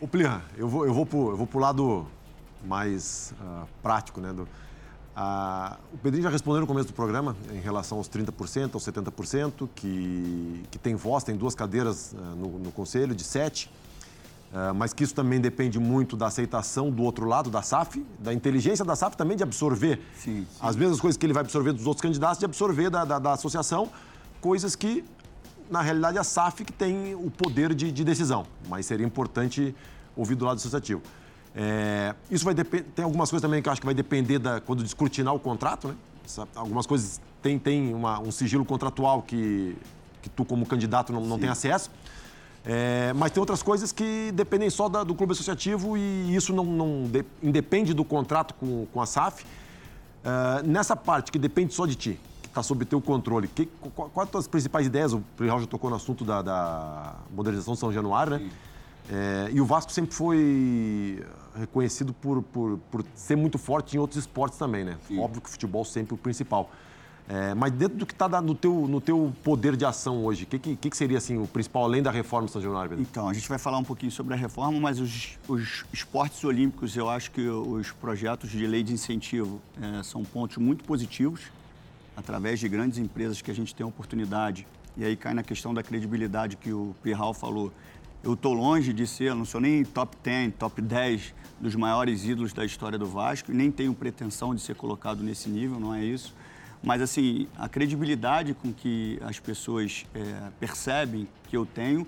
Ô, 0.00 0.08
Plirra, 0.08 0.42
eu 0.56 0.68
vou, 0.68 0.86
eu 0.86 0.92
vou, 0.92 1.06
pro, 1.06 1.30
eu 1.30 1.36
vou 1.36 1.46
pro 1.46 1.58
lado 1.58 2.06
mais 2.64 3.34
ah, 3.40 3.64
prático, 3.82 4.20
né? 4.20 4.32
do- 4.32 4.48
ah, 5.16 5.78
o 5.92 5.98
Pedrinho 5.98 6.24
já 6.24 6.30
respondeu 6.30 6.60
no 6.60 6.66
começo 6.66 6.88
do 6.88 6.94
programa 6.94 7.36
em 7.52 7.60
relação 7.60 7.98
aos 7.98 8.08
30%, 8.08 8.74
aos 8.74 8.84
70%, 8.84 9.68
que, 9.74 10.62
que 10.70 10.78
tem 10.78 10.96
voz, 10.96 11.22
tem 11.22 11.36
duas 11.36 11.54
cadeiras 11.54 12.14
ah, 12.18 12.34
no, 12.34 12.58
no 12.58 12.72
conselho, 12.72 13.14
de 13.14 13.22
sete, 13.22 13.70
ah, 14.52 14.74
mas 14.74 14.92
que 14.92 15.04
isso 15.04 15.14
também 15.14 15.40
depende 15.40 15.78
muito 15.78 16.16
da 16.16 16.26
aceitação 16.26 16.90
do 16.90 17.02
outro 17.04 17.26
lado, 17.26 17.48
da 17.48 17.62
SAF, 17.62 18.04
da 18.18 18.34
inteligência 18.34 18.84
da 18.84 18.96
SAF 18.96 19.16
também 19.16 19.36
de 19.36 19.44
absorver 19.44 20.00
Sim, 20.16 20.46
sim. 20.50 20.58
as 20.60 20.74
mesmas 20.74 21.00
coisas 21.00 21.16
que 21.16 21.24
ele 21.24 21.32
vai 21.32 21.42
absorver 21.42 21.72
dos 21.72 21.86
outros 21.86 22.02
candidatos, 22.02 22.40
de 22.40 22.44
absorver 22.44 22.90
da, 22.90 23.04
da, 23.04 23.18
da 23.20 23.32
associação, 23.34 23.90
coisas 24.40 24.74
que, 24.74 25.04
na 25.70 25.80
realidade, 25.80 26.18
a 26.18 26.24
SAF 26.24 26.64
que 26.64 26.72
tem 26.72 27.14
o 27.14 27.30
poder 27.30 27.72
de, 27.72 27.92
de 27.92 28.02
decisão, 28.02 28.46
mas 28.68 28.84
seria 28.86 29.06
importante 29.06 29.74
ouvir 30.16 30.34
do 30.34 30.44
lado 30.44 30.56
associativo. 30.56 31.02
É, 31.56 32.14
isso 32.30 32.44
vai 32.44 32.52
depender. 32.54 32.84
Tem 32.94 33.04
algumas 33.04 33.30
coisas 33.30 33.42
também 33.42 33.62
que 33.62 33.68
eu 33.68 33.72
acho 33.72 33.80
que 33.80 33.86
vai 33.86 33.94
depender 33.94 34.38
da, 34.38 34.60
quando 34.60 34.82
descortinar 34.82 35.34
o 35.34 35.38
contrato, 35.38 35.88
né? 35.88 35.94
Algumas 36.54 36.86
coisas 36.86 37.20
tem, 37.42 37.58
tem 37.58 37.94
uma- 37.94 38.18
um 38.18 38.30
sigilo 38.32 38.64
contratual 38.64 39.22
que, 39.22 39.76
que 40.22 40.28
tu, 40.30 40.44
como 40.44 40.64
candidato, 40.66 41.12
não, 41.12 41.20
não 41.20 41.38
tem 41.38 41.48
acesso. 41.48 41.90
É, 42.66 43.12
mas 43.12 43.30
tem 43.30 43.40
outras 43.40 43.62
coisas 43.62 43.92
que 43.92 44.32
dependem 44.32 44.70
só 44.70 44.88
da- 44.88 45.04
do 45.04 45.14
clube 45.14 45.32
associativo 45.32 45.96
e 45.98 46.34
isso 46.34 46.52
não, 46.54 46.64
não 46.64 47.04
de- 47.04 47.24
independe 47.42 47.92
do 47.92 48.04
contrato 48.04 48.54
com, 48.54 48.86
com 48.92 49.00
a 49.02 49.06
SAF. 49.06 49.44
É, 50.24 50.62
nessa 50.62 50.96
parte 50.96 51.30
que 51.30 51.38
depende 51.38 51.74
só 51.74 51.84
de 51.84 51.94
ti, 51.94 52.18
que 52.40 52.48
está 52.48 52.62
sob 52.62 52.84
teu 52.86 53.00
controle, 53.02 53.46
que, 53.46 53.66
qu- 53.66 53.90
quais 53.90 54.26
as 54.28 54.30
tuas 54.32 54.48
principais 54.48 54.86
ideias? 54.86 55.12
O 55.12 55.20
Prihal 55.36 55.60
já 55.60 55.66
tocou 55.66 55.90
no 55.90 55.96
assunto 55.96 56.24
da, 56.24 56.40
da 56.40 57.14
modernização 57.30 57.74
de 57.74 57.80
São 57.80 57.92
Januário, 57.92 58.38
né? 58.38 58.50
É, 59.10 59.50
e 59.52 59.60
o 59.60 59.66
Vasco 59.66 59.92
sempre 59.92 60.14
foi 60.14 61.22
reconhecido 61.54 62.12
por, 62.12 62.42
por, 62.42 62.78
por 62.90 63.04
ser 63.14 63.36
muito 63.36 63.58
forte 63.58 63.96
em 63.96 64.00
outros 64.00 64.18
esportes 64.20 64.58
também, 64.58 64.84
né? 64.84 64.98
Óbvio 65.18 65.40
que 65.40 65.48
o 65.48 65.52
futebol 65.52 65.84
sempre 65.84 66.14
é 66.14 66.16
o 66.16 66.18
principal. 66.18 66.70
É, 67.26 67.54
mas 67.54 67.72
dentro 67.72 67.96
do 67.96 68.04
que 68.04 68.12
está 68.12 68.28
no 68.42 68.54
teu, 68.54 68.86
no 68.86 69.00
teu 69.00 69.32
poder 69.42 69.76
de 69.76 69.84
ação 69.84 70.22
hoje, 70.24 70.44
o 70.44 70.46
que, 70.46 70.58
que, 70.58 70.90
que 70.90 70.96
seria 70.96 71.16
assim, 71.16 71.38
o 71.38 71.46
principal, 71.46 71.84
além 71.84 72.02
da 72.02 72.10
reforma 72.10 72.46
do 72.46 72.52
São 72.52 72.60
Januário? 72.60 72.90
Pedro? 72.90 73.02
Então, 73.02 73.28
a 73.28 73.32
gente 73.32 73.48
vai 73.48 73.58
falar 73.58 73.78
um 73.78 73.84
pouquinho 73.84 74.12
sobre 74.12 74.34
a 74.34 74.36
reforma, 74.36 74.78
mas 74.78 75.00
os, 75.00 75.38
os 75.48 75.86
esportes 75.90 76.44
olímpicos, 76.44 76.94
eu 76.96 77.08
acho 77.08 77.30
que 77.30 77.40
os 77.48 77.90
projetos 77.92 78.50
de 78.50 78.66
lei 78.66 78.82
de 78.82 78.92
incentivo 78.92 79.58
eh, 79.80 80.02
são 80.02 80.22
pontos 80.22 80.58
muito 80.58 80.84
positivos, 80.84 81.40
através 82.14 82.60
de 82.60 82.68
grandes 82.68 82.98
empresas 82.98 83.40
que 83.40 83.50
a 83.50 83.54
gente 83.54 83.74
tem 83.74 83.84
a 83.84 83.88
oportunidade. 83.88 84.66
E 84.94 85.04
aí 85.04 85.16
cai 85.16 85.32
na 85.32 85.42
questão 85.42 85.72
da 85.72 85.82
credibilidade 85.82 86.56
que 86.56 86.72
o 86.72 86.94
Pirral 87.02 87.32
falou. 87.32 87.72
Eu 88.22 88.34
estou 88.34 88.52
longe 88.52 88.92
de 88.92 89.06
ser, 89.06 89.34
não 89.34 89.46
sou 89.46 89.62
nem 89.62 89.82
top 89.82 90.14
10, 90.22 90.54
top 90.58 90.80
10 90.80 91.34
dos 91.60 91.74
maiores 91.74 92.24
ídolos 92.24 92.52
da 92.52 92.64
história 92.64 92.98
do 92.98 93.06
Vasco, 93.06 93.52
nem 93.52 93.70
tenho 93.70 93.94
pretensão 93.94 94.54
de 94.54 94.60
ser 94.60 94.74
colocado 94.74 95.22
nesse 95.22 95.48
nível, 95.48 95.78
não 95.80 95.94
é 95.94 96.04
isso. 96.04 96.34
Mas, 96.82 97.00
assim, 97.00 97.46
a 97.56 97.68
credibilidade 97.68 98.52
com 98.54 98.72
que 98.72 99.18
as 99.22 99.38
pessoas 99.38 100.04
eh, 100.14 100.50
percebem 100.60 101.26
que 101.48 101.56
eu 101.56 101.64
tenho 101.64 102.06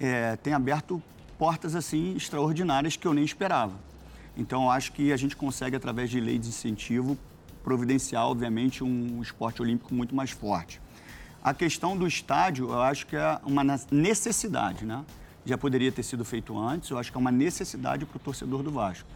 é, 0.00 0.36
tem 0.36 0.54
aberto 0.54 1.02
portas 1.38 1.74
assim 1.74 2.14
extraordinárias 2.16 2.96
que 2.96 3.06
eu 3.06 3.12
nem 3.12 3.24
esperava. 3.24 3.74
Então, 4.36 4.70
acho 4.70 4.92
que 4.92 5.12
a 5.12 5.16
gente 5.16 5.36
consegue, 5.36 5.76
através 5.76 6.08
de 6.10 6.20
lei 6.20 6.38
de 6.38 6.48
incentivo, 6.48 7.18
providenciar, 7.62 8.24
obviamente, 8.24 8.82
um 8.82 9.20
esporte 9.20 9.60
olímpico 9.60 9.92
muito 9.92 10.14
mais 10.14 10.30
forte. 10.30 10.80
A 11.42 11.52
questão 11.52 11.96
do 11.96 12.06
estádio, 12.06 12.70
eu 12.70 12.80
acho 12.80 13.06
que 13.06 13.16
é 13.16 13.38
uma 13.44 13.64
necessidade, 13.90 14.84
né? 14.84 15.04
Já 15.48 15.56
poderia 15.56 15.90
ter 15.90 16.02
sido 16.02 16.26
feito 16.26 16.58
antes, 16.58 16.90
eu 16.90 16.98
acho 16.98 17.10
que 17.10 17.16
é 17.16 17.20
uma 17.20 17.32
necessidade 17.32 18.04
para 18.04 18.18
o 18.18 18.20
torcedor 18.20 18.62
do 18.62 18.70
Vasco. 18.70 19.08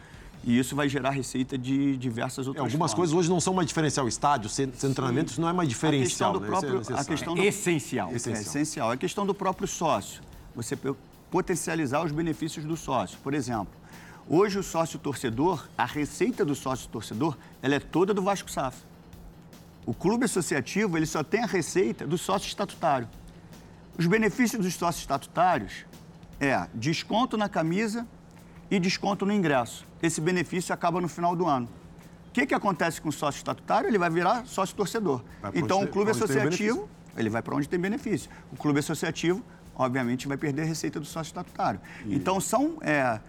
E 0.43 0.57
isso 0.57 0.75
vai 0.75 0.89
gerar 0.89 1.11
receita 1.11 1.55
de 1.55 1.95
diversas 1.95 2.47
É, 2.47 2.49
outras 2.49 2.65
algumas 2.65 2.91
formas. 2.91 2.93
coisas 3.11 3.15
hoje 3.15 3.29
não 3.29 3.39
são 3.39 3.53
mais 3.53 3.67
diferencial. 3.67 4.07
Estádio, 4.07 4.49
centro 4.49 4.73
centro 4.73 4.89
de 4.89 4.95
treinamento, 4.95 5.31
isso 5.31 5.39
não 5.39 5.47
é 5.47 5.53
mais 5.53 5.69
A 5.69 5.71
questão 5.71 5.91
diferencial. 5.91 6.33
do 6.33 6.39
né? 6.39 6.47
Isso 6.47 6.55
é 6.55 6.59
próprio, 6.59 6.97
a 6.99 7.05
questão 7.05 7.35
do, 7.35 7.41
Essencial. 7.43 8.09
é 8.09 8.15
essencial. 8.15 8.91
É 8.91 8.95
a 8.95 8.97
questão 8.97 9.25
do 9.27 9.33
próprio 9.35 9.67
sócio. 9.67 10.23
Você 10.55 10.75
potencializar 11.29 12.03
os 12.03 12.11
benefícios 12.11 12.65
do 12.65 12.75
sócio. 12.75 13.17
Por 13.23 13.35
exemplo, 13.35 13.73
hoje 14.27 14.57
o 14.57 14.63
sócio 14.63 14.97
torcedor, 14.97 15.67
a 15.77 15.85
receita 15.85 16.43
do 16.43 16.55
sócio 16.55 16.89
torcedor, 16.89 17.37
ela 17.61 17.75
é 17.75 17.79
toda 17.79 18.11
do 18.11 18.23
Vasco 18.23 18.49
SAF. 18.49 18.77
O 19.85 19.93
clube 19.93 20.25
associativo, 20.25 20.97
ele 20.97 21.05
só 21.05 21.23
tem 21.23 21.43
a 21.43 21.47
receita 21.47 22.07
do 22.07 22.17
sócio 22.17 22.47
estatutário. 22.47 23.07
Os 23.97 24.07
benefícios 24.07 24.61
dos 24.65 24.73
sócios 24.73 25.03
estatutários 25.03 25.85
é 26.39 26.67
desconto 26.73 27.37
na 27.37 27.47
camisa 27.47 28.07
e 28.69 28.79
desconto 28.79 29.25
no 29.25 29.31
ingresso. 29.31 29.85
Esse 30.01 30.19
benefício 30.19 30.73
acaba 30.73 30.99
no 30.99 31.07
final 31.07 31.35
do 31.35 31.45
ano. 31.45 31.67
O 32.29 32.31
que, 32.33 32.47
que 32.47 32.53
acontece 32.53 32.99
com 32.99 33.09
o 33.09 33.11
sócio 33.11 33.37
estatutário? 33.37 33.87
Ele 33.87 33.99
vai 33.99 34.09
virar 34.09 34.45
sócio 34.45 34.75
torcedor. 34.75 35.23
Então, 35.53 35.79
onde 35.79 35.89
o 35.89 35.91
clube 35.91 36.11
associativo, 36.11 36.89
ele 37.15 37.29
vai 37.29 37.41
para 37.41 37.55
onde 37.55 37.69
tem 37.69 37.79
benefício. 37.79 38.29
O 38.51 38.55
clube 38.55 38.79
associativo, 38.79 39.43
obviamente, 39.75 40.27
vai 40.27 40.35
perder 40.35 40.63
a 40.63 40.65
receita 40.65 40.99
do 40.99 41.05
sócio 41.05 41.29
estatutário. 41.29 41.79
Então, 42.07 42.41
são. 42.41 42.77
é, 42.81 43.19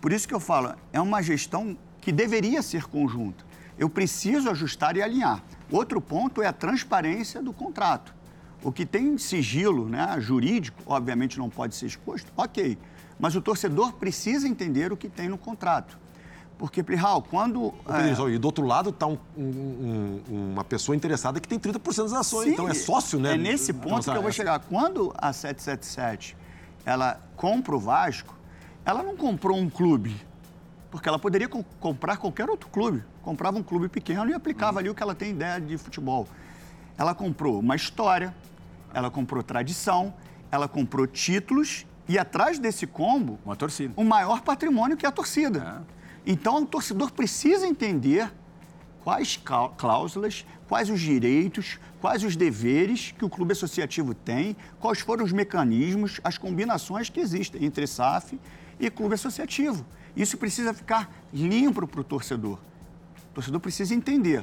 por 0.00 0.12
isso 0.12 0.26
que 0.26 0.32
eu 0.32 0.40
falo, 0.40 0.74
é 0.92 1.00
uma 1.00 1.22
gestão 1.22 1.76
que 2.00 2.10
deveria 2.10 2.62
ser 2.62 2.84
conjunta. 2.84 3.44
Eu 3.78 3.90
preciso 3.90 4.48
ajustar 4.48 4.96
e 4.96 5.02
alinhar. 5.02 5.42
Outro 5.70 6.00
ponto 6.00 6.40
é 6.40 6.46
a 6.46 6.52
transparência 6.52 7.42
do 7.42 7.52
contrato. 7.52 8.14
O 8.66 8.72
que 8.72 8.84
tem 8.84 9.16
sigilo 9.16 9.88
né, 9.88 10.16
jurídico, 10.18 10.82
obviamente 10.86 11.38
não 11.38 11.48
pode 11.48 11.76
ser 11.76 11.86
exposto, 11.86 12.32
ok. 12.36 12.76
Mas 13.16 13.36
o 13.36 13.40
torcedor 13.40 13.92
precisa 13.92 14.48
entender 14.48 14.92
o 14.92 14.96
que 14.96 15.08
tem 15.08 15.28
no 15.28 15.38
contrato. 15.38 15.96
Porque, 16.58 16.82
Plihal, 16.82 17.22
quando... 17.22 17.72
É... 17.88 18.28
E 18.28 18.38
do 18.38 18.44
outro 18.46 18.66
lado 18.66 18.90
está 18.90 19.06
um, 19.06 19.16
um, 19.38 20.20
uma 20.28 20.64
pessoa 20.64 20.96
interessada 20.96 21.38
que 21.38 21.46
tem 21.46 21.60
30% 21.60 21.78
das 22.02 22.12
ações, 22.12 22.46
Sim, 22.46 22.52
então 22.54 22.68
é 22.68 22.74
sócio, 22.74 23.20
né? 23.20 23.34
É 23.34 23.36
nesse 23.36 23.72
ponto 23.72 24.02
que 24.02 24.16
eu 24.16 24.20
vou 24.20 24.32
chegar. 24.32 24.58
Quando 24.58 25.14
a 25.16 25.32
777 25.32 26.36
ela 26.84 27.20
compra 27.36 27.76
o 27.76 27.78
Vasco, 27.78 28.36
ela 28.84 29.00
não 29.00 29.16
comprou 29.16 29.56
um 29.56 29.70
clube, 29.70 30.20
porque 30.90 31.08
ela 31.08 31.20
poderia 31.20 31.48
co 31.48 31.64
comprar 31.78 32.16
qualquer 32.16 32.50
outro 32.50 32.68
clube. 32.68 33.04
Comprava 33.22 33.56
um 33.56 33.62
clube 33.62 33.88
pequeno 33.88 34.28
e 34.28 34.34
aplicava 34.34 34.78
hum. 34.78 34.80
ali 34.80 34.90
o 34.90 34.94
que 34.94 35.04
ela 35.04 35.14
tem 35.14 35.30
ideia 35.30 35.60
de 35.60 35.78
futebol. 35.78 36.26
Ela 36.98 37.14
comprou 37.14 37.60
uma 37.60 37.76
história, 37.76 38.34
ela 38.96 39.10
comprou 39.10 39.42
tradição, 39.42 40.14
ela 40.50 40.66
comprou 40.66 41.06
títulos 41.06 41.84
e 42.08 42.18
atrás 42.18 42.58
desse 42.58 42.86
combo, 42.86 43.38
uma 43.44 43.54
torcida. 43.54 43.92
O 43.94 44.02
maior 44.02 44.40
patrimônio 44.40 44.96
que 44.96 45.04
é 45.04 45.08
a 45.10 45.12
torcida. 45.12 45.84
É. 46.26 46.32
Então, 46.32 46.62
o 46.62 46.66
torcedor 46.66 47.12
precisa 47.12 47.66
entender 47.66 48.32
quais 49.04 49.38
cláusulas, 49.76 50.46
quais 50.66 50.88
os 50.88 50.98
direitos, 50.98 51.78
quais 52.00 52.24
os 52.24 52.36
deveres 52.36 53.12
que 53.12 53.22
o 53.22 53.28
clube 53.28 53.52
associativo 53.52 54.14
tem, 54.14 54.56
quais 54.80 55.00
foram 55.00 55.26
os 55.26 55.30
mecanismos, 55.30 56.18
as 56.24 56.38
combinações 56.38 57.10
que 57.10 57.20
existem 57.20 57.66
entre 57.66 57.86
SAF 57.86 58.40
e 58.80 58.90
clube 58.90 59.14
associativo. 59.14 59.84
Isso 60.16 60.38
precisa 60.38 60.72
ficar 60.72 61.14
limpo 61.34 61.86
para 61.86 62.00
o 62.00 62.04
torcedor. 62.04 62.58
O 63.30 63.34
torcedor 63.34 63.60
precisa 63.60 63.94
entender 63.94 64.42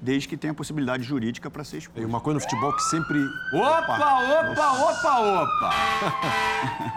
desde 0.00 0.28
que 0.28 0.36
tenha 0.36 0.52
possibilidade 0.52 1.02
jurídica 1.02 1.50
para 1.50 1.64
ser 1.64 1.78
exposto. 1.78 2.00
E 2.00 2.04
uma 2.04 2.20
coisa 2.20 2.34
no 2.34 2.40
futebol 2.40 2.72
que 2.74 2.82
sempre. 2.82 3.18
Opa, 3.52 3.94
opa, 3.94 4.72
opa, 4.72 5.18
opa! 5.18 5.70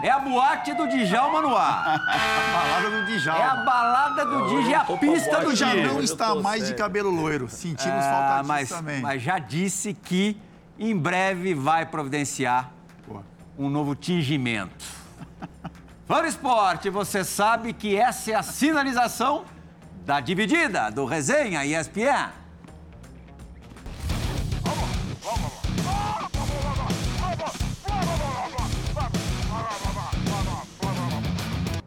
É 0.02 0.10
a 0.10 0.18
boate 0.18 0.72
do 0.74 0.88
Djalma 0.88 1.42
no 1.42 1.54
ar. 1.54 2.00
a 2.00 2.52
balada 2.52 2.90
do 2.90 3.06
Djalma. 3.06 3.40
É 3.40 3.44
a 3.44 3.56
balada 3.56 4.24
do 4.24 4.46
Djalma, 4.48 4.70
é 4.70 4.74
a 4.74 4.96
pista 4.96 5.40
do 5.40 5.54
Já 5.54 5.74
não 5.74 6.00
está 6.00 6.34
mais 6.34 6.66
de 6.66 6.74
cabelo 6.74 7.10
loiro. 7.10 7.48
Sentimos 7.48 8.04
ah, 8.04 8.10
falta 8.10 8.36
disso 8.36 8.48
mas, 8.48 8.68
também. 8.70 9.00
Mas 9.00 9.22
já 9.22 9.38
disse 9.38 9.92
que 9.92 10.40
em 10.78 10.96
breve 10.96 11.54
vai 11.54 11.84
providenciar 11.84 12.72
Pô. 13.06 13.20
um 13.58 13.68
novo 13.68 13.94
tingimento. 13.94 14.84
Fã 16.06 16.26
Esporte, 16.26 16.88
você 16.88 17.22
sabe 17.22 17.72
que 17.72 17.94
essa 17.94 18.32
é 18.32 18.34
a 18.34 18.42
sinalização 18.42 19.44
da 20.04 20.18
dividida 20.18 20.90
do 20.90 21.04
Resenha 21.04 21.64
ESPN. 21.64 22.30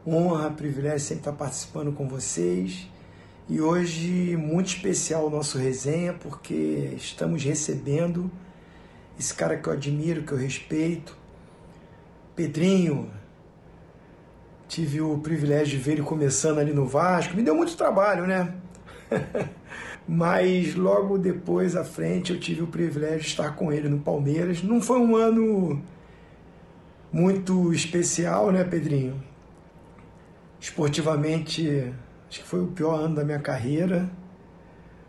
Honra, 0.06 0.50
privilégio 0.50 1.00
sempre 1.00 1.22
estar 1.22 1.34
participando 1.34 1.92
com 1.94 2.08
vocês. 2.08 2.88
E 3.50 3.60
hoje, 3.60 4.38
muito 4.38 4.68
especial 4.68 5.28
o 5.28 5.30
nosso 5.30 5.58
resenha, 5.58 6.14
porque 6.14 6.94
estamos 6.96 7.44
recebendo 7.44 8.32
esse 9.20 9.34
cara 9.34 9.58
que 9.58 9.68
eu 9.68 9.74
admiro, 9.74 10.24
que 10.24 10.32
eu 10.32 10.38
respeito, 10.38 11.16
Pedrinho. 12.36 13.12
Tive 14.68 15.02
o 15.02 15.18
privilégio 15.20 15.78
de 15.78 15.84
ver 15.84 15.92
ele 15.94 16.02
começando 16.02 16.58
ali 16.58 16.74
no 16.74 16.88
Vasco. 16.88 17.36
Me 17.36 17.44
deu 17.44 17.54
muito 17.54 17.78
trabalho, 17.78 18.26
né? 18.26 18.56
Mas 20.08 20.74
logo 20.74 21.18
depois, 21.18 21.76
à 21.76 21.84
frente, 21.84 22.34
eu 22.34 22.40
tive 22.40 22.64
o 22.64 22.68
privilégio 22.68 23.20
de 23.20 23.28
estar 23.28 23.56
com 23.56 23.72
ele 23.72 23.88
no 23.88 24.00
Palmeiras. 24.00 24.64
Não 24.64 24.82
foi 24.82 25.00
um 25.00 25.16
ano 25.16 25.82
muito 27.12 27.72
especial, 27.72 28.52
né, 28.52 28.64
Pedrinho? 28.64 29.22
Esportivamente, 30.64 31.94
acho 32.30 32.40
que 32.40 32.48
foi 32.48 32.62
o 32.62 32.68
pior 32.68 32.98
ano 32.98 33.16
da 33.16 33.26
minha 33.26 33.38
carreira. 33.38 34.10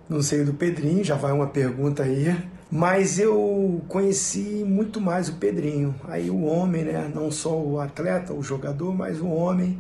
Não 0.09 0.21
sei 0.21 0.43
do 0.43 0.53
Pedrinho, 0.53 1.05
já 1.05 1.15
vai 1.15 1.31
uma 1.31 1.47
pergunta 1.47 2.03
aí. 2.03 2.37
Mas 2.69 3.21
eu 3.21 3.81
conheci 3.87 4.65
muito 4.67 5.01
mais 5.01 5.29
o 5.29 5.35
Pedrinho. 5.35 5.95
Aí 6.09 6.29
o 6.29 6.43
homem, 6.43 6.83
né? 6.83 7.09
Não 7.15 7.31
só 7.31 7.57
o 7.57 7.79
atleta, 7.79 8.35
o 8.35 8.43
jogador, 8.43 8.93
mas 8.93 9.21
o 9.21 9.29
homem. 9.29 9.79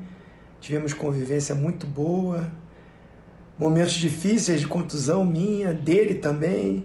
Tivemos 0.60 0.94
convivência 0.94 1.56
muito 1.56 1.88
boa. 1.88 2.48
Momentos 3.58 3.94
difíceis 3.94 4.60
de 4.60 4.68
contusão 4.68 5.24
minha, 5.24 5.74
dele 5.74 6.14
também. 6.14 6.84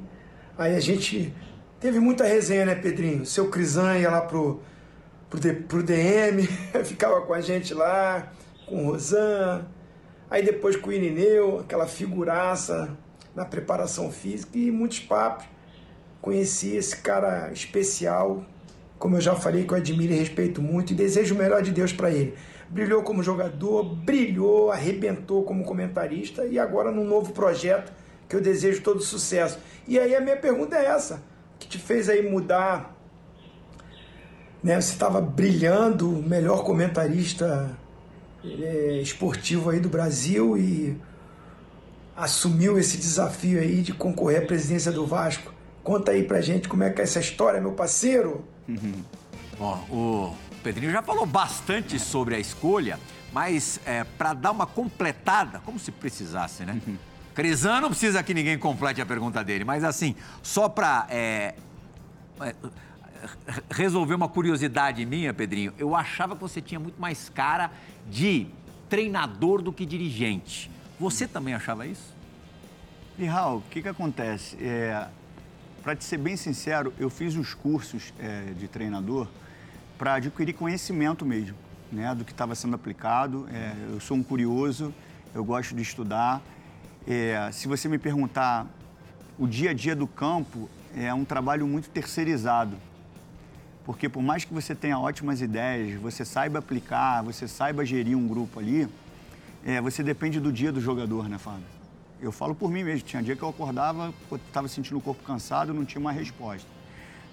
Aí 0.58 0.76
a 0.76 0.80
gente 0.80 1.32
teve 1.80 2.00
muita 2.00 2.24
resenha, 2.24 2.66
né, 2.66 2.74
Pedrinho? 2.74 3.24
Seu 3.24 3.52
Crisan 3.52 4.00
ia 4.00 4.10
lá 4.10 4.22
pro, 4.22 4.64
pro, 5.30 5.40
pro 5.68 5.84
DM, 5.84 6.42
ficava 6.84 7.22
com 7.22 7.36
a 7.36 7.40
gente 7.40 7.72
lá 7.72 8.34
com 8.70 8.86
Rosan, 8.86 9.66
aí 10.30 10.44
depois 10.44 10.76
com 10.76 10.90
o 10.90 10.94
Irineu, 10.94 11.60
aquela 11.60 11.88
figuraça 11.88 12.96
na 13.36 13.46
preparação 13.46 14.12
física 14.12 14.58
e 14.58 14.72
muitos 14.72 15.00
papos. 15.00 15.46
Conheci 16.22 16.76
esse 16.76 16.98
cara 16.98 17.52
especial, 17.52 18.44
como 18.98 19.16
eu 19.16 19.22
já 19.22 19.36
falei, 19.36 19.66
que 19.66 19.74
eu 19.74 19.78
admiro 19.78 20.14
e 20.14 20.18
respeito 20.18 20.62
muito 20.62 20.92
e 20.92 20.96
desejo 20.96 21.34
o 21.34 21.38
melhor 21.38 21.62
de 21.62 21.72
Deus 21.72 21.94
para 21.94 22.12
ele. 22.12 22.36
Brilhou 22.70 23.02
como 23.02 23.24
jogador, 23.24 23.84
brilhou, 23.84 24.72
arrebentou 24.72 25.44
como 25.44 25.64
comentarista 25.64 26.46
e 26.46 26.60
agora 26.60 26.92
num 26.92 27.06
novo 27.06 27.32
projeto 27.32 27.92
que 28.28 28.36
eu 28.36 28.42
desejo 28.42 28.84
todo 28.84 29.02
sucesso. 29.02 29.58
E 29.88 29.98
aí 29.98 30.14
a 30.14 30.22
minha 30.22 30.38
pergunta 30.38 30.76
é 30.76 30.86
essa: 30.86 31.24
que 31.58 31.68
te 31.68 31.80
fez 31.80 32.10
aí 32.10 32.30
mudar? 32.30 32.96
Né? 34.64 34.80
Você 34.80 34.94
estava 34.94 35.20
brilhando, 35.20 36.08
melhor 36.10 36.64
comentarista 36.64 37.76
esportivo 39.02 39.70
aí 39.70 39.80
do 39.80 39.90
Brasil 39.90 40.58
e 40.58 40.98
assumiu 42.16 42.78
esse 42.78 42.98
desafio 42.98 43.60
aí 43.60 43.82
de 43.82 43.94
concorrer 43.94 44.44
à 44.44 44.46
presidência 44.46 44.92
do 44.92 45.06
Vasco. 45.06 45.54
Conta 45.84 46.12
aí 46.12 46.24
pra 46.24 46.42
gente 46.42 46.68
como 46.68 46.84
é 46.84 46.90
que 46.90 47.02
é 47.02 47.04
essa 47.04 47.20
história, 47.20 47.62
meu 47.62 47.74
parceiro. 47.74 48.46
Uhum. 48.70 49.04
Bom, 49.58 49.86
o 49.90 50.36
Pedrinho 50.62 50.92
já 50.92 51.02
falou 51.02 51.26
bastante 51.26 51.98
sobre 51.98 52.36
a 52.36 52.40
escolha, 52.40 53.00
mas 53.34 53.80
é, 53.84 54.04
para 54.04 54.34
dar 54.34 54.52
uma 54.52 54.68
completada, 54.68 55.60
como 55.66 55.80
se 55.80 55.92
precisasse, 55.92 56.64
né? 56.64 56.80
Uhum. 56.86 56.96
Crisano 57.34 57.82
não 57.82 57.90
precisa 57.90 58.22
que 58.22 58.32
ninguém 58.32 58.60
complete 58.60 59.02
a 59.02 59.06
pergunta 59.08 59.44
dele, 59.44 59.64
mas 59.64 59.84
assim, 59.84 60.16
só 60.44 60.70
para 60.70 61.08
é, 61.10 61.56
é, 62.42 62.56
resolver 63.70 64.14
uma 64.14 64.28
curiosidade 64.28 65.06
minha, 65.06 65.34
Pedrinho, 65.34 65.74
eu 65.78 65.96
achava 65.96 66.36
que 66.36 66.42
você 66.42 66.62
tinha 66.62 66.80
muito 66.80 67.00
mais 67.00 67.30
cara 67.30 67.72
de 68.10 68.48
treinador 68.90 69.62
do 69.62 69.72
que 69.72 69.86
dirigente. 69.86 70.70
Você 71.00 71.28
também 71.28 71.54
achava 71.54 71.86
isso? 71.86 72.16
Mihal, 73.18 73.58
o 73.58 73.62
que, 73.70 73.82
que 73.82 73.88
acontece? 73.88 74.58
É, 74.62 75.08
para 75.84 75.96
te 75.96 76.04
ser 76.04 76.18
bem 76.18 76.36
sincero, 76.36 76.94
eu 77.00 77.10
fiz 77.10 77.36
os 77.36 77.54
cursos 77.54 78.14
é, 78.20 78.54
de 78.58 78.68
treinador 78.68 79.28
para 79.98 80.14
adquirir 80.16 80.54
conhecimento 80.54 81.26
mesmo, 81.26 81.56
né, 81.92 82.14
do 82.16 82.24
que 82.24 82.32
estava 82.32 82.56
sendo 82.56 82.76
aplicado. 82.76 83.48
É, 83.52 83.74
eu 83.92 84.00
sou 84.00 84.16
um 84.18 84.24
curioso, 84.24 84.94
eu 85.34 85.44
gosto 85.44 85.76
de 85.76 85.82
estudar. 85.82 86.42
É, 87.08 87.50
se 87.52 87.68
você 87.68 87.88
me 87.88 87.98
perguntar, 87.98 88.66
o 89.38 89.48
dia 89.48 89.72
a 89.72 89.74
dia 89.74 89.96
do 89.96 90.08
campo 90.08 90.70
é 90.96 91.14
um 91.14 91.26
trabalho 91.26 91.68
muito 91.68 91.90
terceirizado. 91.90 92.76
Porque 93.90 94.08
por 94.08 94.22
mais 94.22 94.46
que 94.46 94.54
você 94.54 94.76
tenha 94.76 95.00
ótimas 95.00 95.42
ideias, 95.42 96.00
você 96.00 96.24
saiba 96.24 96.60
aplicar, 96.60 97.24
você 97.24 97.48
saiba 97.48 97.84
gerir 97.84 98.16
um 98.16 98.28
grupo 98.28 98.60
ali, 98.60 98.88
é, 99.66 99.82
você 99.82 100.04
depende 100.04 100.40
do 100.40 100.54
dia 100.54 100.72
do 100.72 100.80
jogador, 100.80 101.28
né, 101.28 101.40
Fábio? 101.40 101.66
Eu 102.22 102.32
falo 102.32 102.54
por 102.54 102.70
mim 102.70 102.84
mesmo. 102.84 103.08
Tinha 103.08 103.24
dia 103.24 103.36
que 103.36 103.42
eu 103.42 103.50
acordava, 103.50 104.14
estava 104.46 104.68
sentindo 104.68 105.00
o 105.00 105.02
corpo 105.02 105.24
cansado, 105.24 105.74
não 105.74 105.86
tinha 105.86 106.00
uma 106.00 106.12
resposta. 106.12 106.70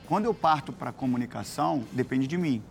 Quando 0.07 0.25
eu 0.25 0.33
parto 0.33 0.73
para 0.73 0.89
a 0.89 0.93
comunicação, 0.95 1.85
depende 1.93 2.27
de 2.27 2.39
mim. 2.39 2.63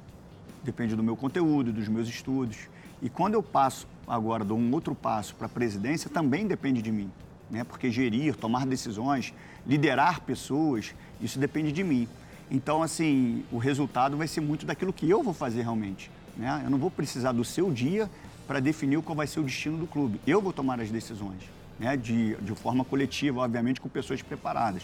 Depende 0.63 0.95
do 0.95 1.03
meu 1.03 1.15
conteúdo, 1.15 1.71
dos 1.71 1.87
meus 1.87 2.09
estudos. 2.09 2.57
E 3.03 3.07
quando 3.07 3.35
eu 3.35 3.43
passo 3.43 3.87
agora, 4.07 4.43
dou 4.43 4.57
um 4.57 4.73
outro 4.73 4.95
passo 4.95 5.35
para 5.35 5.45
a 5.45 5.49
presidência, 5.49 6.09
também 6.09 6.47
depende 6.47 6.81
de 6.81 6.91
mim. 6.91 7.11
Né? 7.51 7.63
Porque 7.63 7.91
gerir, 7.91 8.35
tomar 8.35 8.65
decisões, 8.65 9.31
liderar 9.63 10.21
pessoas, 10.21 10.95
isso 11.21 11.37
depende 11.37 11.71
de 11.71 11.83
mim. 11.83 12.07
Então, 12.49 12.83
assim, 12.83 13.43
o 13.51 13.57
resultado 13.57 14.17
vai 14.17 14.27
ser 14.27 14.41
muito 14.41 14.65
daquilo 14.65 14.93
que 14.93 15.09
eu 15.09 15.23
vou 15.23 15.33
fazer 15.33 15.61
realmente. 15.63 16.11
Né? 16.37 16.61
Eu 16.63 16.69
não 16.69 16.77
vou 16.77 16.91
precisar 16.91 17.31
do 17.31 17.43
seu 17.43 17.71
dia 17.71 18.09
para 18.47 18.59
definir 18.59 19.01
qual 19.01 19.15
vai 19.15 19.27
ser 19.27 19.39
o 19.39 19.43
destino 19.43 19.77
do 19.77 19.87
clube. 19.87 20.19
Eu 20.27 20.41
vou 20.41 20.53
tomar 20.53 20.79
as 20.79 20.91
decisões, 20.91 21.41
né? 21.79 21.97
de, 21.97 22.35
de 22.35 22.55
forma 22.55 22.85
coletiva, 22.85 23.41
obviamente, 23.41 23.81
com 23.81 23.89
pessoas 23.89 24.21
preparadas. 24.21 24.83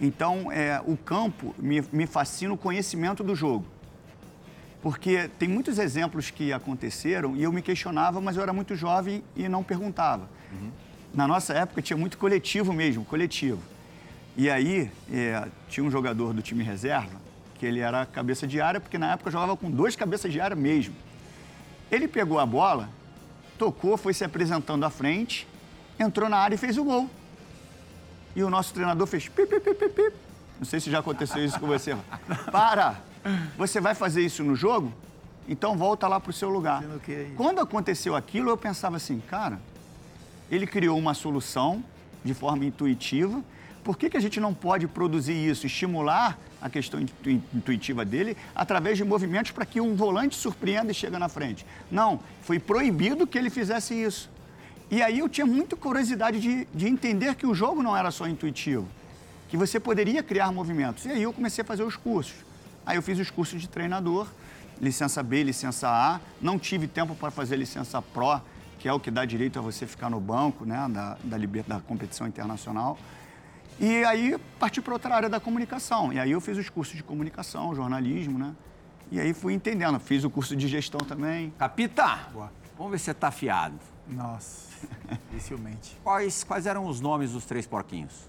Então, 0.00 0.50
é, 0.50 0.80
o 0.84 0.96
campo 0.96 1.54
me, 1.58 1.82
me 1.92 2.06
fascina 2.06 2.52
o 2.52 2.56
conhecimento 2.56 3.22
do 3.22 3.34
jogo. 3.34 3.64
Porque 4.80 5.28
tem 5.38 5.48
muitos 5.48 5.78
exemplos 5.78 6.30
que 6.30 6.52
aconteceram 6.52 7.36
e 7.36 7.42
eu 7.42 7.52
me 7.52 7.60
questionava, 7.60 8.20
mas 8.20 8.36
eu 8.36 8.42
era 8.42 8.52
muito 8.52 8.76
jovem 8.76 9.24
e 9.34 9.48
não 9.48 9.64
perguntava. 9.64 10.28
Uhum. 10.52 10.70
Na 11.12 11.26
nossa 11.26 11.52
época 11.52 11.82
tinha 11.82 11.96
muito 11.96 12.16
coletivo 12.16 12.72
mesmo, 12.72 13.04
coletivo. 13.04 13.60
E 14.38 14.48
aí, 14.48 14.90
é, 15.12 15.46
tinha 15.68 15.84
um 15.84 15.90
jogador 15.90 16.32
do 16.32 16.40
time 16.40 16.64
reserva, 16.64 17.20
que 17.58 17.66
ele 17.66 17.80
era 17.80 18.06
cabeça 18.06 18.46
de 18.46 18.58
área, 18.58 18.80
porque 18.80 18.96
na 18.96 19.12
época 19.12 19.30
jogava 19.30 19.54
com 19.54 19.70
dois 19.70 19.94
cabeças 19.94 20.32
de 20.32 20.40
área 20.40 20.56
mesmo. 20.56 20.94
Ele 21.90 22.08
pegou 22.08 22.38
a 22.38 22.46
bola 22.46 22.88
tocou, 23.58 23.96
foi 23.98 24.14
se 24.14 24.24
apresentando 24.24 24.84
à 24.84 24.90
frente, 24.90 25.46
entrou 25.98 26.28
na 26.28 26.38
área 26.38 26.54
e 26.54 26.58
fez 26.58 26.78
o 26.78 26.84
gol. 26.84 27.10
E 28.34 28.42
o 28.42 28.48
nosso 28.48 28.72
treinador 28.72 29.06
fez 29.06 29.28
pip, 29.28 29.48
pip, 29.48 29.74
pip, 29.74 29.88
pip. 29.88 30.16
Não 30.58 30.64
sei 30.64 30.80
se 30.80 30.90
já 30.90 31.00
aconteceu 31.00 31.44
isso 31.44 31.58
com 31.58 31.66
você. 31.66 31.96
Para! 32.52 33.00
Você 33.56 33.80
vai 33.80 33.94
fazer 33.94 34.22
isso 34.22 34.44
no 34.44 34.54
jogo? 34.54 34.92
Então 35.48 35.76
volta 35.76 36.06
lá 36.06 36.20
para 36.20 36.30
o 36.30 36.32
seu 36.32 36.48
lugar. 36.48 36.82
Aí? 37.08 37.34
Quando 37.36 37.60
aconteceu 37.60 38.14
aquilo, 38.14 38.50
eu 38.50 38.56
pensava 38.56 38.96
assim, 38.96 39.20
cara, 39.28 39.58
ele 40.50 40.66
criou 40.66 40.96
uma 40.96 41.14
solução 41.14 41.82
de 42.24 42.32
forma 42.32 42.64
intuitiva. 42.64 43.42
Por 43.88 43.96
que, 43.96 44.10
que 44.10 44.18
a 44.18 44.20
gente 44.20 44.38
não 44.38 44.52
pode 44.52 44.86
produzir 44.86 45.32
isso, 45.32 45.64
estimular 45.64 46.38
a 46.60 46.68
questão 46.68 47.00
intu- 47.00 47.40
intuitiva 47.54 48.04
dele 48.04 48.36
através 48.54 48.98
de 48.98 49.02
movimentos 49.02 49.50
para 49.50 49.64
que 49.64 49.80
um 49.80 49.96
volante 49.96 50.36
surpreenda 50.36 50.92
e 50.92 50.94
chegue 50.94 51.16
na 51.16 51.26
frente? 51.26 51.64
Não, 51.90 52.20
foi 52.42 52.58
proibido 52.58 53.26
que 53.26 53.38
ele 53.38 53.48
fizesse 53.48 53.94
isso. 53.94 54.28
E 54.90 55.00
aí 55.00 55.20
eu 55.20 55.26
tinha 55.26 55.46
muita 55.46 55.74
curiosidade 55.74 56.38
de, 56.38 56.68
de 56.74 56.86
entender 56.86 57.34
que 57.34 57.46
o 57.46 57.54
jogo 57.54 57.82
não 57.82 57.96
era 57.96 58.10
só 58.10 58.28
intuitivo, 58.28 58.86
que 59.48 59.56
você 59.56 59.80
poderia 59.80 60.22
criar 60.22 60.52
movimentos. 60.52 61.06
E 61.06 61.10
aí 61.10 61.22
eu 61.22 61.32
comecei 61.32 61.62
a 61.62 61.64
fazer 61.64 61.82
os 61.82 61.96
cursos. 61.96 62.34
Aí 62.84 62.98
eu 62.98 63.02
fiz 63.02 63.18
os 63.18 63.30
cursos 63.30 63.58
de 63.58 63.70
treinador, 63.70 64.26
licença 64.82 65.22
B, 65.22 65.42
licença 65.44 65.88
A. 65.88 66.20
Não 66.42 66.58
tive 66.58 66.86
tempo 66.86 67.14
para 67.14 67.30
fazer 67.30 67.56
licença 67.56 68.02
Pro, 68.02 68.38
que 68.78 68.86
é 68.86 68.92
o 68.92 69.00
que 69.00 69.10
dá 69.10 69.24
direito 69.24 69.58
a 69.58 69.62
você 69.62 69.86
ficar 69.86 70.10
no 70.10 70.20
banco 70.20 70.66
né, 70.66 70.76
da, 70.90 71.16
da, 71.24 71.38
da 71.66 71.80
competição 71.80 72.26
internacional. 72.26 72.98
E 73.80 74.04
aí 74.04 74.36
parti 74.58 74.80
para 74.80 74.92
outra 74.92 75.14
área 75.14 75.28
da 75.28 75.38
comunicação. 75.38 76.12
E 76.12 76.18
aí 76.18 76.30
eu 76.32 76.40
fiz 76.40 76.58
os 76.58 76.68
cursos 76.68 76.96
de 76.96 77.02
comunicação, 77.02 77.74
jornalismo, 77.74 78.38
né? 78.38 78.54
E 79.10 79.20
aí 79.20 79.32
fui 79.32 79.54
entendendo. 79.54 79.98
Fiz 80.00 80.24
o 80.24 80.30
curso 80.30 80.56
de 80.56 80.66
gestão 80.68 81.00
também. 81.00 81.52
Capita, 81.58 82.28
Boa. 82.32 82.52
vamos 82.76 82.92
ver 82.92 82.98
se 82.98 83.04
você 83.06 83.14
tá 83.14 83.28
afiado. 83.28 83.76
Nossa, 84.08 84.68
dificilmente. 85.30 85.96
Quais, 86.02 86.42
quais 86.44 86.66
eram 86.66 86.86
os 86.86 87.00
nomes 87.00 87.32
dos 87.32 87.44
três 87.44 87.66
porquinhos? 87.66 88.28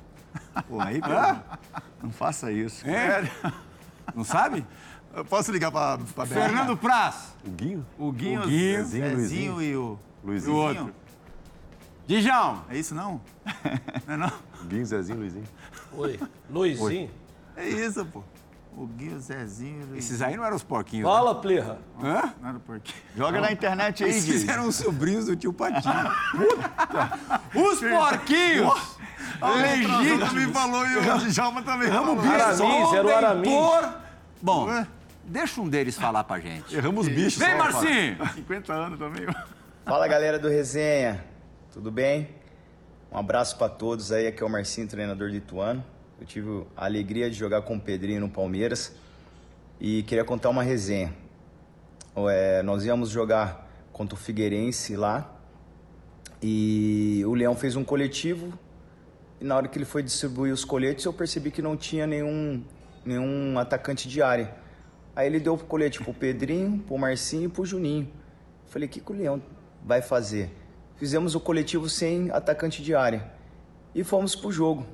Pô, 0.67 0.79
aí, 0.79 1.01
Pedro, 1.01 1.41
não 2.03 2.11
faça 2.11 2.51
isso. 2.51 2.87
É? 2.87 3.29
Não 4.15 4.23
sabe? 4.23 4.65
Eu 5.13 5.25
posso 5.25 5.51
ligar 5.51 5.71
para 5.71 5.99
a 6.17 6.25
Fernando 6.25 6.77
Praz, 6.77 7.33
O 7.43 7.49
Guinho? 7.49 7.85
O 7.97 8.11
Guinho, 8.11 8.43
O 8.43 8.47
Guinho, 8.47 8.85
Zezinho, 8.85 9.15
Luizinho. 9.15 9.61
e 9.61 9.75
o... 9.75 9.99
Luizinho. 10.23 10.51
e 10.51 10.55
o 10.55 10.59
outro. 10.59 10.95
Dijão, 12.10 12.64
É 12.68 12.76
isso 12.76 12.95
não? 12.95 13.22
Não 14.07 14.14
é 14.16 14.18
não? 14.18 14.32
Guinho, 14.68 14.84
Zezinho, 14.84 15.20
Luizinho. 15.20 15.43
Oi. 15.93 16.20
Luizinho. 16.49 17.12
É 17.55 17.70
isso, 17.70 18.03
pô. 18.03 18.24
O 18.76 18.88
Guinho, 18.88 19.16
o 19.16 19.20
Zezinho, 19.20 19.76
o 19.76 19.78
Luizinho. 19.82 19.97
esses 19.99 20.20
aí 20.20 20.36
não 20.36 20.43
eram 20.43 20.55
os 20.55 20.64
porquinhos. 20.64 21.07
né? 21.07 21.14
Fala, 21.14 21.36
Plirra. 21.36 21.78
Hã? 22.01 22.34
Não 22.41 22.49
era 22.49 22.60
por 22.60 22.80
quê? 22.80 22.93
Joga 23.16 23.39
na 23.39 23.51
internet 23.51 24.03
aí, 24.03 24.10
Esses 24.10 24.47
eram 24.47 24.68
os 24.68 24.76
sobrinhos 24.78 25.26
do 25.28 25.36
tio 25.36 25.53
Patinho. 25.53 25.93
Os 27.53 27.80
porquinhos! 27.80 28.97
Legítimo! 29.62 30.28
também 30.28 30.47
falou 30.51 30.88
e 30.88 30.97
o 30.97 31.18
Djalma 31.30 31.62
também 31.62 31.89
falou. 31.89 32.20
Aramis, 32.20 32.93
era 32.93 33.05
o 33.07 33.16
Aramis. 33.16 33.47
Por... 33.49 33.93
Bom, 34.41 34.66
Ué? 34.66 34.88
deixa 35.26 35.62
um 35.62 35.70
deles 35.70 35.95
falar 35.95 36.24
pra 36.24 36.39
gente. 36.39 36.76
Erramos 36.76 37.05
os 37.07 37.14
bichos. 37.14 37.38
Vem, 37.38 37.55
Marcinho! 37.55 38.18
50 38.34 38.74
anos 38.74 38.97
também. 38.97 39.28
Fala 39.86 40.07
galera 40.07 40.39
do 40.39 40.47
Resenha, 40.49 41.24
tudo 41.72 41.91
bem? 41.91 42.30
Um 43.11 43.17
abraço 43.17 43.55
para 43.57 43.70
todos 43.70 44.11
aí, 44.11 44.26
aqui 44.26 44.41
é 44.41 44.45
o 44.45 44.49
Marcinho, 44.49 44.88
treinador 44.88 45.30
de 45.30 45.38
Ituano. 45.38 45.84
Eu 46.20 46.26
tive 46.26 46.65
a 46.76 46.86
alegria 46.86 47.30
de 47.30 47.36
jogar 47.36 47.61
com 47.61 47.76
o 47.76 47.80
Pedrinho 47.80 48.22
no 48.22 48.30
Palmeiras 48.30 48.95
e 49.80 50.01
queria 50.03 50.26
contar 50.26 50.49
uma 50.49 50.63
resenha. 50.63 51.13
É, 52.32 52.63
nós 52.63 52.86
íamos 52.86 53.09
jogar 53.09 53.70
contra 53.93 54.15
o 54.15 54.17
Figueirense 54.17 54.95
lá 54.95 55.32
e 56.41 57.24
o 57.26 57.36
Leão 57.36 57.55
fez 57.55 57.76
um 57.76 57.84
coletivo 57.84 58.51
e 59.39 59.45
na 59.45 59.55
hora 59.55 59.67
que 59.67 59.78
ele 59.78 59.86
foi 59.86 60.01
distribuir 60.01 60.51
os 60.51 60.65
coletes 60.65 61.05
eu 61.05 61.13
percebi 61.13 61.51
que 61.51 61.61
não 61.61 61.78
tinha 61.78 62.07
nenhum, 62.07 62.63
nenhum 63.05 63.59
atacante 63.59 64.09
de 64.09 64.24
área. 64.24 64.55
Aí 65.15 65.28
ele 65.28 65.39
deu 65.39 65.53
o 65.53 65.57
colete 65.57 66.03
pro 66.03 66.13
Pedrinho, 66.15 66.80
pro 66.80 66.97
Marcinho 66.97 67.45
e 67.45 67.49
pro 67.49 67.63
Juninho. 67.63 68.11
Falei, 68.67 68.88
o 68.88 68.91
que, 68.91 68.99
que 68.99 69.11
o 69.11 69.15
Leão 69.15 69.41
vai 69.86 70.01
fazer? 70.01 70.59
Fizemos 70.99 71.33
o 71.33 71.39
coletivo 71.39 71.87
sem 71.87 72.29
atacante 72.29 72.83
de 72.83 72.93
área 72.93 73.31
e 73.95 74.03
fomos 74.03 74.35
pro 74.35 74.51
jogo. 74.51 74.85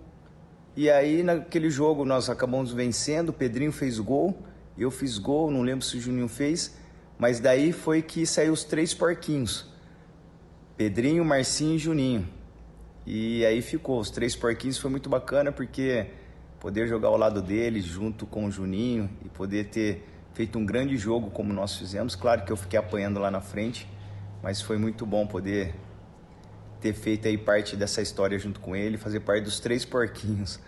E 0.75 0.87
aí, 0.87 1.23
naquele 1.23 1.67
jogo, 1.67 2.05
nós 2.05 2.29
acabamos 2.29 2.71
vencendo. 2.71 3.29
O 3.29 3.33
Pedrinho 3.33 3.71
fez 3.71 3.97
gol, 3.97 4.37
eu 4.77 4.91
fiz 4.91 5.17
gol, 5.17 5.49
não 5.49 5.63
lembro 5.63 5.83
se 5.83 5.97
o 5.97 5.99
Juninho 5.99 6.27
fez, 6.27 6.77
mas 7.17 7.39
daí 7.39 7.71
foi 7.71 8.03
que 8.03 8.23
saiu 8.23 8.53
os 8.53 8.63
três 8.63 8.93
porquinhos: 8.93 9.65
Pedrinho, 10.77 11.25
Marcinho 11.25 11.75
e 11.75 11.79
Juninho. 11.79 12.27
E 13.03 13.43
aí 13.43 13.63
ficou, 13.63 13.99
os 13.99 14.11
três 14.11 14.35
porquinhos 14.35 14.77
foi 14.77 14.91
muito 14.91 15.09
bacana 15.09 15.51
porque 15.51 16.07
poder 16.59 16.87
jogar 16.87 17.07
ao 17.07 17.17
lado 17.17 17.41
deles 17.41 17.83
junto 17.83 18.27
com 18.27 18.45
o 18.45 18.51
Juninho 18.51 19.09
e 19.23 19.29
poder 19.29 19.69
ter 19.69 20.07
feito 20.33 20.59
um 20.59 20.65
grande 20.65 20.97
jogo 20.97 21.31
como 21.31 21.51
nós 21.51 21.75
fizemos. 21.75 22.15
Claro 22.15 22.45
que 22.45 22.51
eu 22.51 22.57
fiquei 22.57 22.77
apanhando 22.77 23.19
lá 23.19 23.31
na 23.31 23.41
frente, 23.41 23.87
mas 24.43 24.61
foi 24.61 24.77
muito 24.77 25.03
bom 25.03 25.25
poder 25.25 25.73
ter 26.85 26.93
feito 26.93 27.27
aí 27.27 27.35
parte 27.35 27.75
dessa 27.75 27.99
história 27.99 28.37
junto 28.37 28.59
com 28.59 28.75
ele, 28.75 28.95
fazer 28.95 29.19
parte 29.21 29.45
dos 29.45 29.59
três 29.59 29.83
porquinhos. 29.83 30.59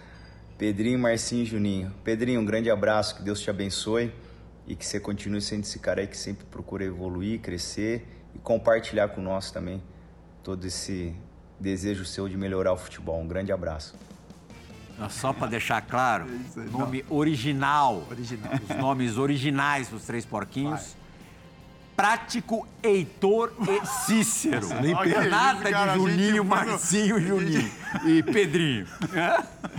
Pedrinho, 0.58 0.98
Marcinho 0.98 1.44
e 1.44 1.46
Juninho. 1.46 1.94
Pedrinho, 2.04 2.42
um 2.42 2.46
grande 2.46 2.72
abraço, 2.72 3.18
que 3.18 3.22
Deus 3.22 3.40
te 3.40 3.52
abençoe 3.52 4.12
e 4.66 4.76
que 4.76 4.84
você 4.84 5.00
continue 5.00 5.40
sendo 5.40 5.62
esse 5.62 5.78
cara 5.78 6.02
aí 6.02 6.08
que 6.08 6.18
sempre 6.18 6.44
procura 6.48 6.84
evoluir, 6.84 7.40
crescer 7.40 8.08
e 8.34 8.40
compartilhar 8.40 9.10
com 9.10 9.22
nós 9.22 9.52
também 9.52 9.80
todo 10.44 10.66
esse 10.66 11.14
desejo 11.60 12.04
seu 12.04 12.28
de 12.28 12.36
melhorar 12.36 12.74
o 12.74 12.78
futebol. 12.78 13.22
Um 13.22 13.28
grande 13.28 13.52
abraço. 13.52 13.94
Só 15.12 15.32
pra 15.32 15.46
deixar 15.46 15.82
claro, 15.82 16.26
nome 16.72 17.06
original. 17.08 18.08
Original. 18.10 18.54
Os 18.68 18.76
nomes 18.76 19.18
originais 19.20 19.90
dos 19.90 20.04
três 20.06 20.26
porquinhos. 20.26 20.97
Prático, 21.98 22.68
Heitor 22.84 23.52
e 23.60 23.84
Cícero. 24.06 24.68
Nem 24.82 24.96
que 24.96 25.30
Nada 25.30 25.72
cara, 25.72 25.94
de 25.94 25.98
Juninho, 25.98 26.46
Marcinho, 26.46 27.18
Juninho 27.26 27.72
e 28.06 28.22
Pedrinho. 28.22 28.86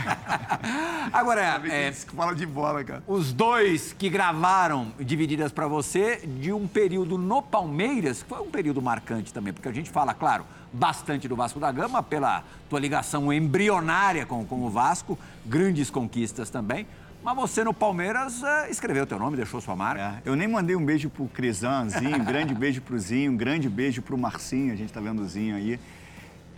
Agora, 1.12 1.62
é, 1.70 1.92
Fala 1.92 2.34
de 2.34 2.44
bola, 2.44 2.82
cara. 2.82 3.04
os 3.06 3.32
dois 3.32 3.92
que 3.96 4.10
gravaram 4.10 4.92
Divididas 4.98 5.52
pra 5.52 5.68
você 5.68 6.16
de 6.26 6.52
um 6.52 6.66
período 6.66 7.16
no 7.16 7.40
Palmeiras, 7.40 8.24
que 8.24 8.28
foi 8.28 8.40
um 8.40 8.50
período 8.50 8.82
marcante 8.82 9.32
também, 9.32 9.52
porque 9.52 9.68
a 9.68 9.72
gente 9.72 9.88
fala, 9.88 10.12
claro, 10.12 10.44
bastante 10.72 11.28
do 11.28 11.36
Vasco 11.36 11.60
da 11.60 11.70
Gama 11.70 12.02
pela 12.02 12.42
tua 12.68 12.80
ligação 12.80 13.32
embrionária 13.32 14.26
com, 14.26 14.44
com 14.44 14.62
o 14.64 14.68
Vasco, 14.68 15.16
grandes 15.46 15.88
conquistas 15.88 16.50
também. 16.50 16.84
Mas 17.28 17.36
você 17.36 17.62
no 17.62 17.74
Palmeiras 17.74 18.42
eh, 18.42 18.70
escreveu 18.70 19.06
teu 19.06 19.18
nome, 19.18 19.36
deixou 19.36 19.60
sua 19.60 19.76
marca. 19.76 20.22
É, 20.24 20.30
eu 20.30 20.34
nem 20.34 20.48
mandei 20.48 20.74
um 20.74 20.82
beijo 20.82 21.10
pro 21.10 21.26
Crisanzinho, 21.26 22.16
um 22.16 22.24
grande 22.24 22.54
beijo 22.56 22.80
pro 22.80 22.98
Zinho, 22.98 23.32
um 23.32 23.36
grande 23.36 23.68
beijo 23.68 24.00
pro 24.00 24.16
Marcinho, 24.16 24.72
a 24.72 24.76
gente 24.76 24.90
tá 24.90 24.98
vendo 24.98 25.20
o 25.20 25.28
Zinho 25.28 25.54
aí. 25.54 25.78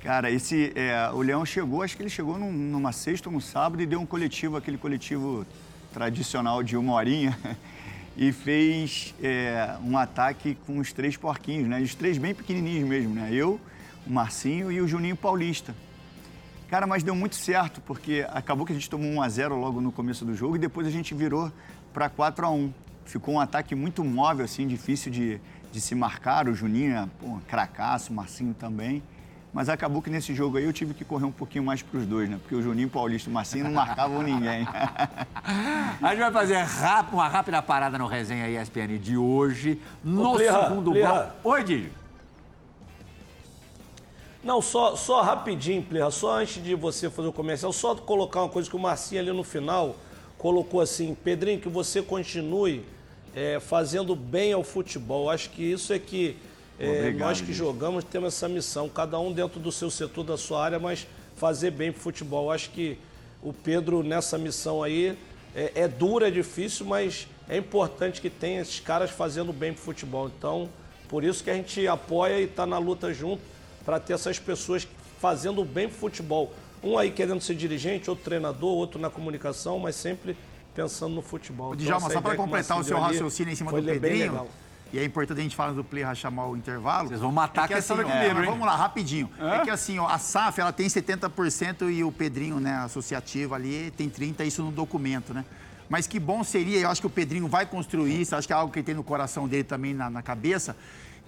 Cara, 0.01 0.31
esse, 0.31 0.73
é, 0.77 1.11
o 1.13 1.23
Leão 1.23 1.45
chegou, 1.45 1.83
acho 1.83 1.97
que 1.97 2.05
ele 2.05 2.09
chegou 2.09 2.39
num- 2.39 2.53
numa 2.53 2.93
sexta 2.93 3.29
ou 3.29 3.33
num 3.33 3.41
sábado 3.41 3.83
e 3.83 3.87
deu 3.87 4.01
um 4.01 4.07
coletivo, 4.07 4.57
aquele 4.57 4.79
coletivo 4.79 5.45
tradicional 5.93 6.63
de 6.63 6.77
uma 6.77 6.93
horinha, 6.93 7.37
e 8.17 8.31
fez 8.31 9.13
é, 9.21 9.75
um 9.83 9.99
ataque 9.99 10.57
com 10.69 10.79
os 10.79 10.93
três 10.93 11.17
porquinhos, 11.17 11.67
né? 11.67 11.81
Os 11.81 11.97
três 11.97 12.17
bem 12.17 12.33
pequenininhos 12.33 12.89
mesmo, 12.89 13.13
né? 13.13 13.31
Eu, 13.33 13.61
o 14.07 14.13
Marcinho 14.13 14.71
e 14.71 14.81
o 14.81 14.87
Juninho 14.87 15.17
Paulista. 15.17 15.75
Cara, 16.71 16.87
mas 16.87 17.03
deu 17.03 17.17
muito 17.17 17.35
certo, 17.35 17.81
porque 17.81 18.25
acabou 18.33 18.65
que 18.65 18.71
a 18.73 18.75
gente 18.75 18.89
tomou 18.89 19.11
1 19.11 19.23
a 19.23 19.29
0 19.29 19.57
logo 19.57 19.81
no 19.81 19.91
começo 19.91 20.25
do 20.25 20.37
jogo 20.37 20.55
e 20.55 20.59
depois 20.59 20.87
a 20.87 20.91
gente 20.91 21.13
virou 21.15 21.51
para 21.93 22.09
4 22.09 22.47
a 22.47 22.51
1 22.51 22.73
Ficou 23.07 23.35
um 23.35 23.41
ataque 23.41 23.75
muito 23.75 24.05
móvel, 24.05 24.45
assim, 24.45 24.69
difícil 24.69 25.11
de, 25.11 25.41
de 25.73 25.81
se 25.81 25.97
marcar. 25.97 26.47
O 26.47 26.55
Juninho, 26.55 26.95
é, 26.97 27.09
pô, 27.21 27.39
cracaço, 27.49 28.13
o 28.13 28.15
Marcinho 28.15 28.55
também. 28.55 29.03
Mas 29.53 29.69
acabou 29.69 30.01
que 30.01 30.09
nesse 30.09 30.33
jogo 30.33 30.59
aí 30.59 30.65
eu 30.65 30.73
tive 30.73 30.95
que 30.95 31.05
correr 31.05 31.25
um 31.25 31.33
pouquinho 31.33 31.65
mais 31.65 31.83
para 31.83 31.99
os 31.99 32.07
dois, 32.07 32.31
né? 32.31 32.39
Porque 32.41 32.55
o 32.55 32.63
Juninho 32.63 32.89
Paulista 32.89 33.29
e 33.29 33.33
o 33.33 33.35
Marcinho 33.35 33.65
não 33.65 33.73
marcavam 33.73 34.23
ninguém. 34.23 34.65
A 36.01 36.11
gente 36.11 36.21
vai 36.21 36.31
fazer 36.31 36.59
rap- 36.65 37.13
uma 37.13 37.27
rápida 37.27 37.61
parada 37.61 37.99
no 37.99 38.07
Resenha 38.07 38.49
ESPN 38.63 38.97
de 39.03 39.17
hoje, 39.17 39.81
no 40.05 40.35
Plirra, 40.37 40.69
segundo 40.69 40.93
Plirra. 40.93 41.13
bloco. 41.13 41.33
Oi, 41.49 41.65
Didi. 41.65 41.93
Não, 44.43 44.63
só, 44.63 44.97
só 44.97 45.21
rapidinho, 45.21 45.83
Plirra, 45.83 46.11
só 46.11 46.39
antes 46.39 46.63
de 46.63 46.75
você 46.75 47.11
fazer 47.11 47.29
o 47.29 47.33
comercial, 47.33 47.73
só 47.73 47.95
colocar 47.95 48.41
uma 48.43 48.49
coisa 48.49 48.71
que 48.71 48.77
o 48.77 48.79
Marcinho 48.79 49.21
ali 49.21 49.33
no 49.33 49.45
final 49.45 49.97
colocou 50.39 50.81
assim, 50.81 51.15
Pedrinho, 51.15 51.61
que 51.61 51.69
você 51.69 52.01
continue 52.01 52.83
é, 53.35 53.61
fazendo 53.61 54.17
bem 54.17 54.55
ao 54.55 54.65
futebol. 54.65 55.29
Acho 55.29 55.51
que 55.51 55.63
isso 55.63 55.93
é 55.93 55.99
que 55.99 56.39
é, 56.79 57.01
Obrigado, 57.01 57.19
nós 57.19 57.41
que 57.41 57.49
gente. 57.49 57.57
jogamos 57.57 58.03
temos 58.05 58.35
essa 58.35 58.49
missão, 58.49 58.89
cada 58.89 59.19
um 59.19 59.31
dentro 59.31 59.61
do 59.61 59.71
seu 59.71 59.91
setor, 59.91 60.25
da 60.25 60.39
sua 60.39 60.65
área, 60.65 60.79
mas 60.79 61.07
fazer 61.37 61.71
bem 61.71 61.93
pro 61.93 62.01
futebol. 62.01 62.51
Acho 62.51 62.71
que 62.71 62.97
o 63.43 63.53
Pedro 63.53 64.03
nessa 64.03 64.39
missão 64.39 64.83
aí 64.83 65.19
é, 65.55 65.73
é 65.75 65.87
dura, 65.89 66.29
é 66.29 66.31
difícil, 66.31 66.87
mas 66.87 67.29
é 67.47 67.59
importante 67.59 68.23
que 68.23 68.31
tenha 68.31 68.63
esses 68.63 68.81
caras 68.81 69.11
fazendo 69.11 69.53
bem 69.53 69.75
pro 69.75 69.83
futebol. 69.83 70.31
Então, 70.35 70.71
Por 71.11 71.25
isso 71.25 71.45
que 71.45 71.51
a 71.51 71.55
gente 71.55 71.87
apoia 71.87 72.41
e 72.41 72.45
está 72.45 72.65
na 72.65 72.79
luta 72.79 73.13
junto 73.13 73.43
para 73.91 73.99
ter 73.99 74.13
essas 74.13 74.39
pessoas 74.39 74.87
fazendo 75.21 75.65
bem 75.65 75.89
pro 75.89 75.99
futebol. 75.99 76.55
Um 76.81 76.97
aí 76.97 77.11
querendo 77.11 77.41
ser 77.41 77.57
dirigente, 77.57 78.09
outro 78.09 78.25
treinador, 78.25 78.71
outro 78.71 79.01
na 79.01 79.11
comunicação, 79.11 79.81
mas 79.81 79.97
sempre 79.97 80.37
pensando 80.73 81.13
no 81.13 81.23
futebol. 81.23 81.75
Então, 81.75 81.85
Djalma, 81.85 82.07
essa 82.07 82.15
só 82.15 82.21
para 82.21 82.37
completar 82.37 82.79
o 82.79 82.85
seu 82.85 83.01
raciocínio 83.01 83.53
em 83.53 83.57
cima 83.57 83.73
foi 83.73 83.81
do 83.81 83.87
Pedrinho, 83.89 84.31
legal. 84.31 84.49
e 84.93 84.99
é 85.01 85.05
importante 85.05 85.41
a 85.41 85.43
gente 85.43 85.57
falar 85.57 85.73
do 85.73 85.83
Plirra 85.83 86.15
chamar 86.15 86.47
o 86.47 86.57
intervalo. 86.57 87.09
Vocês 87.09 87.21
vão 87.21 87.33
matar 87.33 87.65
é 87.65 87.67
que 87.67 87.73
a 87.73 87.77
questão 87.79 87.99
assim, 87.99 88.09
mas 88.09 88.39
hein? 88.39 88.45
Vamos 88.45 88.65
lá, 88.65 88.77
rapidinho. 88.77 89.29
É 89.41 89.59
que 89.59 89.71
assim, 89.71 89.99
ó, 89.99 90.07
a 90.07 90.19
SAF 90.19 90.61
ela 90.61 90.73
tem 90.73 90.87
70% 90.87 91.93
e 91.93 92.05
o 92.05 92.13
Pedrinho, 92.13 92.61
né, 92.61 92.77
associativo 92.85 93.57
ali, 93.57 93.91
tem 93.97 94.09
30%, 94.09 94.47
isso 94.47 94.63
no 94.63 94.71
documento, 94.71 95.35
né? 95.35 95.45
Mas 95.89 96.07
que 96.07 96.21
bom 96.21 96.45
seria, 96.45 96.79
eu 96.79 96.89
acho 96.89 97.01
que 97.01 97.09
o 97.09 97.11
Pedrinho 97.11 97.49
vai 97.49 97.67
construir 97.67 98.21
isso, 98.21 98.37
acho 98.37 98.47
que 98.47 98.53
é 98.53 98.57
algo 98.57 98.73
que 98.73 98.79
ele 98.79 98.87
tem 98.87 98.95
no 98.95 99.03
coração 99.03 99.49
dele 99.49 99.65
também, 99.65 99.93
na, 99.93 100.09
na 100.09 100.23
cabeça, 100.23 100.77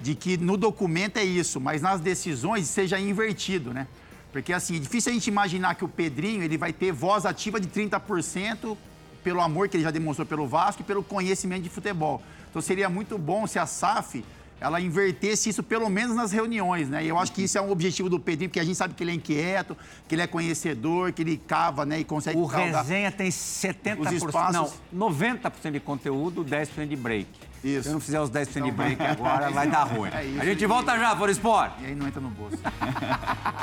de 0.01 0.15
que 0.15 0.37
no 0.37 0.57
documento 0.57 1.17
é 1.19 1.25
isso, 1.25 1.61
mas 1.61 1.81
nas 1.83 2.01
decisões 2.01 2.67
seja 2.69 2.99
invertido, 2.99 3.73
né? 3.73 3.87
Porque 4.33 4.53
assim, 4.53 4.77
é 4.77 4.79
difícil 4.79 5.11
a 5.11 5.15
gente 5.15 5.27
imaginar 5.29 5.75
que 5.75 5.85
o 5.85 5.89
Pedrinho 5.89 6.43
ele 6.43 6.57
vai 6.57 6.73
ter 6.73 6.91
voz 6.93 7.27
ativa 7.27 7.61
de 7.61 7.69
30% 7.69 8.77
pelo 9.23 9.41
amor 9.41 9.69
que 9.69 9.77
ele 9.77 9.85
já 9.85 9.91
demonstrou 9.91 10.27
pelo 10.27 10.47
Vasco 10.47 10.83
e 10.83 10.85
pelo 10.85 11.03
conhecimento 11.03 11.63
de 11.63 11.69
futebol. 11.69 12.23
Então 12.51 12.61
seria 12.61 12.89
muito 12.89 13.17
bom 13.19 13.47
se 13.47 13.59
a 13.59 13.67
SAF 13.67 14.25
ela 14.61 14.81
invertesse 14.81 15.49
isso 15.49 15.63
pelo 15.63 15.89
menos 15.91 16.15
nas 16.17 16.31
reuniões, 16.33 16.89
né? 16.89 17.05
E 17.05 17.09
eu 17.09 17.19
acho 17.19 17.33
que 17.33 17.43
isso 17.43 17.59
é 17.59 17.61
um 17.61 17.71
objetivo 17.71 18.09
do 18.09 18.19
Pedrinho, 18.21 18.49
porque 18.49 18.61
a 18.61 18.65
gente 18.65 18.77
sabe 18.77 18.95
que 18.95 19.03
ele 19.03 19.11
é 19.11 19.15
inquieto, 19.15 19.77
que 20.09 20.15
ele 20.15 20.23
é 20.23 20.27
conhecedor, 20.27 21.13
que 21.13 21.23
ele 21.23 21.37
cava, 21.37 21.85
né, 21.85 21.99
e 22.01 22.05
consegue 22.05 22.39
O 22.39 22.45
resenha 22.47 23.11
tem 23.11 23.29
70%. 23.31 23.99
Os 24.01 24.13
espaços- 24.13 24.75
Não, 24.93 25.09
90% 25.11 25.73
de 25.73 25.81
conteúdo, 25.81 26.45
10% 26.45 26.89
de 26.89 26.97
break. 26.97 27.27
Isso. 27.65 27.83
Se 27.85 27.89
eu 27.89 27.93
não 27.93 28.01
fizer 28.01 28.21
os 28.21 28.31
10% 28.31 28.53
de 28.53 28.59
Então 28.59 28.73
break 28.73 29.03
agora, 29.03 29.51
vai 29.51 29.69
dar 29.69 29.85
ruim. 29.89 30.11
É 30.13 30.25
isso 30.25 30.41
a 30.41 30.45
gente 30.45 30.67
volta 30.67 30.99
já, 30.99 31.17
For 31.17 31.31
Sport. 31.31 31.73
E 31.81 31.87
aí 31.87 31.95
não 31.95 32.07
entra 32.09 32.21
no 32.21 32.31
bolso. 32.31 32.59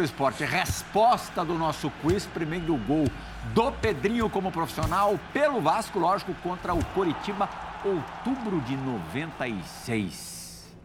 É, 0.00 0.04
Sport, 0.04 0.40
resposta 0.40 1.44
do 1.44 1.54
nosso 1.54 1.90
quiz, 2.02 2.24
primeiro 2.26 2.76
gol 2.76 3.06
do 3.52 3.72
Pedrinho 3.72 4.30
como 4.30 4.52
profissional 4.52 5.18
pelo 5.32 5.60
Vasco, 5.60 5.98
lógico, 5.98 6.32
contra 6.42 6.72
o 6.72 6.84
Coritiba, 6.86 7.48
outubro 7.84 8.60
de 8.60 8.76
96. 8.76 10.38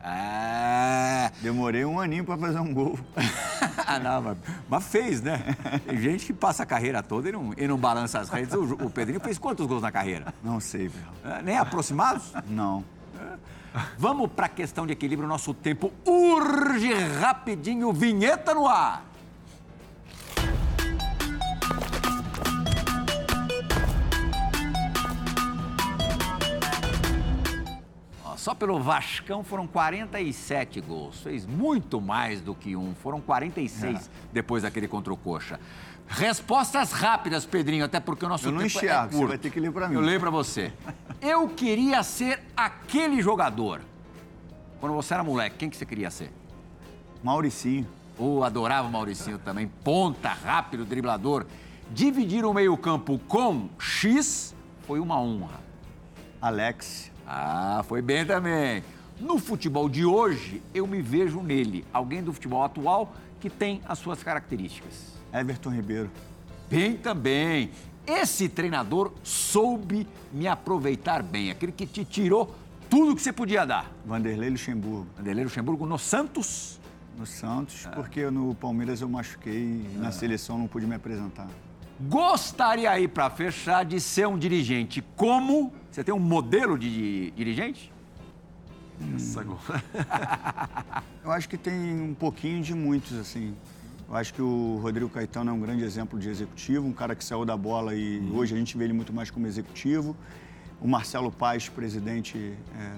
É... 0.04 1.32
Demorei 1.42 1.86
um 1.86 2.00
aninho 2.00 2.26
para 2.26 2.38
fazer 2.38 2.60
um 2.60 2.74
gol. 2.74 3.00
Ah, 3.86 4.00
não, 4.00 4.22
mas, 4.22 4.38
mas 4.70 4.88
fez, 4.88 5.22
né? 5.22 5.56
Tem 5.86 5.98
gente 5.98 6.26
que 6.26 6.34
passa 6.34 6.64
a 6.64 6.66
carreira 6.66 7.04
toda 7.04 7.30
e 7.30 7.32
não, 7.32 7.54
e 7.56 7.68
não 7.68 7.78
balança 7.78 8.20
as 8.20 8.30
redes. 8.30 8.54
O, 8.54 8.64
o 8.64 8.90
Pedrinho 8.90 9.20
fez 9.20 9.38
quantos 9.38 9.66
gols 9.68 9.82
na 9.82 9.92
carreira? 9.92 10.34
Não 10.42 10.60
sei, 10.60 10.88
velho. 10.88 11.06
É, 11.24 11.42
nem 11.42 11.58
aproximados? 11.58 12.34
Não. 12.48 12.84
Vamos 13.98 14.32
para 14.32 14.46
a 14.46 14.50
questão 14.50 14.86
de 14.86 14.94
equilíbrio. 14.94 15.28
Nosso 15.28 15.54
tempo 15.54 15.92
urge 16.06 16.94
rapidinho. 16.94 17.92
Vinheta 17.92 18.54
no 18.54 18.68
ar. 18.68 19.14
Só 28.44 28.54
pelo 28.54 28.78
Vascão 28.78 29.42
foram 29.42 29.66
47 29.66 30.82
gols. 30.82 31.22
Fez 31.22 31.46
muito 31.46 32.02
mais 32.02 32.42
do 32.42 32.54
que 32.54 32.76
um. 32.76 32.94
Foram 32.94 33.22
46 33.22 34.12
depois 34.34 34.64
daquele 34.64 34.86
contra 34.86 35.14
o 35.14 35.16
Coxa. 35.16 35.62
Respostas 36.08 36.92
rápidas, 36.92 37.46
Pedrinho, 37.46 37.86
até 37.86 38.00
porque 38.00 38.26
o 38.26 38.30
nosso 38.30 38.48
Eu 38.48 38.52
não 38.52 38.60
tempo 38.62 38.78
é 38.78 38.82
enxergo, 38.84 39.12
você 39.12 39.18
curto. 39.18 39.28
vai 39.30 39.38
ter 39.38 39.50
que 39.50 39.60
ler 39.60 39.72
pra 39.72 39.88
mim. 39.90 39.96
Eu 39.96 40.02
leio 40.02 40.20
para 40.20 40.30
você. 40.30 40.72
Eu 41.22 41.48
queria 41.50 42.04
ser 42.04 42.40
aquele 42.56 43.22
jogador. 43.22 43.82
Quando 44.80 44.94
você 44.94 45.14
era 45.14 45.24
moleque, 45.24 45.56
quem 45.58 45.70
que 45.70 45.78
você 45.78 45.86
queria 45.86 46.12
ser? 46.12 46.32
Mauricinho. 47.24 47.88
Ou 48.18 48.44
adorava 48.44 48.88
o 48.88 48.92
Mauricinho 48.92 49.40
também, 49.40 49.68
ponta, 49.84 50.30
rápido, 50.30 50.86
driblador. 50.86 51.46
Dividir 51.90 52.46
o 52.46 52.54
meio-campo 52.54 53.18
com 53.28 53.70
X 53.80 54.54
foi 54.86 55.00
uma 55.00 55.20
honra. 55.20 55.60
Alex. 56.42 57.12
Ah, 57.26 57.84
foi 57.88 58.02
bem 58.02 58.26
também. 58.26 58.84
No 59.20 59.38
futebol 59.38 59.88
de 59.88 60.06
hoje, 60.06 60.62
eu 60.74 60.88
me 60.88 61.02
vejo 61.02 61.42
nele, 61.42 61.86
alguém 61.94 62.24
do 62.24 62.34
futebol 62.34 62.64
atual 62.64 63.14
que 63.40 63.50
tem 63.50 63.82
as 63.86 64.00
suas 64.00 64.24
características. 64.24 65.14
Everton 65.32 65.70
Ribeiro. 65.70 66.10
Bem 66.70 66.98
também. 66.98 67.72
Esse 68.06 68.50
treinador 68.50 69.14
soube 69.24 70.08
me 70.32 70.48
aproveitar 70.48 71.24
bem, 71.24 71.52
aquele 71.52 71.72
que 71.72 71.86
te 71.86 72.04
tirou 72.04 72.54
tudo 72.90 73.16
que 73.16 73.22
você 73.22 73.32
podia 73.32 73.66
dar. 73.66 73.90
Vanderlei 74.06 74.50
Luxemburgo. 74.50 75.08
Vanderlei 75.18 75.46
Luxemburgo 75.46 75.86
no 75.86 75.98
Santos. 75.98 76.80
No 77.18 77.26
Santos, 77.26 77.88
porque 77.94 78.30
no 78.30 78.56
Palmeiras 78.56 79.00
eu 79.00 79.08
machuquei 79.08 79.54
e 79.54 79.98
na 79.98 80.12
seleção 80.12 80.58
não 80.58 80.68
pude 80.68 80.88
me 80.88 80.96
apresentar. 80.96 81.48
Gostaria 82.02 82.90
aí, 82.90 83.08
para 83.08 83.30
fechar, 83.30 83.86
de 83.86 84.02
ser 84.02 84.28
um 84.28 84.38
dirigente 84.38 85.04
como. 85.16 85.72
Você 85.92 86.04
tem 86.04 86.14
um 86.14 86.20
modelo 86.20 86.78
de 86.78 87.32
dirigente? 87.32 87.93
Essa 89.16 89.44
gol. 89.44 89.60
Eu 91.24 91.32
acho 91.32 91.48
que 91.48 91.58
tem 91.58 92.02
um 92.02 92.14
pouquinho 92.14 92.62
de 92.62 92.74
muitos, 92.74 93.18
assim. 93.18 93.56
Eu 94.10 94.16
acho 94.16 94.34
que 94.34 94.42
o 94.42 94.80
Rodrigo 94.82 95.10
Caetano 95.10 95.50
é 95.50 95.54
um 95.54 95.60
grande 95.60 95.84
exemplo 95.84 96.20
de 96.20 96.30
executivo, 96.30 96.86
um 96.86 96.94
cara 96.94 97.16
que 97.16 97.24
saiu 97.24 97.46
da 97.46 97.56
bola 97.56 97.96
e 97.96 98.20
hoje 98.34 98.54
a 98.54 98.58
gente 98.58 98.78
vê 98.78 98.84
ele 98.84 98.94
muito 98.94 99.14
mais 99.14 99.32
como 99.32 99.48
executivo. 99.48 100.16
O 100.82 100.88
Marcelo 100.88 101.32
Paes, 101.32 101.70
presidente 101.70 102.54
é, 102.78 102.92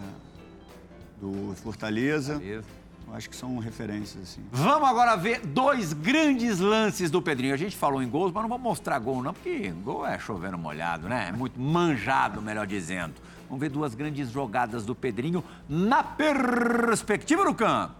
do 1.21 1.55
Fortaleza. 1.55 2.41
Eu 3.07 3.13
acho 3.13 3.29
que 3.29 3.35
são 3.35 3.59
referências, 3.59 4.23
assim. 4.23 4.41
Vamos 4.51 4.89
agora 4.89 5.15
ver 5.15 5.39
dois 5.45 5.93
grandes 5.93 6.59
lances 6.59 7.11
do 7.11 7.21
Pedrinho. 7.21 7.53
A 7.53 7.57
gente 7.57 7.77
falou 7.77 8.01
em 8.01 8.09
gols, 8.09 8.31
mas 8.33 8.41
não 8.41 8.49
vou 8.49 8.57
mostrar 8.57 8.97
gol 8.97 9.21
não, 9.21 9.33
porque 9.33 9.69
gol 9.83 10.05
é 10.05 10.17
chovendo 10.17 10.57
molhado, 10.57 11.07
né? 11.07 11.27
É 11.29 11.31
muito 11.31 11.59
manjado, 11.59 12.41
melhor 12.41 12.65
dizendo. 12.65 13.13
Vamos 13.47 13.61
ver 13.61 13.69
duas 13.69 13.93
grandes 13.95 14.29
jogadas 14.31 14.85
do 14.85 14.95
Pedrinho 14.95 15.43
na 15.69 16.03
perspectiva 16.03 17.43
do 17.43 17.53
campo. 17.53 17.95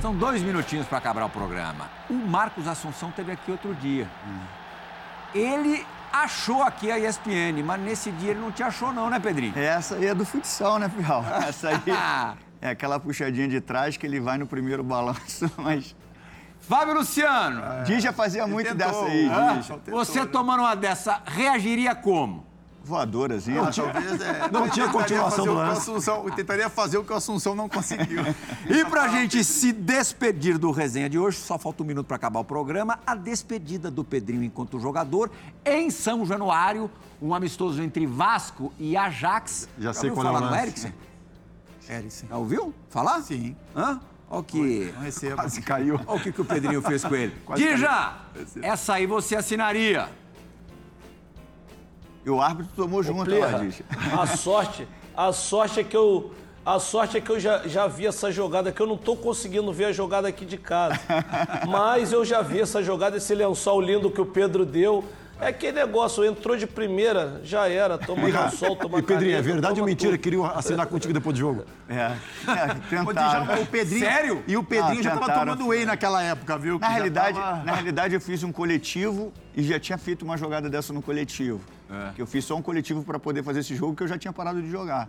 São 0.00 0.16
dois 0.16 0.42
minutinhos 0.42 0.86
para 0.86 0.98
acabar 0.98 1.24
o 1.26 1.30
programa. 1.30 1.90
O 2.08 2.14
Marcos 2.14 2.66
Assunção 2.66 3.12
teve 3.12 3.32
aqui 3.32 3.50
outro 3.50 3.74
dia. 3.74 4.08
Ele 5.34 5.86
achou 6.12 6.62
aqui 6.62 6.90
a 6.90 6.98
ESPN, 6.98 7.62
mas 7.64 7.80
nesse 7.80 8.10
dia 8.12 8.30
ele 8.30 8.40
não 8.40 8.50
te 8.50 8.62
achou 8.62 8.92
não, 8.92 9.08
né, 9.08 9.20
Pedrinho? 9.20 9.56
Essa 9.56 9.96
aí 9.96 10.06
é 10.06 10.14
do 10.14 10.24
futsal, 10.24 10.78
né, 10.78 10.88
Pirral? 10.88 11.24
Essa 11.46 11.68
aí 11.68 11.82
é 12.60 12.70
aquela 12.70 12.98
puxadinha 12.98 13.46
de 13.46 13.60
trás 13.60 13.96
que 13.96 14.06
ele 14.06 14.18
vai 14.20 14.38
no 14.38 14.46
primeiro 14.46 14.82
balanço, 14.82 15.50
mas... 15.56 15.94
Fábio 16.60 16.94
Luciano, 16.94 17.84
Dija 17.84 18.12
fazia 18.12 18.46
muito 18.46 18.68
tentou, 18.68 18.86
dessa 18.86 19.04
aí, 19.04 19.28
ah, 19.30 19.54
Dija. 19.54 19.80
você 19.90 20.26
tomando 20.26 20.60
uma 20.60 20.74
dessa, 20.74 21.20
reagiria 21.26 21.94
como? 21.94 22.50
Voadorazinha. 22.82 23.70
Talvez 23.70 24.20
é, 24.20 24.48
Não 24.50 24.68
tinha 24.68 24.86
tentaria 24.86 24.88
continuação 24.88 25.44
fazer 25.44 25.46
do 25.46 25.52
o 25.52 25.54
que 25.54 25.62
o 25.62 25.68
lance. 25.68 25.80
Assunção, 25.80 26.30
tentaria 26.30 26.68
fazer 26.70 26.98
o 26.98 27.04
que 27.04 27.12
o 27.12 27.16
Assunção 27.16 27.54
não 27.54 27.68
conseguiu. 27.68 28.22
E 28.68 28.84
pra 28.84 29.08
gente 29.08 29.42
se 29.44 29.72
despedir 29.72 30.56
do 30.58 30.70
resenha 30.70 31.08
de 31.08 31.18
hoje, 31.18 31.38
só 31.38 31.58
falta 31.58 31.82
um 31.82 31.86
minuto 31.86 32.06
para 32.06 32.16
acabar 32.16 32.40
o 32.40 32.44
programa, 32.44 32.98
a 33.06 33.14
despedida 33.14 33.90
do 33.90 34.02
Pedrinho 34.02 34.42
enquanto 34.42 34.78
jogador 34.80 35.30
em 35.64 35.90
São 35.90 36.24
Januário, 36.24 36.90
um 37.20 37.34
amistoso 37.34 37.82
entre 37.82 38.06
Vasco 38.06 38.72
e 38.78 38.96
Ajax. 38.96 39.68
Já 39.78 39.92
sei 39.92 40.10
ouviu 40.10 40.22
qual 40.22 40.34
é 40.34 40.38
o 40.38 40.42
lance. 40.42 40.62
Erickson? 40.62 40.92
Érice. 41.88 42.26
Já 42.28 42.36
ouviu 42.36 42.74
falar? 42.88 43.20
Sim. 43.22 43.56
Hã? 43.76 44.00
Olha 44.30 44.40
o 44.40 44.44
que... 44.44 44.92
Não 44.94 45.02
recebo. 45.02 45.34
Quase 45.34 45.60
caiu. 45.60 46.00
Olha 46.06 46.20
o 46.20 46.22
que, 46.22 46.30
que 46.30 46.40
o 46.40 46.44
Pedrinho 46.44 46.80
fez 46.80 47.04
com 47.04 47.16
ele. 47.16 47.34
Dija, 47.56 48.14
essa 48.62 48.94
aí 48.94 49.04
você 49.04 49.34
assinaria. 49.34 50.08
E 52.24 52.30
o 52.30 52.40
árbitro 52.40 52.72
tomou 52.76 53.02
junto 53.02 53.36
lá, 53.36 53.58
Dija. 53.58 53.84
A 54.16 54.26
sorte, 54.28 54.86
a 55.16 55.32
sorte 55.32 55.80
é 55.80 55.84
que 55.84 55.96
eu 55.96 56.32
A 56.64 56.78
sorte 56.78 57.16
é 57.16 57.20
que 57.20 57.30
eu 57.30 57.40
já, 57.40 57.66
já 57.66 57.88
vi 57.88 58.06
essa 58.06 58.30
jogada, 58.30 58.70
que 58.70 58.80
eu 58.80 58.86
não 58.86 58.94
estou 58.94 59.16
conseguindo 59.16 59.72
ver 59.72 59.86
a 59.86 59.92
jogada 59.92 60.28
aqui 60.28 60.44
de 60.46 60.58
casa. 60.58 61.00
Mas 61.66 62.12
eu 62.12 62.24
já 62.24 62.40
vi 62.40 62.60
essa 62.60 62.82
jogada, 62.82 63.16
esse 63.16 63.34
lençol 63.34 63.80
lindo 63.80 64.10
que 64.10 64.20
o 64.20 64.26
Pedro 64.26 64.64
deu. 64.64 65.04
É 65.40 65.48
aquele 65.48 65.72
negócio, 65.72 66.24
entrou 66.24 66.56
de 66.56 66.66
primeira, 66.66 67.40
já 67.42 67.66
era, 67.68 67.96
toma 67.96 68.24
lençol, 68.26 68.76
toma 68.76 68.98
E 68.98 69.02
Pedrinho, 69.02 69.36
é 69.36 69.40
verdade 69.42 69.80
ou 69.80 69.86
mentira 69.86 70.10
tudo. 70.12 70.18
que 70.18 70.24
queriam 70.24 70.44
assinar 70.44 70.86
contigo 70.86 71.14
depois 71.14 71.34
do 71.34 71.38
jogo? 71.40 71.64
É, 71.88 72.14
Djalma, 72.88 73.14
tentaram. 73.14 73.62
o 73.62 73.66
Pedrinho. 73.66 74.00
Sério? 74.04 74.44
E 74.46 74.56
o 74.56 74.62
Pedrinho 74.62 75.00
Ah, 75.00 75.02
já 75.02 75.10
tava 75.10 75.20
tentaram. 75.26 75.52
tomando 75.56 75.68
whey 75.68 75.84
naquela 75.86 76.22
época, 76.22 76.58
viu? 76.58 76.78
Na 76.78 76.88
realidade, 76.88 77.38
tava- 77.38 77.64
na 77.64 77.72
realidade, 77.72 78.14
eu 78.14 78.20
fiz 78.20 78.42
um 78.42 78.52
coletivo 78.52 79.32
e 79.56 79.62
já 79.62 79.80
tinha 79.80 79.96
feito 79.96 80.24
uma 80.24 80.36
jogada 80.36 80.68
dessa 80.68 80.92
no 80.92 81.00
coletivo. 81.00 81.60
Que 82.14 82.22
eu 82.22 82.26
fiz 82.26 82.44
só 82.44 82.54
um 82.56 82.62
coletivo 82.62 83.02
para 83.02 83.18
poder 83.18 83.42
fazer 83.42 83.60
esse 83.60 83.74
jogo 83.74 83.96
que 83.96 84.02
eu 84.02 84.08
já 84.08 84.16
tinha 84.18 84.32
parado 84.32 84.60
de 84.62 84.70
jogar. 84.70 85.08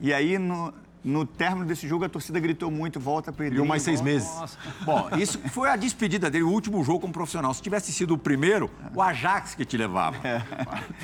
E 0.00 0.12
aí, 0.12 0.38
no, 0.38 0.72
no 1.04 1.26
término 1.26 1.66
desse 1.66 1.88
jogo, 1.88 2.04
a 2.04 2.08
torcida 2.08 2.38
gritou 2.38 2.70
muito, 2.70 3.00
volta 3.00 3.32
Pedrinho. 3.32 3.56
Deu 3.62 3.64
mais 3.64 3.82
seis 3.82 4.00
volta. 4.00 4.12
meses. 4.12 4.58
Bom, 4.84 5.08
isso 5.18 5.38
foi 5.50 5.68
a 5.68 5.76
despedida 5.76 6.30
dele, 6.30 6.44
o 6.44 6.50
último 6.50 6.82
jogo 6.84 7.00
como 7.00 7.12
profissional. 7.12 7.52
Se 7.54 7.60
tivesse 7.62 7.92
sido 7.92 8.14
o 8.14 8.18
primeiro, 8.18 8.70
o 8.94 9.02
Ajax 9.02 9.54
que 9.54 9.64
te 9.64 9.76
levava. 9.76 10.16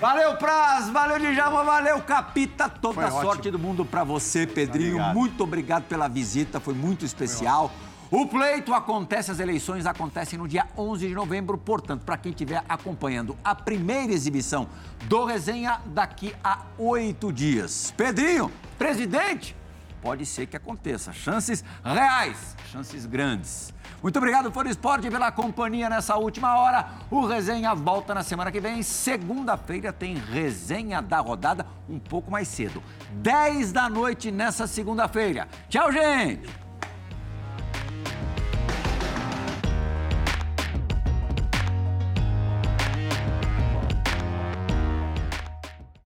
Valeu, 0.01 0.37
Praz, 0.37 0.89
valeu, 0.89 1.19
Djalma, 1.19 1.65
valeu, 1.65 2.01
Capita. 2.03 2.69
Toda 2.69 2.95
Foi 2.95 3.05
a 3.05 3.07
ótimo. 3.09 3.23
sorte 3.23 3.51
do 3.51 3.59
mundo 3.59 3.85
pra 3.85 4.05
você, 4.05 4.47
Pedrinho. 4.47 4.95
Obrigado. 4.95 5.15
Muito 5.15 5.45
obrigado 5.45 5.85
pela 5.85 6.09
visita, 6.09 6.61
foi 6.61 6.75
muito 6.75 7.05
especial. 7.05 7.71
O 8.11 8.27
pleito 8.27 8.73
acontece, 8.73 9.31
as 9.31 9.39
eleições 9.39 9.85
acontecem 9.85 10.39
no 10.39 10.49
dia 10.49 10.67
11 10.79 11.09
de 11.09 11.15
novembro, 11.15 11.59
portanto, 11.59 12.05
para 12.07 12.17
quem 12.17 12.31
estiver 12.31 12.65
acompanhando 12.67 13.37
a 13.45 13.55
primeira 13.55 14.13
exibição 14.13 14.67
do 15.05 15.27
Resenha 15.27 15.79
daqui 15.85 16.35
a 16.43 16.61
oito 16.79 17.31
dias. 17.31 17.93
Pedrinho, 17.95 18.51
presidente, 18.79 19.55
pode 20.03 20.25
ser 20.27 20.47
que 20.47 20.57
aconteça. 20.57 21.13
Chances 21.13 21.65
reais, 21.85 22.57
chances 22.73 23.07
grandes. 23.07 23.73
Muito 24.03 24.17
obrigado, 24.17 24.53
Foro 24.53 24.69
Esporte, 24.69 25.11
pela 25.11 25.33
companhia 25.33 25.89
nessa 25.89 26.17
última 26.17 26.57
hora. 26.57 26.89
O 27.11 27.27
Resenha 27.27 27.75
volta 27.75 28.15
na 28.15 28.23
semana 28.23 28.53
que 28.53 28.61
vem. 28.61 28.83
Segunda-feira 28.83 29.93
tem 29.93 30.15
Resenha 30.17 31.03
da 31.03 31.19
Rodada, 31.19 31.67
um 31.89 31.99
pouco 31.99 32.31
mais 32.31 32.49
cedo. 32.49 32.83
10 33.15 33.73
da 33.73 33.89
noite 33.89 34.31
nessa 34.31 34.67
segunda-feira. 34.67 35.49
Tchau, 35.69 35.91
gente! 35.91 36.68